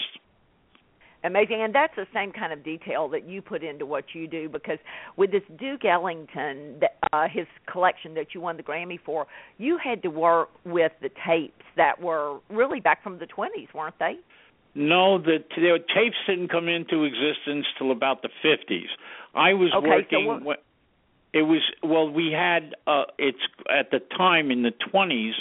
amazing 1.23 1.61
and 1.61 1.73
that's 1.73 1.95
the 1.95 2.05
same 2.13 2.31
kind 2.33 2.51
of 2.51 2.63
detail 2.63 3.07
that 3.09 3.27
you 3.27 3.41
put 3.41 3.63
into 3.63 3.85
what 3.85 4.03
you 4.13 4.27
do 4.27 4.49
because 4.49 4.77
with 5.15 5.31
this 5.31 5.43
duke 5.57 5.85
ellington 5.85 6.77
that, 6.81 6.97
uh 7.13 7.27
his 7.31 7.47
collection 7.71 8.13
that 8.13 8.33
you 8.33 8.41
won 8.41 8.57
the 8.57 8.63
grammy 8.63 8.99
for 9.05 9.25
you 9.57 9.77
had 9.81 10.01
to 10.03 10.09
work 10.09 10.49
with 10.65 10.91
the 11.01 11.09
tapes 11.25 11.63
that 11.77 12.01
were 12.01 12.39
really 12.49 12.81
back 12.81 13.01
from 13.01 13.17
the 13.19 13.25
20s 13.27 13.73
weren't 13.73 13.97
they 13.99 14.15
No, 14.75 15.17
the, 15.19 15.37
the 15.55 15.77
tapes 15.95 16.17
didn't 16.27 16.49
come 16.49 16.67
into 16.67 17.03
existence 17.05 17.67
till 17.77 17.91
about 17.91 18.21
the 18.23 18.29
fifties. 18.41 18.89
I 19.35 19.53
was 19.53 19.71
Okay, 19.73 20.05
so 20.11 20.25
working. 20.25 20.43
what- 20.45 20.63
it 21.31 21.43
was 21.43 21.61
well, 21.81 22.09
we 22.11 22.31
had 22.31 22.75
uh 22.85 23.05
it's 23.17 23.39
at 23.69 23.89
the 23.91 23.99
time 24.17 24.51
in 24.51 24.61
the 24.63 24.71
twenties. 24.71 25.35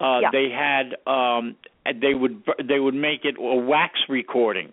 Uh, 0.00 0.18
Yeah. 0.22 0.30
They 0.32 0.48
had 0.50 0.96
um, 1.06 1.54
they 1.84 2.14
would 2.14 2.42
they 2.66 2.78
would 2.78 2.94
make 2.94 3.24
it 3.24 3.36
a 3.38 3.56
wax 3.56 3.98
recording, 4.08 4.72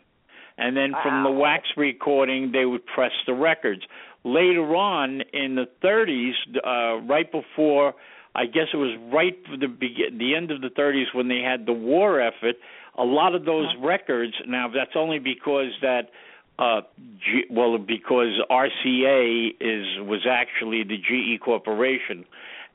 and 0.57 0.76
then 0.76 0.93
from 1.03 1.24
the 1.24 1.32
wax 1.32 1.64
recording 1.78 2.51
they 2.51 2.66
would 2.66 2.86
press 2.86 3.12
the 3.26 3.34
records. 3.34 3.82
Later 4.26 4.76
on 4.76 5.22
in 5.32 5.55
the 5.55 5.66
30s, 5.82 6.34
uh, 6.57 7.01
right 7.05 7.32
before 7.32 7.93
I 8.36 8.45
guess 8.45 8.68
it 8.74 8.78
was 8.78 8.97
right 9.12 9.38
for 9.45 9.57
the 9.57 9.68
the 10.18 10.36
end 10.36 10.51
of 10.51 10.62
the 10.62 10.70
30s 10.70 11.14
when 11.14 11.28
they 11.28 11.39
had 11.39 11.66
the 11.66 11.74
war 11.74 12.22
effort. 12.22 12.55
A 12.97 13.03
lot 13.03 13.34
of 13.34 13.45
those 13.45 13.68
records 13.82 14.34
now 14.47 14.68
that's 14.74 14.95
only 14.95 15.20
because 15.20 15.72
that 15.82 16.10
uh 16.60 16.82
G, 17.20 17.43
well 17.49 17.78
because 17.78 18.39
RCA 18.51 19.49
is 19.60 19.86
was 20.07 20.28
actually 20.30 20.84
the 20.84 20.97
GE 20.97 21.41
corporation 21.41 22.26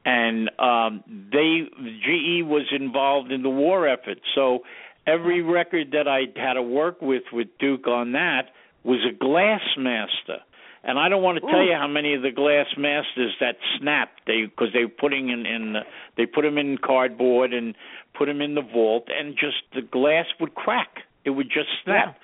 and 0.05 0.51
um 0.59 1.03
they 1.33 1.63
GE 1.79 2.45
was 2.45 2.67
involved 2.73 3.33
in 3.33 3.43
the 3.43 3.51
war 3.51 3.89
effort 3.89 4.19
so 4.35 4.61
every 5.07 5.43
record 5.43 5.93
that 5.93 6.09
I 6.09 6.25
had 6.39 6.55
to 6.55 6.63
work 6.63 7.01
with 7.03 7.25
with 7.33 7.49
Duke 7.59 7.87
on 7.87 8.13
that 8.13 8.51
was 8.85 9.01
a 9.09 9.13
glass 9.13 9.63
master 9.79 10.39
and 10.87 10.99
I 10.99 11.09
don't 11.09 11.23
want 11.23 11.37
to 11.37 11.41
tell 11.41 11.61
Ooh. 11.61 11.65
you 11.65 11.75
how 11.75 11.89
many 11.89 12.15
of 12.15 12.21
the 12.21 12.31
glass 12.31 12.67
masters 12.77 13.33
that 13.41 13.57
snapped. 13.79 14.21
They 14.27 14.45
because 14.45 14.69
they 14.75 14.85
were 14.85 14.93
putting 15.01 15.31
in 15.31 15.47
in 15.47 15.73
the, 15.73 15.81
they 16.17 16.27
put 16.27 16.43
them 16.43 16.59
in 16.59 16.77
cardboard 16.77 17.55
and 17.55 17.75
put 18.17 18.27
them 18.27 18.43
in 18.43 18.55
the 18.55 18.63
vault 18.63 19.09
and 19.09 19.35
just 19.35 19.65
the 19.75 19.81
glass 19.81 20.27
would 20.41 20.55
crack. 20.55 20.99
It 21.25 21.31
would 21.31 21.49
just 21.49 21.69
snap. 21.85 22.19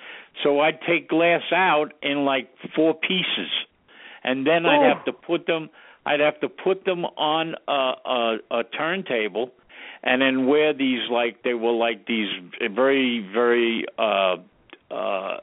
So 0.45 0.61
I'd 0.61 0.78
take 0.87 1.09
glass 1.09 1.41
out 1.53 1.93
in 2.03 2.26
like 2.26 2.51
four 2.76 2.95
pieces. 2.95 3.51
And 4.22 4.47
then 4.47 4.66
I'd 4.66 4.87
have 4.95 5.07
to 5.07 5.12
put 5.12 5.47
them 5.47 5.70
I'd 6.11 6.20
have 6.20 6.40
to 6.40 6.48
put 6.48 6.84
them 6.84 7.04
on 7.04 7.54
a, 7.68 7.92
a 8.04 8.36
a 8.50 8.64
turntable 8.76 9.52
and 10.02 10.20
then 10.20 10.46
wear 10.48 10.72
these 10.72 11.08
like 11.08 11.44
they 11.44 11.54
were 11.54 11.72
like 11.72 12.06
these 12.06 12.28
very 12.74 13.24
very 13.32 13.84
uh 13.96 14.36
uh 14.90 15.36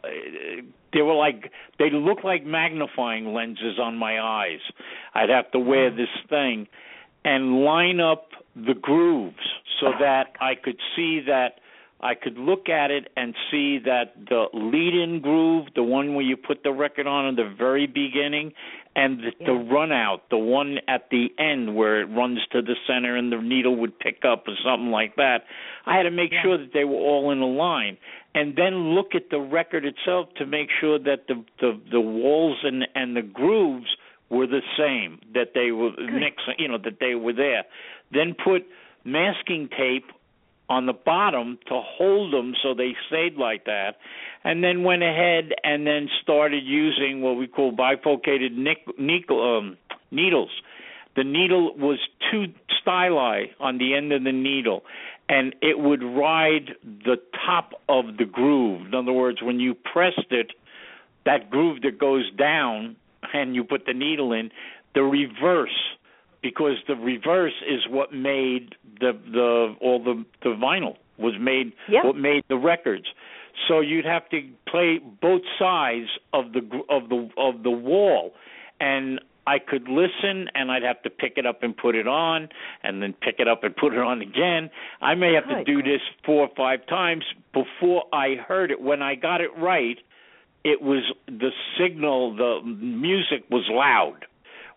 they 0.93 1.01
were 1.01 1.13
like 1.13 1.51
they 1.79 1.89
looked 1.89 2.25
like 2.25 2.45
magnifying 2.45 3.33
lenses 3.33 3.79
on 3.81 3.95
my 3.95 4.19
eyes. 4.19 4.59
I'd 5.13 5.29
have 5.29 5.49
to 5.51 5.59
wear 5.59 5.89
this 5.89 6.09
thing 6.29 6.67
and 7.23 7.63
line 7.63 8.01
up 8.01 8.27
the 8.55 8.73
grooves 8.73 9.45
so 9.79 9.91
that 9.99 10.33
I 10.41 10.55
could 10.55 10.79
see 10.97 11.21
that 11.27 11.59
I 12.01 12.13
could 12.13 12.37
look 12.37 12.69
at 12.69 12.91
it 12.91 13.11
and 13.15 13.33
see 13.49 13.79
that 13.85 14.13
the 14.29 14.45
lead 14.53 14.93
in 14.93 15.19
groove, 15.19 15.67
the 15.75 15.83
one 15.83 16.13
where 16.13 16.23
you 16.23 16.37
put 16.37 16.61
the 16.63 16.71
record 16.71 17.07
on 17.07 17.25
in 17.25 17.35
the 17.35 17.53
very 17.57 17.87
beginning, 17.87 18.53
and 18.97 19.19
the, 19.19 19.31
the 19.45 19.53
run 19.53 19.91
out, 19.91 20.23
the 20.31 20.37
one 20.39 20.79
at 20.87 21.09
the 21.11 21.27
end 21.37 21.75
where 21.75 22.01
it 22.01 22.05
runs 22.05 22.39
to 22.51 22.61
the 22.63 22.75
center 22.87 23.15
and 23.15 23.31
the 23.31 23.37
needle 23.37 23.75
would 23.77 23.97
pick 23.99 24.25
up 24.25 24.45
or 24.47 24.55
something 24.65 24.89
like 24.89 25.15
that. 25.17 25.43
I 25.85 25.95
had 25.95 26.03
to 26.03 26.11
make 26.11 26.31
Yeah. 26.33 26.41
sure 26.41 26.57
that 26.57 26.73
they 26.73 26.83
were 26.83 26.97
all 26.97 27.31
in 27.31 27.39
a 27.39 27.45
line 27.47 27.97
and 28.33 28.55
then 28.55 28.95
look 28.95 29.13
at 29.13 29.29
the 29.29 29.39
record 29.39 29.85
itself 29.85 30.29
to 30.37 30.45
make 30.45 30.69
sure 30.81 30.97
that 30.99 31.27
the 31.27 31.45
the, 31.61 31.79
the 31.91 32.01
walls 32.01 32.57
and 32.63 32.87
and 32.95 33.15
the 33.15 33.21
grooves 33.21 33.87
were 34.29 34.47
the 34.47 34.61
same, 34.77 35.19
that 35.33 35.49
they 35.53 35.71
were 35.71 35.91
mixing, 35.97 36.55
you 36.57 36.67
know, 36.67 36.77
that 36.83 36.97
they 36.99 37.15
were 37.15 37.33
there. 37.33 37.63
Then 38.11 38.35
put 38.43 38.65
masking 39.05 39.69
tape 39.69 40.05
on 40.69 40.85
the 40.85 40.93
bottom 40.93 41.57
to 41.67 41.81
hold 41.81 42.33
them 42.33 42.53
so 42.61 42.73
they 42.73 42.95
stayed 43.07 43.35
like 43.35 43.65
that, 43.65 43.97
and 44.43 44.63
then 44.63 44.83
went 44.83 45.03
ahead 45.03 45.53
and 45.63 45.87
then 45.87 46.09
started 46.21 46.63
using 46.63 47.21
what 47.21 47.37
we 47.37 47.47
call 47.47 47.71
bifurcated 47.71 48.57
nic- 48.57 48.99
nickel, 48.99 49.57
um, 49.57 49.77
needles. 50.11 50.49
The 51.15 51.23
needle 51.23 51.75
was 51.75 51.99
two 52.29 52.45
styli 52.79 53.47
on 53.59 53.77
the 53.77 53.95
end 53.95 54.11
of 54.11 54.23
the 54.23 54.31
needle, 54.31 54.83
and 55.29 55.55
it 55.61 55.79
would 55.79 56.03
ride 56.03 56.75
the 56.83 57.17
top 57.45 57.73
of 57.89 58.17
the 58.17 58.25
groove. 58.25 58.87
In 58.87 58.93
other 58.93 59.13
words, 59.13 59.41
when 59.41 59.59
you 59.59 59.73
pressed 59.73 60.31
it, 60.31 60.51
that 61.25 61.49
groove 61.49 61.81
that 61.81 61.97
goes 61.97 62.29
down 62.37 62.95
and 63.33 63.55
you 63.55 63.63
put 63.63 63.85
the 63.85 63.93
needle 63.93 64.31
in, 64.31 64.51
the 64.93 65.03
reverse 65.03 65.96
because 66.49 66.77
the 66.87 66.95
reverse 66.95 67.57
is 67.67 67.81
what 67.89 68.13
made 68.13 68.75
the 69.01 69.11
the 69.37 69.75
all 69.81 69.99
the 70.03 70.15
the 70.43 70.49
vinyl 70.55 70.95
was 71.17 71.33
made 71.39 71.73
Yeah. 71.89 72.05
what 72.05 72.15
made 72.15 72.43
the 72.47 72.57
records. 72.57 73.07
So 73.67 73.79
you'd 73.81 74.05
have 74.05 74.29
to 74.29 74.39
play 74.67 74.99
both 75.21 75.41
sides 75.59 76.09
of 76.31 76.53
the 76.53 76.61
of 76.89 77.09
the 77.09 77.29
of 77.37 77.63
the 77.63 77.71
wall, 77.71 78.33
and 78.79 79.19
I 79.47 79.59
could 79.59 79.87
listen, 79.89 80.47
and 80.55 80.71
I'd 80.71 80.83
have 80.83 81.01
to 81.03 81.09
pick 81.09 81.33
it 81.37 81.45
up 81.45 81.63
and 81.63 81.75
put 81.75 81.95
it 81.95 82.07
on, 82.07 82.49
and 82.83 83.01
then 83.01 83.13
pick 83.13 83.35
it 83.39 83.47
up 83.47 83.63
and 83.63 83.75
put 83.83 83.93
it 83.93 83.99
on 83.99 84.21
again. 84.21 84.69
I 85.01 85.15
may 85.15 85.33
have 85.33 85.47
to 85.49 85.63
do 85.65 85.81
this 85.81 86.01
four 86.25 86.41
or 86.47 86.49
five 86.55 86.85
times 86.87 87.25
before 87.53 88.03
I 88.13 88.35
heard 88.35 88.71
it. 88.71 88.79
When 88.81 89.01
I 89.01 89.15
got 89.15 89.41
it 89.41 89.51
right, 89.57 89.97
it 90.63 90.81
was 90.81 91.03
the 91.27 91.51
signal, 91.79 92.35
the 92.35 92.61
music 92.65 93.43
was 93.49 93.65
loud. 93.69 94.25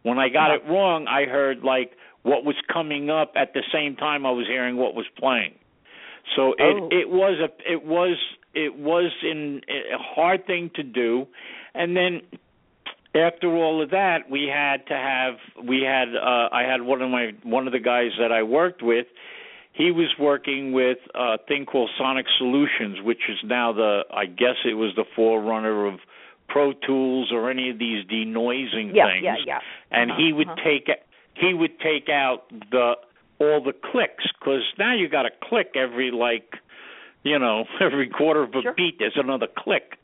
When 0.02 0.18
I 0.18 0.28
got 0.28 0.54
it 0.54 0.62
wrong, 0.68 1.06
I 1.06 1.24
heard 1.24 1.62
like 1.62 1.92
what 2.22 2.44
was 2.44 2.56
coming 2.72 3.10
up 3.10 3.32
at 3.36 3.52
the 3.54 3.62
same 3.72 3.96
time 3.96 4.26
I 4.26 4.30
was 4.30 4.46
hearing 4.46 4.76
what 4.76 4.94
was 4.94 5.06
playing. 5.18 5.54
So 6.36 6.52
it 6.52 6.76
Oh. 6.76 6.88
it 6.90 7.08
was 7.08 7.38
a 7.40 7.72
it 7.72 7.84
was 7.84 8.16
it 8.54 8.74
was 8.76 9.12
in 9.22 9.62
a 9.68 9.98
hard 9.98 10.46
thing 10.46 10.70
to 10.74 10.82
do, 10.82 11.26
and 11.74 11.96
then 11.96 12.22
after 13.14 13.48
all 13.56 13.82
of 13.82 13.90
that, 13.90 14.30
we 14.30 14.46
had 14.52 14.86
to 14.86 14.94
have 14.94 15.34
we 15.66 15.82
had 15.82 16.14
uh, 16.14 16.48
I 16.52 16.62
had 16.62 16.82
one 16.82 17.02
of 17.02 17.10
my 17.10 17.32
one 17.42 17.66
of 17.66 17.72
the 17.72 17.80
guys 17.80 18.12
that 18.18 18.32
I 18.32 18.42
worked 18.42 18.82
with. 18.82 19.06
He 19.72 19.90
was 19.92 20.08
working 20.18 20.72
with 20.72 20.98
a 21.14 21.38
thing 21.48 21.64
called 21.64 21.90
Sonic 21.96 22.26
Solutions, 22.38 22.98
which 23.02 23.22
is 23.28 23.38
now 23.44 23.72
the 23.72 24.02
I 24.12 24.26
guess 24.26 24.56
it 24.64 24.74
was 24.74 24.92
the 24.96 25.04
forerunner 25.16 25.86
of 25.86 26.00
Pro 26.52 26.72
Tools 26.72 27.30
or 27.32 27.50
any 27.50 27.70
of 27.70 27.78
these 27.78 28.04
denoising 28.06 28.90
Yeah, 28.94 29.06
things 29.06 29.22
yeah, 29.24 29.36
yeah. 29.46 29.60
and 29.90 30.10
Uh-huh, 30.10 30.20
he 30.20 30.32
would 30.32 30.48
uh-huh. 30.48 30.64
take 30.64 30.90
he 31.34 31.54
would 31.54 31.78
take 31.80 32.08
out 32.08 32.44
the 32.70 32.94
all 33.38 33.62
the 33.62 33.72
clicks 33.72 34.24
because 34.38 34.62
now 34.78 34.92
you 34.94 35.08
got 35.08 35.24
a 35.26 35.30
click 35.48 35.70
every 35.74 36.10
like 36.10 36.56
you 37.22 37.38
know 37.38 37.64
every 37.80 38.08
quarter 38.08 38.42
of 38.42 38.54
a 38.54 38.62
Sure. 38.62 38.72
beat 38.74 38.98
there's 38.98 39.16
another 39.16 39.46
click 39.46 39.96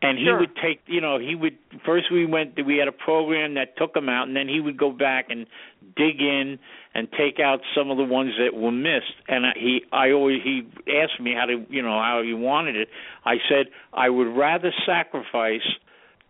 and 0.00 0.18
he 0.18 0.24
Sure. 0.24 0.38
would 0.38 0.54
take 0.56 0.80
you 0.86 1.00
know 1.00 1.18
he 1.18 1.34
would 1.34 1.58
first 1.84 2.10
we 2.10 2.24
went 2.26 2.54
we 2.64 2.76
had 2.76 2.88
a 2.88 2.92
program 2.92 3.54
that 3.54 3.76
took 3.76 3.96
him 3.96 4.08
out 4.08 4.28
and 4.28 4.36
then 4.36 4.48
he 4.48 4.60
would 4.60 4.76
go 4.76 4.90
back 4.92 5.26
and 5.30 5.46
dig 5.96 6.20
in 6.20 6.58
and 6.94 7.08
take 7.12 7.40
out 7.40 7.60
some 7.76 7.90
of 7.90 7.96
the 7.96 8.04
ones 8.04 8.32
that 8.38 8.58
were 8.58 8.72
missed. 8.72 9.14
And 9.28 9.46
I, 9.46 9.52
he 9.56 9.82
I 9.92 10.10
always 10.12 10.42
he 10.42 10.62
asked 10.92 11.20
me 11.20 11.34
how 11.34 11.46
to 11.46 11.64
you 11.68 11.82
know 11.82 12.00
how 12.00 12.22
he 12.24 12.34
wanted 12.34 12.76
it. 12.76 12.88
I 13.24 13.36
said 13.48 13.66
I 13.92 14.08
would 14.08 14.28
rather 14.28 14.72
sacrifice 14.86 15.66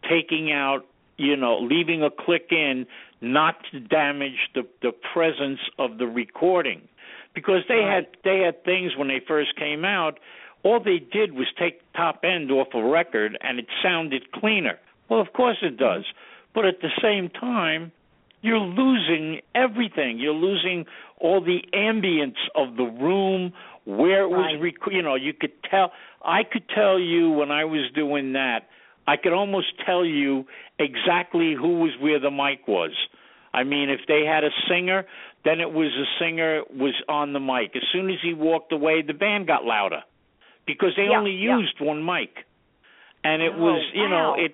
taking 0.09 0.51
out 0.53 0.87
you 1.17 1.37
know 1.37 1.59
leaving 1.59 2.03
a 2.03 2.11
click 2.11 2.49
in 2.51 2.87
not 3.21 3.57
to 3.73 3.81
damage 3.81 4.49
the 4.55 4.63
the 4.83 4.93
presence 5.13 5.61
of 5.79 5.99
the 5.99 6.07
recording. 6.07 6.83
Because 7.35 7.63
they 7.69 7.83
had 7.83 8.07
they 8.25 8.41
had 8.41 8.65
things 8.65 8.97
when 8.97 9.09
they 9.09 9.21
first 9.27 9.57
came 9.57 9.85
out 9.85 10.19
all 10.63 10.81
they 10.83 10.99
did 10.99 11.33
was 11.33 11.47
take 11.59 11.81
the 11.81 11.99
top 11.99 12.21
end 12.25 12.51
off 12.51 12.69
a 12.75 12.83
record 12.83 13.39
and 13.41 13.59
it 13.59 13.67
sounded 13.83 14.33
cleaner. 14.33 14.79
Well 15.09 15.21
of 15.21 15.33
course 15.33 15.59
it 15.63 15.77
does. 15.77 16.05
But 16.55 16.65
at 16.65 16.81
the 16.81 16.91
same 17.03 17.29
time 17.29 17.93
you're 18.41 18.59
losing 18.59 19.41
everything. 19.55 20.19
You're 20.19 20.33
losing 20.33 20.87
all 21.19 21.41
the 21.41 21.61
ambience 21.75 22.39
of 22.55 22.77
the 22.77 22.85
room 22.85 23.53
where 23.85 24.23
it 24.23 24.29
was 24.29 24.57
rec- 24.61 24.93
you 24.93 25.03
know 25.03 25.15
you 25.15 25.33
could 25.33 25.53
tell 25.71 25.93
i 26.23 26.43
could 26.45 26.69
tell 26.69 26.99
you 26.99 27.31
when 27.31 27.51
i 27.51 27.65
was 27.65 27.91
doing 27.95 28.35
that 28.35 28.69
I 29.09 29.17
could 29.17 29.33
almost 29.33 29.69
tell 29.87 30.05
you 30.05 30.45
exactly 30.79 31.55
who 31.59 31.79
was 31.79 31.93
where 31.99 32.21
the 32.21 32.31
mic 32.31 32.69
was. 32.69 32.91
I 33.55 33.65
mean, 33.65 33.89
if 33.89 34.01
they 34.07 34.25
had 34.27 34.45
a 34.45 34.51
singer, 34.69 35.07
then 35.47 35.61
it 35.61 35.73
was 35.73 35.91
a 35.97 36.05
singer 36.23 36.61
was 36.71 36.93
on 37.09 37.33
the 37.33 37.41
mic. 37.41 37.75
As 37.75 37.85
soon 37.91 38.11
as 38.11 38.19
he 38.23 38.35
walked 38.35 38.71
away, 38.71 39.01
the 39.01 39.15
band 39.15 39.47
got 39.47 39.65
louder 39.65 40.03
because 40.69 40.93
they 40.97 41.09
Yeah, 41.11 41.19
only 41.19 41.33
yeah. 41.33 41.59
used 41.59 41.81
one 41.81 42.05
mic. 42.05 42.33
and 43.25 43.43
it 43.43 43.53
Oh, 43.55 43.59
was 43.67 43.83
you 43.95 44.09
know 44.09 44.35
it 44.45 44.53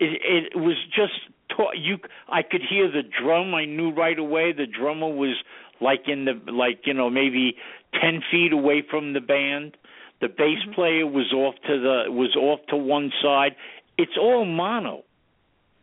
it 0.00 0.12
it 0.54 0.56
was 0.58 0.76
just 1.00 1.18
ta- 1.54 1.76
you 1.76 1.98
I 2.28 2.42
could 2.42 2.62
hear 2.72 2.90
the 2.90 3.02
drum 3.20 3.54
I 3.54 3.64
knew 3.66 3.90
right 4.04 4.18
away 4.18 4.52
the 4.52 4.66
drummer 4.66 5.08
was 5.24 5.36
like 5.80 6.04
in 6.08 6.24
the 6.24 6.34
like 6.52 6.80
you 6.86 6.94
know 6.94 7.10
maybe 7.10 7.56
10 8.00 8.22
feet 8.30 8.52
away 8.52 8.82
from 8.90 9.12
the 9.12 9.20
band 9.20 9.76
the 10.20 10.28
bass 10.28 10.58
Mm-hmm. 10.60 10.72
player 10.76 11.06
was 11.06 11.32
off 11.32 11.56
to 11.68 11.74
the 11.86 12.10
was 12.12 12.34
off 12.36 12.60
to 12.68 12.76
one 12.76 13.12
side 13.22 13.54
it's 13.98 14.16
all 14.18 14.44
mono 14.46 15.02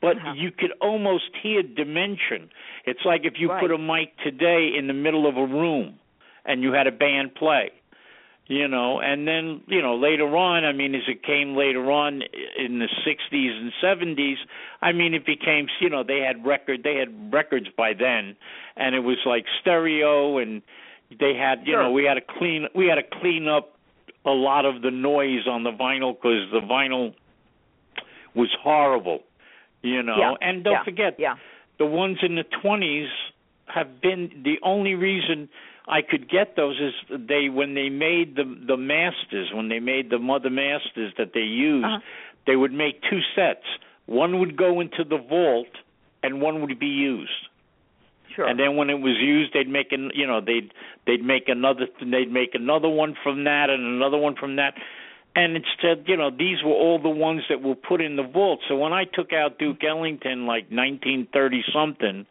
but 0.02 0.16
Uh-huh. 0.18 0.36
you 0.42 0.50
could 0.52 0.72
almost 0.82 1.30
hear 1.44 1.62
dimension 1.62 2.50
it's 2.86 3.06
like 3.06 3.22
if 3.26 3.36
you 3.38 3.50
Right. 3.50 3.62
put 3.62 3.72
a 3.72 3.78
mic 3.78 4.18
today 4.24 4.64
in 4.78 4.88
the 4.88 4.94
middle 4.94 5.28
of 5.28 5.38
a 5.38 5.46
room 5.46 6.00
and 6.46 6.64
you 6.64 6.72
had 6.74 6.88
a 6.88 6.92
band 6.92 7.36
play 7.36 7.72
you 8.50 8.68
know 8.68 9.00
and 9.00 9.28
then 9.28 9.62
you 9.68 9.82
know 9.82 9.96
later 9.96 10.36
on 10.36 10.66
i 10.66 10.74
mean 10.74 10.94
as 10.96 11.04
it 11.08 11.24
came 11.24 11.56
later 11.56 11.90
on 11.92 12.22
in 12.58 12.80
the 12.80 12.90
60s 13.08 13.52
and 13.62 13.72
70s 13.82 14.36
i 14.82 14.92
mean 14.92 15.14
it 15.14 15.26
became 15.26 15.68
you 15.80 15.90
know 15.90 16.04
they 16.04 16.20
had 16.20 16.44
record 16.46 16.82
they 16.84 16.96
had 16.96 17.32
records 17.32 17.68
by 17.78 17.94
then 17.94 18.36
and 18.76 18.96
it 18.96 19.02
was 19.02 19.18
like 19.26 19.46
stereo 19.62 20.40
and 20.40 20.62
they 21.20 21.34
had 21.36 21.60
you 21.66 21.74
Sure. 21.74 21.84
know 21.84 21.92
we 21.92 22.04
had 22.04 22.16
to 22.16 22.22
clean 22.38 22.68
we 22.76 22.88
had 22.88 22.96
to 22.96 23.20
clean 23.22 23.48
up 23.48 23.76
a 24.26 24.32
lot 24.32 24.66
of 24.66 24.82
the 24.82 24.92
noise 24.92 25.48
on 25.48 25.64
the 25.64 25.72
vinyl 25.72 26.20
cuz 26.20 26.50
the 26.52 26.60
vinyl 26.62 27.14
was 28.36 28.50
horrible 28.62 29.20
you 29.84 30.02
know 30.02 30.18
Yeah, 30.18 30.34
and 30.42 30.64
don't 30.64 30.74
yeah, 30.74 30.84
forget 30.84 31.16
Yeah. 31.20 31.36
the 31.78 31.86
ones 31.86 32.18
in 32.24 32.34
the 32.36 32.46
20s 32.64 33.08
have 33.68 34.02
been 34.02 34.42
the 34.44 34.58
only 34.64 34.96
reason 34.96 35.50
I 35.90 36.02
could 36.04 36.30
get 36.30 36.56
those 36.56 36.80
is 36.80 36.94
they 37.28 37.50
when 37.50 37.74
they 37.74 37.90
made 37.90 38.36
the 38.36 38.44
the 38.68 38.78
masters 38.78 39.50
when 39.54 39.70
they 39.70 39.80
made 39.80 40.10
the 40.10 40.20
mother 40.20 40.50
masters 40.50 41.14
that 41.18 41.32
they 41.34 41.42
used 41.42 41.86
Uh-huh. 41.86 42.00
they 42.48 42.56
would 42.56 42.72
make 42.74 43.02
two 43.10 43.22
sets 43.36 43.66
one 44.06 44.40
would 44.40 44.56
go 44.56 44.80
into 44.80 45.04
the 45.04 45.18
vault 45.18 45.74
and 46.24 46.42
one 46.42 46.62
would 46.62 46.78
be 46.80 46.88
used 46.88 47.42
Sure. 48.36 48.46
and 48.48 48.60
then 48.60 48.76
when 48.76 48.90
it 48.92 49.00
was 49.02 49.18
used 49.18 49.54
they'd 49.54 49.68
make 49.68 49.92
an 49.92 50.12
you 50.14 50.28
know 50.28 50.40
they'd 50.42 50.72
they'd 51.08 51.24
make 51.24 51.50
another 51.50 51.88
they'd 52.00 52.32
make 52.32 52.54
another 52.54 52.88
one 52.90 53.16
from 53.24 53.44
that 53.46 53.70
and 53.72 53.82
another 53.84 54.18
one 54.18 54.36
from 54.36 54.56
that 54.58 54.76
and 55.36 55.56
instead 55.56 56.04
you 56.08 56.16
know 56.16 56.30
these 56.30 56.62
were 56.64 56.72
all 56.86 57.00
the 57.00 57.10
ones 57.10 57.42
that 57.50 57.62
were 57.64 57.76
put 57.76 58.00
in 58.02 58.16
the 58.16 58.24
vault 58.24 58.60
so 58.68 58.76
when 58.78 58.94
i 58.94 59.04
took 59.06 59.34
out 59.34 59.58
duke 59.58 59.84
ellington 59.84 60.46
like 60.46 60.66
1930 60.70 61.64
something 61.74 62.26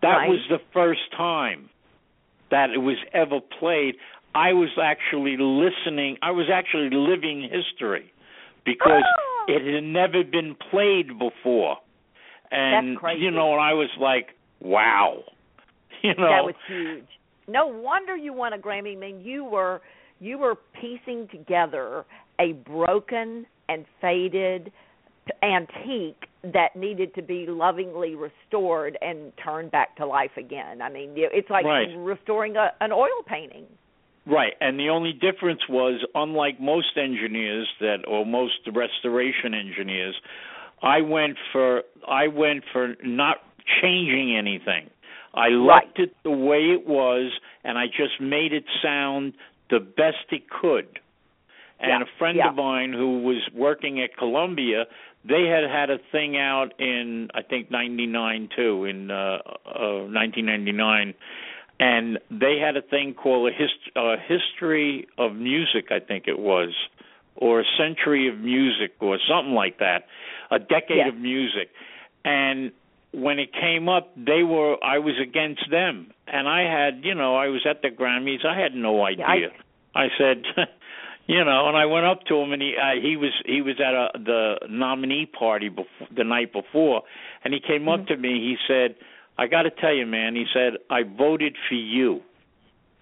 that 0.00 0.08
Right. 0.16 0.28
was 0.30 0.40
the 0.48 0.60
first 0.72 1.10
time 1.16 1.68
that 2.50 2.70
it 2.70 2.78
was 2.78 2.96
ever 3.12 3.40
played 3.58 3.94
i 4.34 4.52
was 4.52 4.70
actually 4.82 5.36
listening 5.38 6.16
i 6.22 6.30
was 6.30 6.46
actually 6.52 6.90
living 6.92 7.42
history 7.42 8.12
because 8.64 9.02
Ah! 9.04 9.44
it 9.48 9.74
had 9.74 9.84
never 9.84 10.22
been 10.24 10.54
played 10.70 11.18
before 11.18 11.76
and 12.50 12.98
you 13.18 13.30
know 13.30 13.52
and 13.52 13.60
i 13.60 13.72
was 13.72 13.90
like 14.00 14.28
wow 14.60 15.22
you 16.02 16.14
know 16.14 16.28
That 16.28 16.44
was 16.44 16.54
huge. 16.66 17.04
No 17.50 17.66
wonder 17.66 18.14
you 18.14 18.34
won 18.34 18.52
a 18.52 18.58
Grammy. 18.58 18.94
I 18.94 19.00
mean, 19.00 19.20
you 19.22 19.42
were 19.42 19.80
you 20.20 20.36
were 20.38 20.54
piecing 20.78 21.28
together 21.30 22.04
a 22.38 22.52
broken 22.52 23.46
and 23.68 23.86
faded 24.00 24.70
antique 25.42 26.24
that 26.42 26.76
needed 26.76 27.14
to 27.14 27.22
be 27.22 27.46
lovingly 27.48 28.14
restored 28.14 28.96
and 29.00 29.32
turned 29.42 29.70
back 29.70 29.96
to 29.96 30.06
life 30.06 30.36
again. 30.36 30.80
I 30.82 30.88
mean, 30.90 31.12
it's 31.16 31.50
like 31.50 31.64
Right. 31.64 31.88
restoring 31.98 32.56
a, 32.56 32.72
an 32.80 32.92
oil 32.92 33.22
painting. 33.26 33.66
Right, 34.26 34.52
and 34.60 34.78
the 34.78 34.90
only 34.90 35.12
difference 35.14 35.66
was, 35.68 36.04
unlike 36.14 36.60
most 36.60 36.96
engineers 36.98 37.66
that, 37.80 38.06
or 38.06 38.26
most 38.26 38.60
restoration 38.70 39.54
engineers, 39.54 40.14
I 40.82 41.00
went 41.00 41.38
for 41.50 41.82
I 42.06 42.28
went 42.28 42.64
for 42.72 42.94
not 43.02 43.38
changing 43.80 44.36
anything. 44.36 44.90
I 45.34 45.48
left 45.48 45.98
it 45.98 46.14
the 46.24 46.30
way 46.30 46.70
it 46.72 46.86
was, 46.86 47.32
and 47.64 47.78
I 47.78 47.86
just 47.86 48.20
made 48.20 48.52
it 48.52 48.64
sound 48.82 49.32
the 49.70 49.80
best 49.80 50.26
it 50.30 50.48
could. 50.50 51.00
And 51.80 51.90
Yeah, 51.90 52.02
a 52.02 52.18
friend 52.18 52.36
yeah. 52.36 52.48
of 52.50 52.56
mine 52.56 52.92
who 52.92 53.22
was 53.22 53.48
working 53.54 54.00
at 54.02 54.16
Columbia, 54.16 54.86
they 55.24 55.44
had 55.46 55.64
had 55.70 55.90
a 55.90 55.98
thing 56.12 56.36
out 56.36 56.78
in 56.80 57.28
I 57.34 57.42
think 57.42 57.70
'99 57.70 58.48
too, 58.54 58.84
in 58.84 59.10
uh, 59.10 59.38
uh 59.66 60.06
1999 60.10 61.14
and 61.80 62.18
they 62.28 62.58
had 62.58 62.76
a 62.76 62.82
thing 62.82 63.14
called 63.14 63.48
a 63.52 63.54
hist- 63.54 63.94
uh, 63.94 64.16
history 64.26 65.06
of 65.16 65.34
music 65.36 65.92
i 65.92 66.00
think 66.00 66.26
it 66.26 66.38
was 66.38 66.70
or 67.36 67.60
a 67.60 67.64
century 67.78 68.28
of 68.28 68.36
music 68.38 68.92
or 69.00 69.16
something 69.30 69.54
like 69.54 69.78
that 69.78 70.06
a 70.50 70.58
decade 70.58 70.96
Yes. 71.06 71.08
of 71.10 71.16
music. 71.16 71.68
And 72.24 72.72
when 73.12 73.38
it 73.38 73.52
came 73.52 73.88
up 73.88 74.12
they 74.16 74.42
were 74.42 74.76
i 74.82 74.98
was 74.98 75.14
against 75.22 75.70
them. 75.70 76.10
And 76.26 76.48
i 76.48 76.62
had 76.62 77.04
you 77.04 77.14
know 77.14 77.36
i 77.36 77.46
was 77.48 77.64
at 77.68 77.80
the 77.82 77.90
grammys. 77.90 78.44
I 78.44 78.58
had 78.58 78.74
no 78.74 79.06
Yeah, 79.08 79.24
I- 79.26 79.32
idea. 79.34 79.50
I 79.94 80.06
said 80.18 80.42
you 81.28 81.44
know 81.44 81.68
and 81.68 81.76
i 81.76 81.86
went 81.86 82.04
up 82.04 82.24
to 82.24 82.34
him 82.34 82.52
and 82.52 82.60
he 82.60 82.74
uh, 82.76 83.00
he 83.00 83.16
was 83.16 83.32
he 83.46 83.62
was 83.62 83.76
at 83.78 83.94
a 83.94 84.08
the 84.14 84.56
nominee 84.68 85.26
party 85.26 85.68
before 85.68 86.08
the 86.16 86.24
night 86.24 86.52
before 86.52 87.02
and 87.44 87.54
he 87.54 87.60
came 87.60 87.88
up 87.88 88.06
to 88.06 88.16
me 88.16 88.40
he 88.40 88.56
said 88.66 88.96
I 89.38 89.46
got 89.46 89.62
to 89.62 89.70
tell 89.70 89.94
you, 89.94 90.04
man. 90.04 90.34
He 90.34 90.46
said 90.52 90.74
I 90.90 91.04
voted 91.04 91.56
for 91.68 91.76
you. 91.76 92.22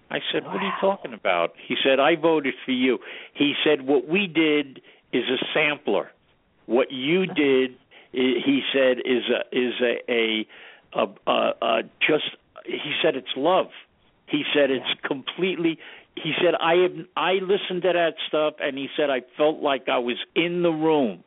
I 0.09 0.19
said, 0.31 0.45
"What 0.45 0.61
are 0.61 0.65
you 0.65 0.71
talking 0.79 1.13
about?" 1.13 1.53
He 1.67 1.75
said, 1.83 1.99
"I 1.99 2.15
voted 2.15 2.53
for 2.63 2.71
you." 2.71 2.99
He 3.33 3.55
said, 3.63 3.81
"What 3.81 4.07
we 4.07 4.27
did 4.27 4.81
is 5.11 5.23
a 5.27 5.37
sampler. 5.53 6.11
What 6.67 6.91
you 6.91 7.25
did," 7.25 7.75
he 8.11 8.61
said, 8.71 8.99
"is 9.03 9.23
a 9.29 9.43
is 9.51 9.73
a 9.81 10.11
a, 10.11 10.47
a, 10.93 11.07
a, 11.27 11.53
a 11.61 11.83
just." 11.99 12.29
He 12.65 12.93
said, 13.01 13.15
"It's 13.15 13.35
love." 13.35 13.71
He 14.27 14.43
said, 14.53 14.69
"It's 14.71 14.93
completely." 15.03 15.79
He 16.15 16.33
said, 16.41 16.55
"I 16.55 16.75
have 16.75 16.95
I 17.15 17.33
listened 17.33 17.83
to 17.83 17.93
that 17.93 18.15
stuff, 18.27 18.55
and 18.59 18.77
he 18.77 18.89
said 18.95 19.09
I 19.09 19.21
felt 19.37 19.61
like 19.61 19.87
I 19.89 19.97
was 19.99 20.17
in 20.35 20.61
the 20.63 20.71
room 20.71 21.23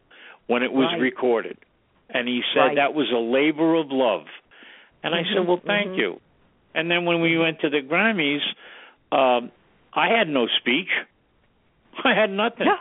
when 0.47 0.63
it 0.63 0.73
was 0.73 0.87
Right. 0.93 1.01
recorded." 1.01 1.59
And 2.11 2.29
he 2.29 2.43
said 2.55 2.61
Right. 2.61 2.77
that 2.77 2.95
was 2.95 3.11
a 3.11 3.19
labor 3.19 3.75
of 3.75 3.91
love. 3.91 4.27
And 5.03 5.15
I 5.15 5.23
Mhm, 5.23 5.35
said, 5.35 5.47
"Well, 5.47 5.59
thank 5.59 5.93
mhm. 5.93 5.99
you." 5.99 6.21
And 6.75 6.91
then 6.91 7.05
when 7.05 7.21
we 7.21 7.39
went 7.39 7.61
to 7.61 7.71
the 7.71 7.83
Grammys, 7.83 8.43
um, 9.13 9.51
I 9.95 10.09
had 10.09 10.29
no 10.29 10.47
speech. 10.47 10.91
I 12.05 12.15
had 12.15 12.31
nothing. 12.31 12.67
Yeah. 12.67 12.79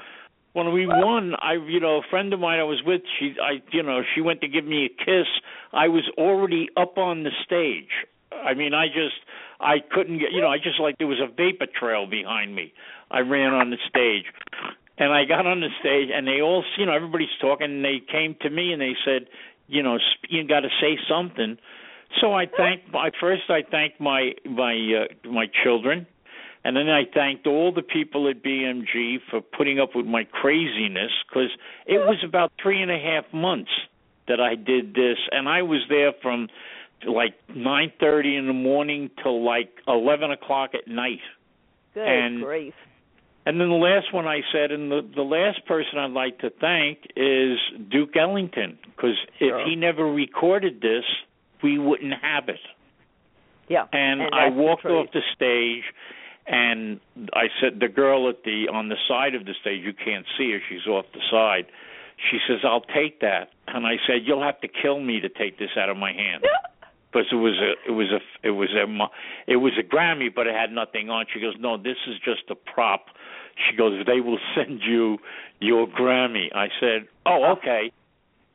When 0.53 0.73
we 0.73 0.87
won, 0.87 1.35
I 1.39 1.53
you 1.53 1.79
know 1.79 1.97
a 1.97 2.01
friend 2.09 2.33
of 2.33 2.39
mine 2.39 2.59
I 2.59 2.63
was 2.63 2.81
with, 2.83 3.01
she 3.19 3.35
I 3.39 3.61
you 3.71 3.83
know 3.83 4.03
she 4.15 4.21
went 4.21 4.41
to 4.41 4.47
give 4.47 4.65
me 4.65 4.85
a 4.85 4.89
kiss. 4.89 5.27
I 5.71 5.87
was 5.87 6.09
already 6.17 6.69
up 6.75 6.97
on 6.97 7.23
the 7.23 7.31
stage. 7.45 7.91
I 8.31 8.53
mean, 8.55 8.73
I 8.73 8.87
just 8.87 9.15
I 9.59 9.77
couldn't 9.91 10.19
get 10.19 10.31
you 10.31 10.41
know 10.41 10.49
I 10.49 10.57
just 10.57 10.79
like 10.79 10.97
there 10.97 11.07
was 11.07 11.19
a 11.19 11.31
vapor 11.31 11.67
trail 11.79 12.07
behind 12.07 12.55
me. 12.55 12.73
I 13.11 13.19
ran 13.19 13.53
on 13.53 13.69
the 13.69 13.77
stage. 13.89 14.25
And 15.01 15.13
I 15.13 15.23
got 15.23 15.47
on 15.47 15.61
the 15.61 15.69
stage, 15.79 16.09
and 16.13 16.27
they 16.27 16.41
all, 16.41 16.61
you 16.77 16.85
know, 16.85 16.91
everybody's 16.91 17.29
talking. 17.39 17.71
And 17.71 17.85
they 17.85 18.01
came 18.11 18.35
to 18.41 18.49
me 18.49 18.73
and 18.73 18.81
they 18.81 18.95
said, 19.05 19.27
you 19.69 19.81
know, 19.81 19.97
you 20.27 20.45
got 20.45 20.61
to 20.61 20.69
say 20.81 20.97
something. 21.07 21.57
So 22.19 22.33
I 22.33 22.45
thanked 22.47 22.91
my 22.91 23.11
first. 23.19 23.43
I 23.49 23.61
thanked 23.69 24.01
my 24.01 24.31
my 24.45 24.73
uh, 24.73 25.29
my 25.29 25.45
children, 25.63 26.07
and 26.63 26.75
then 26.75 26.89
I 26.89 27.03
thanked 27.13 27.45
all 27.45 27.71
the 27.71 27.83
people 27.83 28.27
at 28.29 28.43
BMG 28.43 29.17
for 29.29 29.41
putting 29.41 29.79
up 29.79 29.95
with 29.95 30.07
my 30.07 30.23
craziness 30.23 31.11
because 31.29 31.51
it 31.85 31.99
was 31.99 32.17
about 32.27 32.51
three 32.61 32.81
and 32.81 32.91
a 32.91 32.97
half 32.97 33.31
months 33.31 33.71
that 34.27 34.39
I 34.41 34.55
did 34.55 34.95
this, 34.95 35.17
and 35.31 35.47
I 35.47 35.61
was 35.61 35.81
there 35.87 36.13
from 36.21 36.47
like 37.07 37.35
nine 37.55 37.91
thirty 37.99 38.35
in 38.35 38.47
the 38.47 38.53
morning 38.53 39.09
till 39.23 39.43
like 39.43 39.69
eleven 39.87 40.31
o'clock 40.31 40.71
at 40.73 40.87
night. 40.87 41.19
Good 41.93 42.07
And- 42.07 42.43
grief. 42.43 42.73
And 43.45 43.59
then 43.59 43.69
the 43.69 43.75
last 43.75 44.13
one 44.13 44.27
I 44.27 44.41
said, 44.51 44.71
and 44.71 44.91
the 44.91 45.01
the 45.15 45.23
last 45.23 45.65
person 45.65 45.97
I'd 45.97 46.11
like 46.11 46.39
to 46.39 46.49
thank 46.61 46.99
is 47.15 47.57
Duke 47.89 48.15
Ellington, 48.15 48.77
because 48.95 49.15
Sure. 49.39 49.59
if 49.61 49.65
he 49.65 49.75
never 49.75 50.05
recorded 50.05 50.81
this, 50.81 51.05
we 51.63 51.79
wouldn't 51.79 52.13
have 52.21 52.47
it. 52.49 52.59
Yeah. 53.67 53.85
And, 53.93 54.21
And 54.21 54.35
I 54.35 54.45
that's 54.49 54.55
the 54.55 54.61
walked 54.61 54.85
off 54.85 55.11
the 55.13 55.21
stage, 55.33 55.83
and 56.45 56.99
I 57.33 57.49
said, 57.59 57.79
the 57.79 57.87
girl 57.87 58.27
at 58.29 58.43
the 58.43 58.67
on 58.67 58.89
the 58.89 58.97
side 59.07 59.33
of 59.35 59.45
the 59.45 59.53
stage, 59.61 59.83
you 59.83 59.93
can't 59.93 60.25
see 60.37 60.51
her, 60.51 60.59
she's 60.69 60.85
off 60.85 61.05
the 61.13 61.21
side. 61.31 61.65
She 62.29 62.37
says, 62.47 62.59
"I'll 62.65 62.81
take 62.81 63.21
that," 63.21 63.49
and 63.67 63.87
I 63.87 63.97
said, 64.05 64.23
"You'll 64.27 64.43
have 64.43 64.59
to 64.61 64.67
kill 64.67 64.99
me 64.99 65.21
to 65.21 65.29
take 65.29 65.57
this 65.57 65.69
out 65.77 65.87
of 65.89 65.95
my 65.97 66.11
hand." 66.11 66.43
because 67.11 67.27
it 67.31 67.35
was 67.35 67.57
a 67.59 67.89
it 67.89 67.93
was 67.93 68.07
a 68.11 68.47
it 68.47 68.51
was 68.51 68.69
a 68.71 69.51
it 69.51 69.55
was 69.57 69.73
a 69.79 69.83
Grammy, 69.83 70.33
but 70.33 70.47
it 70.47 70.55
had 70.55 70.71
nothing 70.71 71.09
on. 71.09 71.25
She 71.33 71.39
goes, 71.39 71.55
"No, 71.59 71.77
this 71.77 71.97
is 72.07 72.15
just 72.23 72.49
a 72.49 72.55
prop." 72.55 73.05
She 73.69 73.75
goes, 73.75 74.05
"They 74.05 74.21
will 74.21 74.39
send 74.55 74.81
you 74.81 75.17
your 75.59 75.87
Grammy." 75.87 76.53
I 76.53 76.67
said, 76.79 77.07
"Oh, 77.25 77.55
okay." 77.57 77.91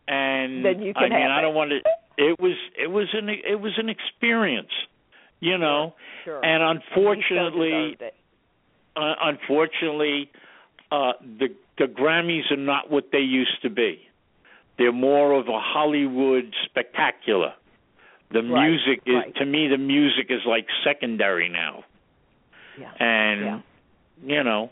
And 0.06 0.64
Then 0.64 0.82
you 0.82 0.92
I 0.96 1.08
mean, 1.08 1.12
I 1.12 1.40
don't 1.40 1.54
want 1.54 1.70
to. 1.70 1.78
It 2.16 2.38
was 2.38 2.56
it 2.78 2.90
was 2.90 3.08
an 3.12 3.28
it 3.28 3.60
was 3.60 3.72
an 3.76 3.88
experience, 3.88 4.72
you 5.40 5.58
know. 5.58 5.94
Sure. 6.24 6.44
And 6.44 6.62
unfortunately, 6.62 7.96
uh, 8.96 9.14
unfortunately, 9.22 10.30
uh, 10.92 11.12
the 11.38 11.48
the 11.78 11.86
Grammys 11.86 12.52
are 12.52 12.56
not 12.56 12.90
what 12.90 13.10
they 13.10 13.18
used 13.18 13.62
to 13.62 13.70
be. 13.70 14.00
They're 14.78 14.92
more 14.92 15.32
of 15.32 15.48
a 15.48 15.60
Hollywood 15.60 16.54
spectacular. 16.64 17.54
The 18.30 18.42
Right, 18.42 18.68
music 18.68 19.00
is 19.06 19.14
right. 19.14 19.34
to 19.36 19.44
me 19.44 19.68
the 19.68 19.78
music 19.78 20.26
is 20.30 20.40
like 20.46 20.66
secondary 20.82 21.48
now. 21.48 21.84
Yeah. 22.78 22.90
And 22.98 23.40
Yeah. 23.40 23.60
you 24.36 24.42
know, 24.44 24.70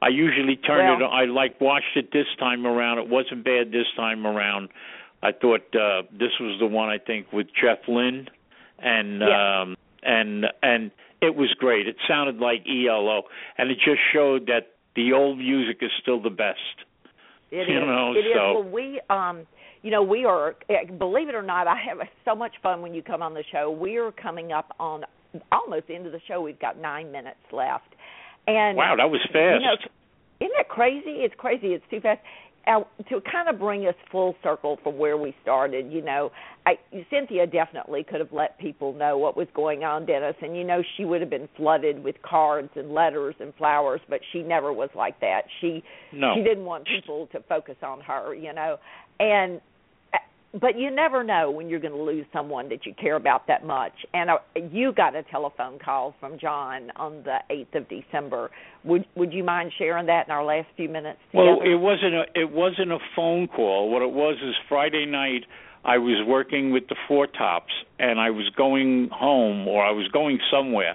I 0.00 0.08
usually 0.08 0.56
turn 0.56 0.80
it 1.00 1.02
on. 1.02 1.12
I 1.12 1.24
like 1.24 1.60
watched 1.60 1.96
it 1.96 2.10
this 2.12 2.26
time 2.38 2.66
around. 2.66 2.98
It 2.98 3.08
wasn't 3.08 3.44
bad 3.44 3.72
this 3.72 3.86
time 3.96 4.26
around. 4.26 4.68
I 5.22 5.32
thought 5.32 5.74
uh 5.74 6.02
this 6.12 6.32
was 6.40 6.58
the 6.58 6.66
one 6.66 6.88
I 6.88 6.98
think 6.98 7.32
with 7.32 7.48
Jeff 7.54 7.86
Lynne 7.88 8.28
and 8.78 9.20
Yeah. 9.20 9.60
um 9.62 9.76
and 10.02 10.46
and 10.62 10.90
it 11.20 11.34
was 11.34 11.52
great. 11.54 11.86
It 11.88 11.96
sounded 12.08 12.38
like 12.38 12.66
ELO 12.66 13.24
and 13.58 13.70
it 13.70 13.78
just 13.80 14.00
showed 14.12 14.46
that 14.46 14.68
the 14.94 15.12
old 15.12 15.38
music 15.38 15.78
is 15.82 15.90
still 16.00 16.20
the 16.20 16.30
best. 16.30 16.84
It 17.50 17.68
You 17.68 17.78
is. 17.80 17.86
know, 17.86 18.12
It 18.14 18.26
is. 18.26 18.34
so- 18.34 18.52
Well, 18.54 18.62
we, 18.64 19.00
um, 19.10 19.46
you 19.84 19.90
know, 19.92 20.02
we 20.02 20.24
are. 20.24 20.56
eh, 20.68 20.90
Believe 20.98 21.28
it 21.28 21.34
or 21.36 21.42
not, 21.42 21.68
I 21.68 21.76
have 21.88 21.98
so 22.24 22.34
much 22.34 22.52
fun 22.62 22.80
when 22.82 22.94
you 22.94 23.02
come 23.02 23.22
on 23.22 23.34
the 23.34 23.44
show. 23.52 23.70
We 23.70 23.98
are 23.98 24.10
coming 24.10 24.50
up 24.50 24.74
on 24.80 25.04
almost 25.52 25.86
the 25.88 25.94
end 25.94 26.06
of 26.06 26.12
the 26.12 26.20
show. 26.26 26.40
We've 26.40 26.58
got 26.58 26.80
nine 26.80 27.12
minutes 27.12 27.36
left, 27.52 27.94
and 28.46 28.76
Wow, 28.76 28.94
that 28.96 29.10
was 29.10 29.20
fast. 29.32 29.60
you 29.60 29.66
know, 29.66 29.76
isn't 30.40 30.52
that 30.56 30.68
crazy? 30.68 31.22
It's 31.22 31.34
crazy. 31.38 31.68
It's 31.68 31.84
too 31.90 32.00
fast. 32.00 32.20
Uh, 32.66 32.80
to 33.10 33.20
kind 33.30 33.46
of 33.50 33.58
bring 33.58 33.86
us 33.86 33.94
full 34.10 34.34
circle 34.42 34.78
from 34.82 34.96
where 34.96 35.18
we 35.18 35.34
started, 35.42 35.92
you 35.92 36.00
know, 36.00 36.30
I 36.64 36.78
Cynthia 37.10 37.46
definitely 37.46 38.04
could 38.04 38.20
have 38.20 38.32
let 38.32 38.58
people 38.58 38.94
know 38.94 39.18
what 39.18 39.36
was 39.36 39.48
going 39.54 39.84
on, 39.84 40.06
Dennis, 40.06 40.34
and 40.40 40.56
you 40.56 40.64
know 40.64 40.82
she 40.96 41.04
would 41.04 41.20
have 41.20 41.28
been 41.28 41.46
flooded 41.58 42.02
with 42.02 42.16
cards 42.22 42.70
and 42.74 42.94
letters 42.94 43.34
and 43.38 43.52
flowers, 43.56 44.00
but 44.08 44.20
she 44.32 44.40
never 44.42 44.72
was 44.72 44.88
like 44.96 45.20
that. 45.20 45.42
She 45.60 45.84
no. 46.10 46.32
she 46.34 46.42
didn't 46.42 46.64
want 46.64 46.86
people 46.86 47.28
to 47.32 47.40
focus 47.50 47.76
on 47.82 48.00
her, 48.00 48.34
you 48.34 48.54
know. 48.54 48.78
And 49.20 49.60
but 50.60 50.78
you 50.78 50.90
never 50.90 51.24
know 51.24 51.50
when 51.50 51.68
you're 51.68 51.80
going 51.80 51.92
to 51.94 52.02
lose 52.02 52.26
someone 52.32 52.68
that 52.68 52.86
you 52.86 52.94
care 52.94 53.16
about 53.16 53.46
that 53.48 53.66
much. 53.66 53.92
And 54.12 54.30
uh, 54.30 54.38
you 54.70 54.92
got 54.92 55.16
a 55.16 55.22
telephone 55.24 55.78
call 55.78 56.14
from 56.20 56.38
John 56.38 56.90
on 56.96 57.24
the 57.24 57.38
8th 57.50 57.74
of 57.82 57.88
December. 57.88 58.50
Would 58.84 59.04
would 59.16 59.32
you 59.32 59.42
mind 59.44 59.72
sharing 59.78 60.06
that 60.06 60.26
in 60.26 60.32
our 60.32 60.44
last 60.44 60.68
few 60.76 60.88
minutes 60.88 61.18
together? 61.30 61.56
Well, 61.56 61.60
it 61.62 61.76
wasn't 61.80 62.14
a 62.14 62.24
it 62.34 62.50
wasn't 62.52 62.92
a 62.92 62.98
phone 63.16 63.48
call. 63.48 63.90
What 63.90 64.02
it 64.02 64.12
was 64.12 64.36
is 64.42 64.54
Friday 64.68 65.06
night 65.06 65.44
I 65.84 65.98
was 65.98 66.24
working 66.26 66.70
with 66.70 66.88
the 66.88 66.96
Four 67.08 67.26
Tops 67.26 67.72
and 67.98 68.20
I 68.20 68.30
was 68.30 68.48
going 68.56 69.08
home 69.12 69.66
or 69.66 69.84
I 69.84 69.90
was 69.90 70.08
going 70.08 70.38
somewhere 70.50 70.94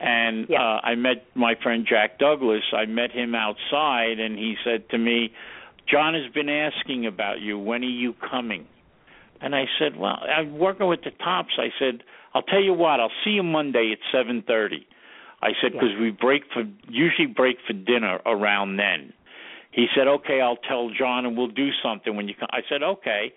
and 0.00 0.46
Yeah. 0.48 0.60
uh 0.62 0.80
I 0.82 0.94
met 0.96 1.24
my 1.34 1.54
friend 1.62 1.86
Jack 1.88 2.18
Douglas. 2.18 2.62
I 2.72 2.84
met 2.86 3.10
him 3.10 3.34
outside 3.34 4.20
and 4.20 4.38
he 4.38 4.56
said 4.64 4.88
to 4.90 4.98
me, 4.98 5.32
"John 5.86 6.14
has 6.14 6.30
been 6.32 6.48
asking 6.50 7.06
about 7.06 7.40
you. 7.40 7.58
When 7.58 7.82
are 7.82 7.86
you 8.04 8.12
coming?" 8.14 8.66
And 9.40 9.54
I 9.54 9.66
said, 9.78 9.96
"Well, 9.96 10.18
I'm 10.28 10.58
working 10.58 10.86
with 10.86 11.02
the 11.02 11.10
Tops." 11.10 11.54
I 11.58 11.72
said, 11.78 12.02
"I'll 12.34 12.42
tell 12.42 12.62
you 12.62 12.74
what. 12.74 13.00
I'll 13.00 13.12
see 13.24 13.30
you 13.30 13.42
Monday 13.42 13.92
at 13.92 13.98
7:30." 14.10 14.86
I 15.40 15.52
said 15.60 15.74
Yeah. 15.74 15.80
because 15.80 15.96
we 15.96 16.10
break 16.10 16.44
for 16.52 16.64
usually 16.88 17.26
break 17.26 17.60
for 17.60 17.72
dinner 17.72 18.20
around 18.26 18.76
then. 18.76 19.12
He 19.70 19.88
said, 19.94 20.08
"Okay, 20.08 20.40
I'll 20.40 20.56
tell 20.56 20.90
John 20.90 21.26
and 21.26 21.36
we'll 21.36 21.48
do 21.48 21.72
something 21.82 22.16
when 22.16 22.26
you 22.26 22.34
come." 22.34 22.48
I 22.52 22.62
said, 22.68 22.82
"Okay." 22.82 23.32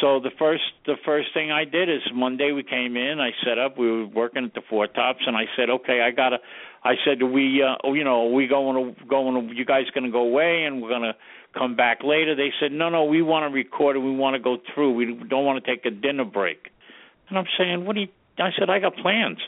So 0.00 0.20
the 0.20 0.30
first 0.38 0.64
the 0.84 0.96
first 1.04 1.28
thing 1.32 1.50
I 1.50 1.64
did 1.64 1.88
is 1.88 2.02
Monday 2.12 2.52
we 2.52 2.62
came 2.62 2.96
in, 2.96 3.18
I 3.20 3.30
set 3.44 3.58
up, 3.58 3.78
we 3.78 3.90
were 3.90 4.06
working 4.06 4.44
at 4.44 4.54
the 4.54 4.60
Four 4.68 4.86
Tops 4.88 5.20
and 5.26 5.36
I 5.36 5.44
said, 5.56 5.70
"Okay, 5.70 6.00
I 6.00 6.10
got 6.10 6.30
to 6.30 6.38
I 6.84 6.94
said, 7.04 7.20
"Do 7.20 7.26
we 7.26 7.62
uh 7.62 7.76
oh, 7.84 7.94
you 7.94 8.04
know, 8.04 8.28
are 8.28 8.32
we 8.32 8.46
going 8.46 8.94
to 8.94 9.06
going 9.06 9.48
to 9.48 9.54
you 9.54 9.64
guys 9.64 9.84
going 9.94 10.04
to 10.04 10.10
go 10.10 10.22
away 10.22 10.64
and 10.64 10.82
we're 10.82 10.88
going 10.88 11.02
to 11.02 11.14
come 11.56 11.76
back 11.76 12.02
later?" 12.04 12.34
They 12.34 12.52
said, 12.60 12.72
"No, 12.72 12.88
no, 12.90 13.04
we 13.04 13.22
want 13.22 13.50
to 13.50 13.54
record 13.54 13.96
it. 13.96 14.00
We 14.00 14.14
want 14.14 14.34
to 14.34 14.40
go 14.40 14.58
through. 14.74 14.94
We 14.94 15.06
don't 15.06 15.44
want 15.44 15.64
to 15.64 15.70
take 15.70 15.86
a 15.86 15.90
dinner 15.90 16.24
break." 16.24 16.68
And 17.28 17.38
I'm 17.38 17.46
saying, 17.56 17.86
"What 17.86 17.94
do 17.94 18.02
you 18.02 18.08
I 18.38 18.50
said, 18.58 18.68
"I 18.68 18.80
got 18.80 18.96
plans." 18.96 19.38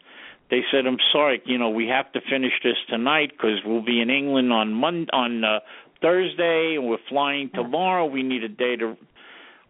They 0.51 0.63
said, 0.71 0.87
"I'm 0.87 0.99
sorry, 1.13 1.43
you 1.45 1.59
know, 1.59 1.69
we 1.69 1.89
have 1.89 2.11
to 2.13 2.21
finish 2.23 2.53
this 2.63 2.77
tonight 2.89 3.33
because 3.33 3.59
we'll 3.67 3.85
be 3.85 4.01
in 4.01 4.09
England 4.09 4.51
on 4.53 4.73
Mon 4.73 5.07
on 5.13 5.45
uh, 5.45 5.61
Thursday, 6.01 6.77
and 6.77 6.89
we're 6.89 7.05
flying 7.09 7.51
tomorrow. 7.55 8.07
We 8.07 8.23
need 8.23 8.45
a 8.45 8.49
day 8.49 8.77
to, 8.77 8.97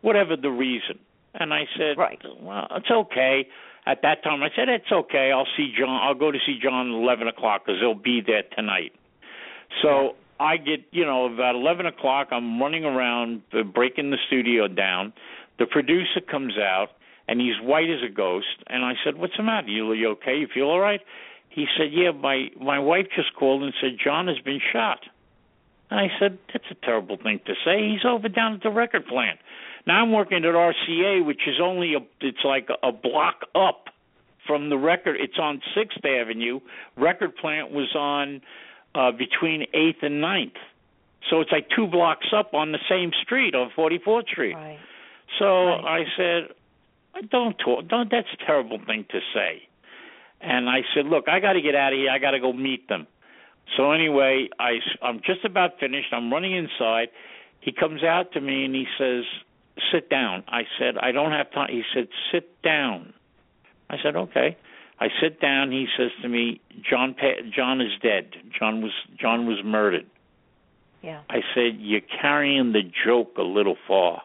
whatever 0.02 0.36
the 0.36 0.50
reason." 0.50 0.98
And 1.34 1.52
I 1.52 1.66
said, 1.76 1.96
Right. 1.98 2.20
"Well, 2.40 2.66
it's 2.70 2.90
okay." 2.90 3.48
At 3.86 4.02
that 4.02 4.22
time, 4.22 4.42
I 4.42 4.50
said, 4.54 4.68
"It's 4.68 4.90
okay. 4.92 5.32
I'll 5.32 5.48
see 5.56 5.72
John. 5.72 5.88
I'll 6.02 6.14
go 6.14 6.30
to 6.30 6.38
see 6.44 6.58
John 6.58 6.88
at 6.88 6.94
eleven 6.94 7.26
o'clock 7.28 7.64
because 7.64 7.80
he'll 7.80 7.94
be 7.94 8.20
there 8.20 8.42
tonight." 8.54 8.92
So 9.82 10.16
I 10.40 10.56
get, 10.56 10.84
you 10.90 11.04
know, 11.04 11.26
about 11.26 11.54
eleven 11.54 11.86
o'clock. 11.86 12.28
I'm 12.30 12.60
running 12.60 12.84
around, 12.84 13.42
uh, 13.52 13.62
breaking 13.62 14.10
the 14.10 14.18
studio 14.26 14.68
down. 14.68 15.12
The 15.58 15.66
producer 15.66 16.20
comes 16.20 16.56
out, 16.58 16.90
and 17.26 17.40
he's 17.40 17.58
white 17.60 17.90
as 17.90 18.02
a 18.02 18.08
ghost. 18.08 18.62
And 18.66 18.84
I 18.84 18.94
said, 19.04 19.16
"What's 19.16 19.36
the 19.36 19.42
matter? 19.42 19.68
You, 19.68 19.92
you 19.92 20.08
okay? 20.10 20.36
You 20.36 20.48
feel 20.48 20.68
all 20.68 20.80
right?" 20.80 21.00
He 21.48 21.66
said, 21.76 21.92
"Yeah, 21.92 22.12
my 22.12 22.50
my 22.60 22.78
wife 22.78 23.06
just 23.16 23.34
called 23.34 23.62
and 23.62 23.72
said 23.80 23.98
John 23.98 24.28
has 24.28 24.38
been 24.38 24.60
shot." 24.72 25.00
And 25.90 25.98
I 25.98 26.12
said, 26.18 26.38
"That's 26.52 26.70
a 26.70 26.74
terrible 26.74 27.16
thing 27.16 27.40
to 27.46 27.54
say. 27.64 27.88
He's 27.88 28.04
over 28.04 28.28
down 28.28 28.54
at 28.54 28.62
the 28.62 28.70
record 28.70 29.06
plant." 29.06 29.40
Now 29.86 30.02
I'm 30.02 30.12
working 30.12 30.38
at 30.38 30.44
RCA, 30.44 31.24
which 31.24 31.40
is 31.46 31.56
only 31.62 31.94
a 31.94 31.98
it's 32.20 32.44
like 32.44 32.68
a, 32.82 32.92
block 32.92 33.42
up 33.54 33.84
from 34.46 34.70
the 34.70 34.76
record. 34.78 35.16
It's 35.20 35.38
on 35.38 35.60
Sixth 35.74 36.04
Avenue. 36.04 36.60
Record 36.96 37.36
plant 37.36 37.70
was 37.70 37.94
on 37.94 38.40
uh 38.94 39.12
between 39.12 39.62
Eighth 39.74 40.02
and 40.02 40.20
Ninth, 40.20 40.56
so 41.30 41.40
it's 41.40 41.52
like 41.52 41.68
two 41.74 41.86
blocks 41.86 42.26
up 42.36 42.54
on 42.54 42.72
the 42.72 42.78
same 42.88 43.10
street 43.22 43.54
on 43.54 43.70
44th 43.76 44.28
Street. 44.28 44.54
right. 44.54 44.78
So 45.38 45.66
Right. 45.66 46.00
I 46.00 46.04
said, 46.16 46.48
"I 47.14 47.20
"Don't 47.22 47.56
talk. 47.58 47.86
Don't. 47.88 48.10
That's 48.10 48.28
a 48.32 48.44
terrible 48.46 48.78
thing 48.86 49.04
to 49.10 49.20
say." 49.34 49.62
And 50.40 50.68
I 50.70 50.82
said, 50.94 51.06
"Look, 51.06 51.28
I 51.28 51.40
got 51.40 51.54
to 51.54 51.60
get 51.60 51.74
out 51.74 51.92
of 51.92 51.98
here. 51.98 52.10
I 52.10 52.18
got 52.18 52.30
to 52.30 52.40
go 52.40 52.52
meet 52.52 52.88
them." 52.88 53.06
So 53.76 53.92
anyway, 53.92 54.48
I 54.58 54.80
I'm 55.02 55.20
just 55.20 55.44
about 55.44 55.78
finished. 55.78 56.12
I'm 56.12 56.32
running 56.32 56.52
inside. 56.54 57.08
He 57.60 57.72
comes 57.72 58.02
out 58.02 58.32
to 58.32 58.40
me 58.40 58.64
and 58.64 58.74
he 58.74 58.86
says, 58.96 59.24
"Sit 59.92 60.10
down." 60.10 60.44
I 60.48 60.62
said, 60.78 60.98
"I 60.98 61.12
don't 61.12 61.32
have 61.32 61.50
time." 61.50 61.70
He 61.70 61.82
said, 61.94 62.08
"Sit 62.32 62.62
down." 62.62 63.14
I 63.90 63.96
said, 64.02 64.16
"Okay." 64.16 64.56
I 65.00 65.08
sit 65.20 65.40
down. 65.40 65.70
He 65.70 65.86
says 65.96 66.10
to 66.22 66.28
me, 66.28 66.60
"John 66.82 67.14
pa- 67.14 67.42
John 67.50 67.80
is 67.80 67.92
dead. 68.02 68.36
John 68.58 68.82
was 68.82 68.92
John 69.16 69.46
was 69.46 69.62
murdered." 69.64 70.06
Yeah. 71.02 71.20
I 71.30 71.40
said, 71.54 71.78
You're 71.78 72.00
carrying 72.00 72.72
the 72.72 72.82
joke 73.04 73.36
a 73.38 73.42
little 73.42 73.76
far. 73.86 74.22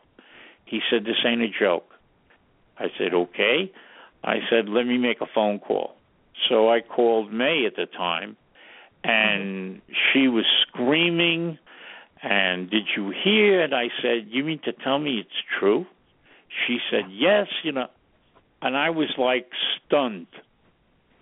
He 0.65 0.81
said, 0.89 1.05
This 1.05 1.17
ain't 1.25 1.41
a 1.41 1.49
joke. 1.49 1.89
I 2.77 2.87
said, 2.97 3.13
Okay. 3.13 3.71
I 4.23 4.39
said, 4.49 4.69
Let 4.69 4.85
me 4.85 4.97
make 4.97 5.21
a 5.21 5.27
phone 5.33 5.59
call. 5.59 5.95
So 6.49 6.69
I 6.69 6.81
called 6.81 7.31
May 7.31 7.65
at 7.65 7.75
the 7.75 7.85
time, 7.85 8.35
and 9.03 9.81
she 10.11 10.27
was 10.27 10.45
screaming. 10.67 11.59
And 12.23 12.69
did 12.69 12.83
you 12.95 13.11
hear? 13.23 13.61
And 13.61 13.75
I 13.75 13.89
said, 14.01 14.27
You 14.29 14.43
mean 14.43 14.59
to 14.63 14.71
tell 14.71 14.97
me 14.97 15.19
it's 15.19 15.43
true? 15.59 15.85
She 16.65 16.77
said, 16.89 17.05
Yes, 17.09 17.47
you 17.63 17.71
know. 17.71 17.87
And 18.61 18.77
I 18.77 18.89
was 18.91 19.09
like 19.17 19.47
stunned. 19.85 20.27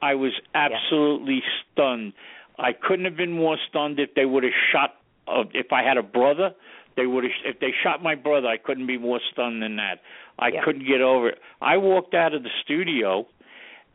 I 0.02 0.14
was 0.16 0.32
absolutely 0.54 1.42
stunned. 1.74 2.14
I 2.60 2.74
couldn't 2.74 3.06
have 3.06 3.18
been 3.18 3.32
more 3.32 3.58
stunned 3.70 4.00
if 4.00 4.14
they 4.16 4.26
would 4.26 4.44
have 4.44 4.54
shot. 4.72 4.96
Uh, 5.28 5.44
if 5.54 5.72
I 5.72 5.84
had 5.84 5.98
a 5.98 6.04
brother, 6.04 6.52
they 6.96 7.08
would 7.08 7.24
have. 7.24 7.34
If 7.46 7.60
they 7.60 7.74
shot 7.84 8.04
my 8.04 8.14
brother, 8.14 8.48
I 8.48 8.58
couldn't 8.58 8.88
be 8.88 8.98
more 9.00 9.20
stunned 9.32 9.64
than 9.64 9.78
that. 9.78 10.02
I 10.38 10.50
Yeah. 10.50 10.64
couldn't 10.64 10.86
get 10.86 11.02
over 11.02 11.30
it. 11.30 11.40
I 11.62 11.78
walked 11.78 12.14
out 12.14 12.34
of 12.34 12.44
the 12.44 12.50
studio 12.64 13.28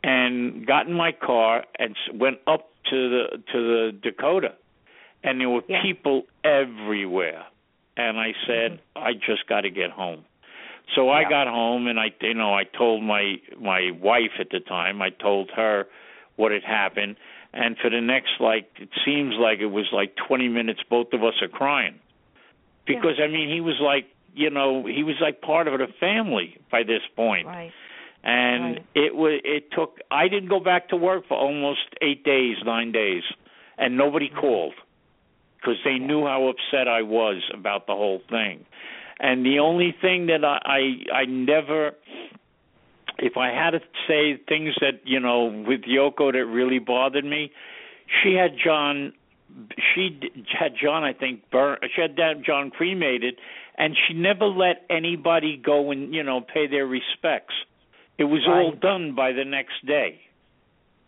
and 0.03 0.67
got 0.67 0.87
in 0.87 0.93
my 0.93 1.13
car 1.13 1.65
and 1.79 1.97
went 2.15 2.39
up 2.47 2.71
to 2.91 3.09
the 3.09 3.43
to 3.53 3.61
the 3.61 3.93
Dakota, 4.03 4.55
and 5.23 5.41
there 5.41 5.49
were 5.49 5.62
Yeah. 5.69 5.83
people 5.83 6.27
everywhere. 6.45 7.45
And 7.97 8.19
I 8.19 8.35
said, 8.47 8.73
mm-hmm. 8.73 8.99
I 9.07 9.14
just 9.14 9.47
got 9.49 9.62
to 9.62 9.71
get 9.71 9.91
home. 9.91 10.25
So 10.95 11.11
I 11.11 11.25
got 11.29 11.49
home 11.49 11.89
and 11.89 11.99
I 11.99 12.12
you 12.21 12.35
know 12.35 12.55
I 12.55 12.62
told 12.64 13.03
my 13.03 13.37
my 13.59 13.91
wife 14.01 14.33
at 14.39 14.51
the 14.51 14.61
time 14.61 15.03
I 15.03 15.11
told 15.11 15.51
her 15.57 15.87
what 16.37 16.53
had 16.53 16.62
happened 16.62 17.17
and 17.53 17.77
for 17.79 17.91
the 17.91 18.01
next 18.01 18.33
like 18.39 18.69
it 18.79 18.91
seems 19.05 19.35
like 19.35 19.59
it 19.59 19.67
was 19.67 19.87
like 19.93 20.14
20 20.29 20.49
minutes 20.49 20.81
both 20.89 21.12
of 21.12 21.25
us 21.25 21.35
are 21.43 21.49
crying 21.49 21.99
because 22.87 23.19
I 23.23 23.27
mean 23.27 23.49
he 23.53 23.61
was 23.61 23.81
like 23.81 24.07
you 24.35 24.49
know 24.51 24.87
he 24.87 25.03
was 25.03 25.17
like 25.21 25.41
part 25.41 25.67
of 25.67 25.77
the 25.79 25.89
family 25.99 26.57
by 26.71 26.85
this 26.85 27.03
point 27.17 27.47
Right. 27.49 27.73
and 28.23 28.64
Right. 28.77 28.87
it 28.95 29.17
was 29.17 29.41
it 29.45 29.73
took 29.73 29.99
I 30.11 30.29
didn't 30.29 30.51
go 30.51 30.61
back 30.61 30.91
to 30.91 30.97
work 30.97 31.27
for 31.27 31.37
almost 31.37 31.81
8 32.01 32.23
days 32.23 32.59
9 32.64 32.93
days 32.93 33.25
and 33.77 33.97
nobody 33.97 34.29
mm-hmm. 34.29 34.39
called 34.39 34.75
because 35.57 35.77
they 35.85 35.99
knew 35.99 36.25
how 36.25 36.49
upset 36.49 36.89
I 36.89 37.03
was 37.03 37.43
about 37.53 37.87
the 37.87 37.95
whole 37.95 38.21
thing 38.29 38.65
and 39.19 39.45
the 39.45 39.59
only 39.59 39.95
thing 40.01 40.27
that 40.27 40.45
I 40.45 40.59
I, 40.65 41.21
I 41.21 41.25
never 41.25 41.93
if 43.19 43.37
I 43.37 43.49
had 43.49 43.71
to 43.71 43.81
say 44.07 44.39
things 44.49 44.75
that 44.81 45.01
you 45.05 45.21
know 45.21 45.47
with 45.67 45.83
Yoko 45.83 46.33
that 46.33 46.45
really 46.45 46.79
bothered 46.79 47.25
me, 47.25 47.51
she 48.23 48.35
had 48.35 48.57
John 48.63 49.13
she 49.95 50.21
had 50.59 50.73
John, 50.83 51.03
I 51.05 51.13
think, 51.13 51.51
burn. 51.51 51.79
She 51.95 52.03
had 52.03 52.17
John 52.45 52.71
cremated, 52.71 53.39
and 53.79 53.97
she 54.07 54.15
never 54.15 54.47
let 54.47 54.85
anybody 54.91 55.57
go 55.57 55.91
and 55.93 56.15
you 56.15 56.23
know 56.23 56.41
pay 56.41 56.67
their 56.67 56.87
respects. 56.87 57.55
It 58.19 58.25
was 58.25 58.41
right. 58.47 58.57
all 58.57 58.73
done 58.73 59.15
by 59.15 59.33
the 59.33 59.45
next 59.45 59.87
day. 59.87 60.21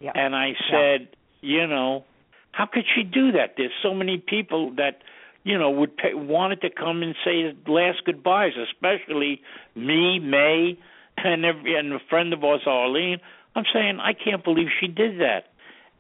Yep. 0.01 0.13
And 0.15 0.37
I 0.37 0.53
said, 0.71 1.09
you 1.41 1.67
know, 1.67 2.05
how 2.53 2.67
could 2.67 2.85
she 2.95 3.03
do 3.03 3.33
that? 3.33 3.55
There's 3.57 3.73
so 3.83 3.95
many 3.95 4.19
people 4.19 4.73
that 4.77 5.03
you 5.45 5.57
know 5.59 5.71
would 5.71 5.97
pay, 5.97 6.15
wanted 6.15 6.61
to 6.63 6.71
come 6.71 7.03
and 7.03 7.15
say 7.25 7.55
last 7.67 8.05
goodbyes, 8.05 8.53
especially 8.57 9.41
me, 9.75 10.19
May, 10.19 10.79
and 11.17 11.45
every 11.45 11.75
and 11.77 11.93
a 11.93 11.99
friend 12.11 12.33
of 12.33 12.43
ours, 12.45 12.63
Arlene. 12.67 13.19
I'm 13.55 13.65
saying 13.73 13.99
I 14.01 14.13
can't 14.13 14.45
believe 14.45 14.69
she 14.81 14.87
did 14.89 15.21
that, 15.21 15.53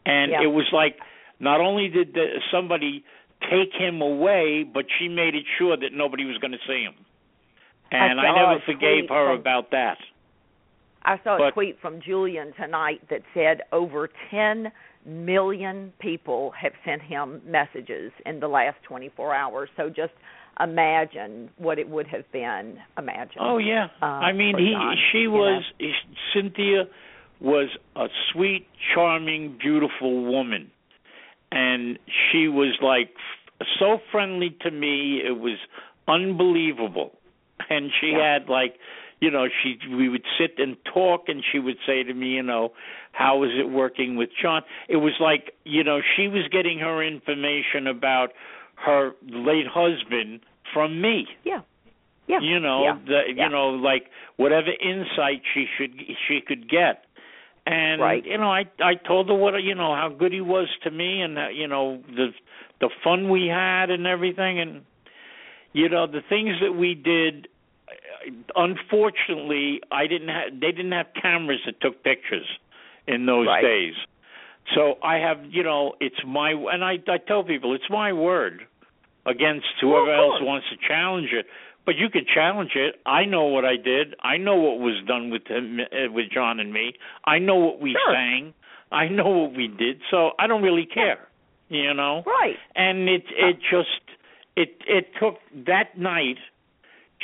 and 0.06 0.32
Yeah. 0.32 0.42
it 0.42 0.52
was 0.52 0.66
like 0.72 0.98
not 1.40 1.60
only 1.60 1.88
did 1.88 2.14
the, 2.14 2.40
somebody 2.50 3.04
take 3.48 3.72
him 3.72 4.00
away, 4.00 4.64
but 4.64 4.86
she 4.98 5.08
made 5.08 5.34
it 5.36 5.44
sure 5.58 5.76
that 5.76 5.92
nobody 5.92 6.24
was 6.24 6.36
going 6.38 6.52
to 6.52 6.58
see 6.66 6.82
him. 6.82 6.94
And 7.92 8.20
I 8.20 8.26
I, 8.26 8.34
never 8.36 8.60
forgave 8.66 9.08
her 9.08 9.28
from- 9.28 9.38
about 9.40 9.70
that. 9.70 9.98
I 11.04 11.18
saw 11.22 11.36
a 11.36 11.38
But- 11.38 11.54
tweet 11.54 11.78
from 11.80 12.00
Julian 12.00 12.52
tonight 12.54 13.00
that 13.08 13.22
said 13.32 13.62
over 13.72 14.08
10 14.30 14.72
million 15.08 15.92
people 16.00 16.52
have 16.60 16.72
sent 16.84 17.02
him 17.02 17.40
messages 17.46 18.12
in 18.26 18.40
the 18.40 18.48
last 18.48 18.76
24 18.86 19.34
hours. 19.34 19.68
So 19.76 19.88
just 19.88 20.12
imagine 20.60 21.50
what 21.56 21.78
it 21.78 21.88
would 21.88 22.06
have 22.08 22.30
been. 22.32 22.78
Imagine. 22.98 23.38
Oh 23.40 23.58
yeah. 23.58 23.86
uh, 24.02 24.06
I 24.06 24.32
mean, 24.32 24.56
he 24.58 24.72
John, 24.72 24.96
she 25.12 25.26
was 25.26 25.64
Cynthia 26.34 26.84
was 27.40 27.68
a 27.96 28.06
sweet, 28.32 28.66
charming, 28.94 29.56
beautiful 29.60 30.24
woman, 30.24 30.70
and 31.52 31.98
she 32.30 32.48
was 32.48 32.76
like 32.82 33.10
f- 33.60 33.66
so 33.78 33.98
friendly 34.10 34.56
to 34.62 34.70
me. 34.70 35.20
It 35.24 35.38
was 35.38 35.58
unbelievable, 36.08 37.12
and 37.70 37.90
she 38.00 38.08
Yeah. 38.16 38.34
had 38.34 38.48
like. 38.48 38.74
You 39.20 39.30
know, 39.30 39.46
she 39.62 39.78
we 39.94 40.08
would 40.08 40.24
sit 40.38 40.58
and 40.58 40.76
talk, 40.84 41.28
and 41.28 41.42
she 41.50 41.58
would 41.58 41.76
say 41.86 42.02
to 42.04 42.14
me, 42.14 42.28
you 42.36 42.42
know, 42.42 42.72
how 43.12 43.42
is 43.42 43.50
it 43.58 43.68
working 43.68 44.16
with 44.16 44.30
John? 44.40 44.62
It 44.88 44.96
was 44.96 45.14
like, 45.20 45.52
you 45.64 45.82
know, 45.82 46.00
she 46.16 46.28
was 46.28 46.46
getting 46.52 46.78
her 46.78 47.02
information 47.02 47.86
about 47.88 48.28
her 48.76 49.12
late 49.28 49.66
husband 49.66 50.40
from 50.72 51.00
me 51.00 51.26
Yeah. 51.44 51.62
Yeah. 52.28 52.40
you 52.40 52.60
know 52.60 52.84
yeah. 52.84 52.98
the 53.06 53.20
yeah. 53.34 53.44
you 53.44 53.50
know 53.50 53.70
like 53.70 54.04
whatever 54.36 54.68
insight 54.80 55.42
she 55.54 55.66
should 55.76 55.98
she 56.28 56.40
could 56.46 56.68
get 56.70 57.04
and 57.66 58.00
Right. 58.00 58.24
you 58.24 58.38
know 58.38 58.50
i 58.52 58.66
i 58.80 58.94
told 58.94 59.28
her 59.28 59.34
what 59.34 59.54
you 59.62 59.74
know 59.74 59.94
how 59.94 60.10
good 60.10 60.32
he 60.32 60.40
was 60.40 60.68
to 60.84 60.90
me 60.90 61.22
and 61.22 61.38
uh, 61.38 61.48
you 61.48 61.66
know 61.66 62.02
the 62.14 62.28
the 62.80 62.90
fun 63.02 63.28
we 63.30 63.46
had 63.48 63.90
and 63.90 64.06
everything 64.06 64.60
and 64.60 64.82
you 65.72 65.88
know 65.88 66.06
the 66.06 66.20
things 66.28 66.50
that 66.60 66.72
we 66.72 66.94
did 66.94 67.48
unfortunately 68.56 69.80
i 69.92 70.06
didn't 70.06 70.28
have 70.28 70.52
they 70.60 70.72
didn't 70.72 70.92
have 70.92 71.06
cameras 71.20 71.60
that 71.66 71.80
took 71.80 72.02
pictures 72.04 72.46
in 73.06 73.26
those 73.26 73.46
Right. 73.46 73.62
days 73.62 73.94
so 74.74 74.98
i 75.02 75.16
have 75.16 75.38
you 75.48 75.62
know 75.62 75.94
it's 76.00 76.20
my 76.26 76.50
and 76.50 76.84
i 76.84 76.98
i 77.08 77.18
tell 77.18 77.42
people 77.44 77.74
it's 77.74 77.90
my 77.90 78.12
word 78.12 78.66
against 79.26 79.66
Well, 79.82 80.04
whoever 80.04 80.14
else 80.14 80.40
wants 80.42 80.66
to 80.70 80.76
challenge 80.86 81.30
it 81.32 81.46
but 81.86 81.96
you 81.96 82.10
can 82.10 82.26
challenge 82.26 82.72
it. 82.74 82.96
I 83.06 83.24
know 83.24 83.44
what 83.46 83.64
I 83.64 83.76
did. 83.76 84.14
I 84.22 84.36
know 84.36 84.56
what 84.56 84.78
was 84.78 85.02
done 85.06 85.30
with 85.30 85.46
him, 85.46 85.80
uh, 85.80 86.12
with 86.12 86.26
John 86.30 86.60
and 86.60 86.70
me. 86.70 86.92
I 87.24 87.38
know 87.38 87.54
what 87.54 87.80
we 87.80 87.92
Sure. 87.92 88.12
sang. 88.12 88.52
I 88.92 89.08
know 89.08 89.26
what 89.30 89.52
we 89.54 89.68
did. 89.68 90.02
So 90.10 90.32
I 90.38 90.46
don't 90.48 90.60
really 90.62 90.84
care, 90.84 91.26
you 91.70 91.94
know. 91.94 92.24
Right. 92.26 92.58
And 92.76 93.08
it 93.08 93.24
it 93.30 93.56
just 93.70 94.02
it 94.54 94.82
it 94.86 95.14
took 95.18 95.38
that 95.64 95.96
night 95.96 96.36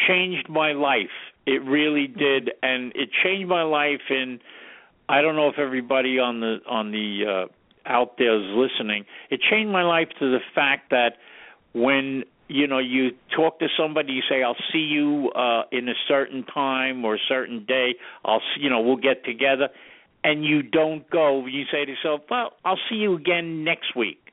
changed 0.09 0.49
my 0.49 0.72
life. 0.72 1.11
It 1.47 1.62
really 1.64 2.07
did, 2.07 2.51
and 2.62 2.92
it 2.95 3.11
changed 3.22 3.49
my 3.49 3.62
life. 3.62 4.01
And 4.11 4.40
I 5.09 5.20
don't 5.22 5.36
know 5.36 5.49
if 5.49 5.59
everybody 5.59 6.18
on 6.18 6.40
the 6.40 6.59
on 6.68 6.90
the 6.92 7.47
uh, 7.47 7.88
out 7.88 8.16
there 8.18 8.36
is 8.36 8.51
listening. 8.57 9.05
It 9.30 9.40
changed 9.51 9.70
my 9.70 9.82
life 9.82 10.09
to 10.18 10.30
the 10.30 10.40
fact 10.55 10.90
that 10.90 11.16
when 11.72 12.24
you 12.49 12.66
know 12.66 12.78
you 12.78 13.11
talk 13.34 13.59
to 13.59 13.68
somebody 13.74 14.12
you 14.12 14.22
say 14.28 14.42
i'll 14.42 14.55
see 14.70 14.78
you 14.80 15.30
uh 15.34 15.62
in 15.72 15.88
a 15.88 15.95
certain 16.07 16.45
time 16.45 17.03
or 17.05 17.14
a 17.14 17.18
certain 17.26 17.64
day 17.64 17.95
i'll 18.24 18.42
see, 18.55 18.61
you 18.62 18.68
know 18.68 18.80
we'll 18.82 18.97
get 18.99 19.24
together 19.24 19.70
and 20.22 20.45
you 20.45 20.62
don't 20.62 21.09
go 21.11 21.47
you 21.47 21.64
say 21.72 21.86
to 21.86 21.92
yourself 21.92 22.20
well 22.30 22.53
i'll 22.64 22.78
see 22.90 22.97
you 22.97 23.14
again 23.16 23.64
next 23.64 23.97
week 23.97 24.30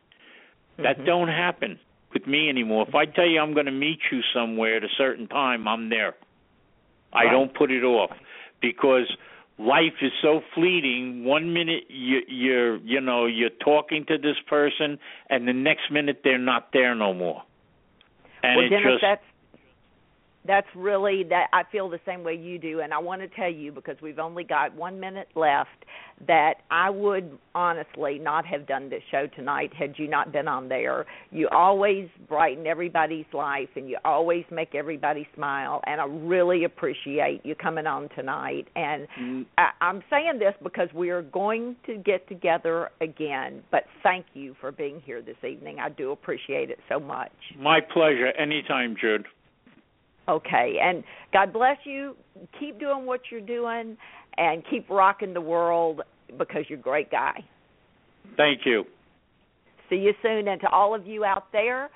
that 0.78 1.00
Mhm. 1.00 1.06
don't 1.06 1.28
happen 1.30 1.80
with 2.14 2.28
me 2.28 2.50
anymore. 2.50 2.86
If 2.88 2.96
i 2.96 3.06
tell 3.06 3.28
you 3.28 3.40
i'm 3.40 3.54
going 3.54 3.66
to 3.66 3.72
meet 3.72 4.00
you 4.12 4.22
somewhere 4.34 4.78
at 4.78 4.84
a 4.84 4.94
certain 4.98 5.28
time 5.28 5.68
i'm 5.68 5.90
there. 5.90 6.16
I 7.14 7.26
don't 7.26 7.54
put 7.54 7.72
it 7.72 7.84
off 7.84 8.12
because 8.62 9.06
life 9.58 9.94
is 10.02 10.12
so 10.22 10.42
fleeting. 10.56 11.24
One 11.26 11.54
minute 11.54 11.84
you 11.90 12.22
you're 12.28 12.78
you 12.78 13.02
know 13.02 13.26
you're 13.26 13.50
talking 13.64 14.06
to 14.08 14.18
this 14.18 14.38
person 14.48 14.98
and 15.30 15.48
the 15.48 15.54
next 15.54 15.92
minute 15.92 16.22
they're 16.24 16.38
not 16.38 16.70
there 16.74 16.96
no 16.96 17.14
more. 17.14 17.44
And 18.44 18.58
well, 18.58 18.70
Dennis, 18.70 18.94
just 18.94 19.02
that's 19.02 19.24
that's 20.46 20.68
really 20.76 21.24
that 21.30 21.48
I 21.54 21.64
feel 21.72 21.90
the 21.90 22.00
same 22.06 22.24
way 22.24 22.36
you 22.36 22.58
do, 22.58 22.80
and 22.82 22.94
I 22.94 22.98
want 22.98 23.22
to 23.22 23.28
tell 23.28 23.52
you 23.52 23.72
because 23.72 23.96
we've 24.02 24.20
only 24.20 24.44
got 24.44 24.74
one 24.76 25.00
minute 25.00 25.28
left 25.36 25.70
that 26.28 26.56
I 26.70 26.90
would 26.90 27.38
honestly 27.56 28.20
not 28.20 28.46
have 28.46 28.68
done 28.68 28.90
this 28.90 29.02
show 29.10 29.28
tonight 29.36 29.72
had 29.74 29.96
you 29.98 30.08
not 30.08 30.32
been 30.32 30.48
on 30.48 30.70
there. 30.70 31.06
You 31.32 31.48
always 31.52 32.10
brighten 32.28 32.68
everybody's 32.68 33.26
life, 33.34 33.70
and 33.76 33.90
you 33.90 33.98
always 34.06 34.46
make 34.52 34.76
everybody 34.76 35.28
smile, 35.36 35.82
and 35.86 36.00
I 36.02 36.06
really 36.06 36.64
appreciate 36.64 37.42
you 37.44 37.56
coming 37.56 37.88
on 37.88 38.10
tonight. 38.16 38.68
And 38.76 39.08
Mm, 39.20 39.46
I, 39.58 39.70
I'm 39.82 40.04
saying 40.10 40.40
this 40.40 40.54
because 40.64 40.88
we 40.94 41.10
are 41.10 41.22
going 41.22 41.76
to 41.86 41.98
get 41.98 42.28
together 42.30 42.90
again. 43.02 43.62
But 43.72 43.84
thank 44.04 44.26
you 44.34 44.56
for 44.62 44.72
being 44.72 45.02
here 45.06 45.22
this 45.22 45.36
evening. 45.48 45.80
I 45.80 45.90
do 45.90 46.12
appreciate 46.12 46.70
it 46.70 46.80
so 46.90 47.00
much. 47.00 47.32
my 47.58 47.80
pleasure 47.82 48.28
anytime 48.38 48.96
jude 49.00 49.26
Okay, 50.32 50.78
and 50.82 51.04
God 51.34 51.52
bless 51.52 51.78
you. 51.84 52.16
Keep 52.60 52.80
doing 52.80 53.06
what 53.06 53.20
you're 53.30 53.42
doing, 53.42 53.98
and 54.38 54.64
keep 54.70 54.90
rocking 54.90 55.34
the 55.34 55.42
world 55.42 56.02
because 56.38 56.64
you're 56.70 56.80
a 56.80 56.82
great 56.82 57.12
guy. 57.12 57.44
thank 58.38 58.62
you 58.66 58.86
See 59.90 59.98
you 59.98 60.14
soon, 60.22 60.48
and 60.48 60.62
to 60.62 60.70
all 60.70 60.96
of 60.96 61.06
you 61.06 61.26
out 61.26 61.52
there, 61.52 61.90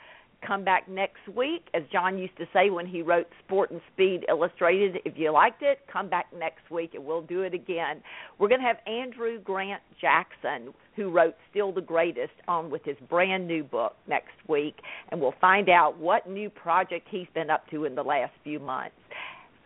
come 0.45 0.63
back 0.63 0.87
next 0.89 1.27
week. 1.35 1.67
As 1.73 1.83
John 1.91 2.17
used 2.17 2.37
to 2.37 2.45
say 2.53 2.69
when 2.69 2.85
he 2.85 3.01
wrote 3.01 3.27
Sport 3.45 3.71
and 3.71 3.81
Speed 3.93 4.25
Illustrated, 4.29 4.97
if 5.05 5.13
you 5.17 5.31
liked 5.31 5.61
it, 5.61 5.79
come 5.91 6.09
back 6.09 6.27
next 6.37 6.69
week 6.69 6.91
and 6.93 7.05
we'll 7.05 7.21
do 7.21 7.41
it 7.41 7.53
again. 7.53 8.01
We're 8.37 8.47
going 8.47 8.61
to 8.61 8.67
have 8.67 8.77
Andrew 8.87 9.39
Grant 9.39 9.81
Jackson, 9.99 10.73
who 10.95 11.09
wrote 11.09 11.35
Still 11.51 11.71
the 11.71 11.81
Greatest, 11.81 12.33
on 12.47 12.69
with 12.69 12.83
his 12.83 12.97
brand 13.09 13.47
new 13.47 13.63
book 13.63 13.95
next 14.07 14.33
week, 14.47 14.75
and 15.09 15.19
we'll 15.19 15.35
find 15.41 15.69
out 15.69 15.97
what 15.97 16.29
new 16.29 16.49
project 16.49 17.07
he's 17.09 17.27
been 17.33 17.49
up 17.49 17.69
to 17.71 17.85
in 17.85 17.95
the 17.95 18.03
last 18.03 18.33
few 18.43 18.59
months. 18.59 18.95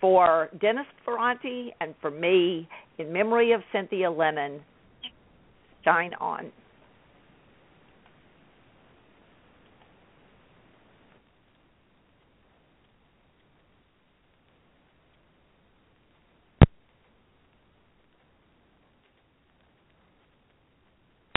For 0.02 0.50
Dennis 0.62 0.86
Ferrante 1.04 1.74
and 1.82 1.94
for 2.00 2.10
me, 2.10 2.70
in 2.98 3.12
memory 3.12 3.52
of 3.52 3.62
Cynthia 3.74 4.10
Lennon, 4.10 4.62
shine 5.84 6.14
on. 6.20 6.52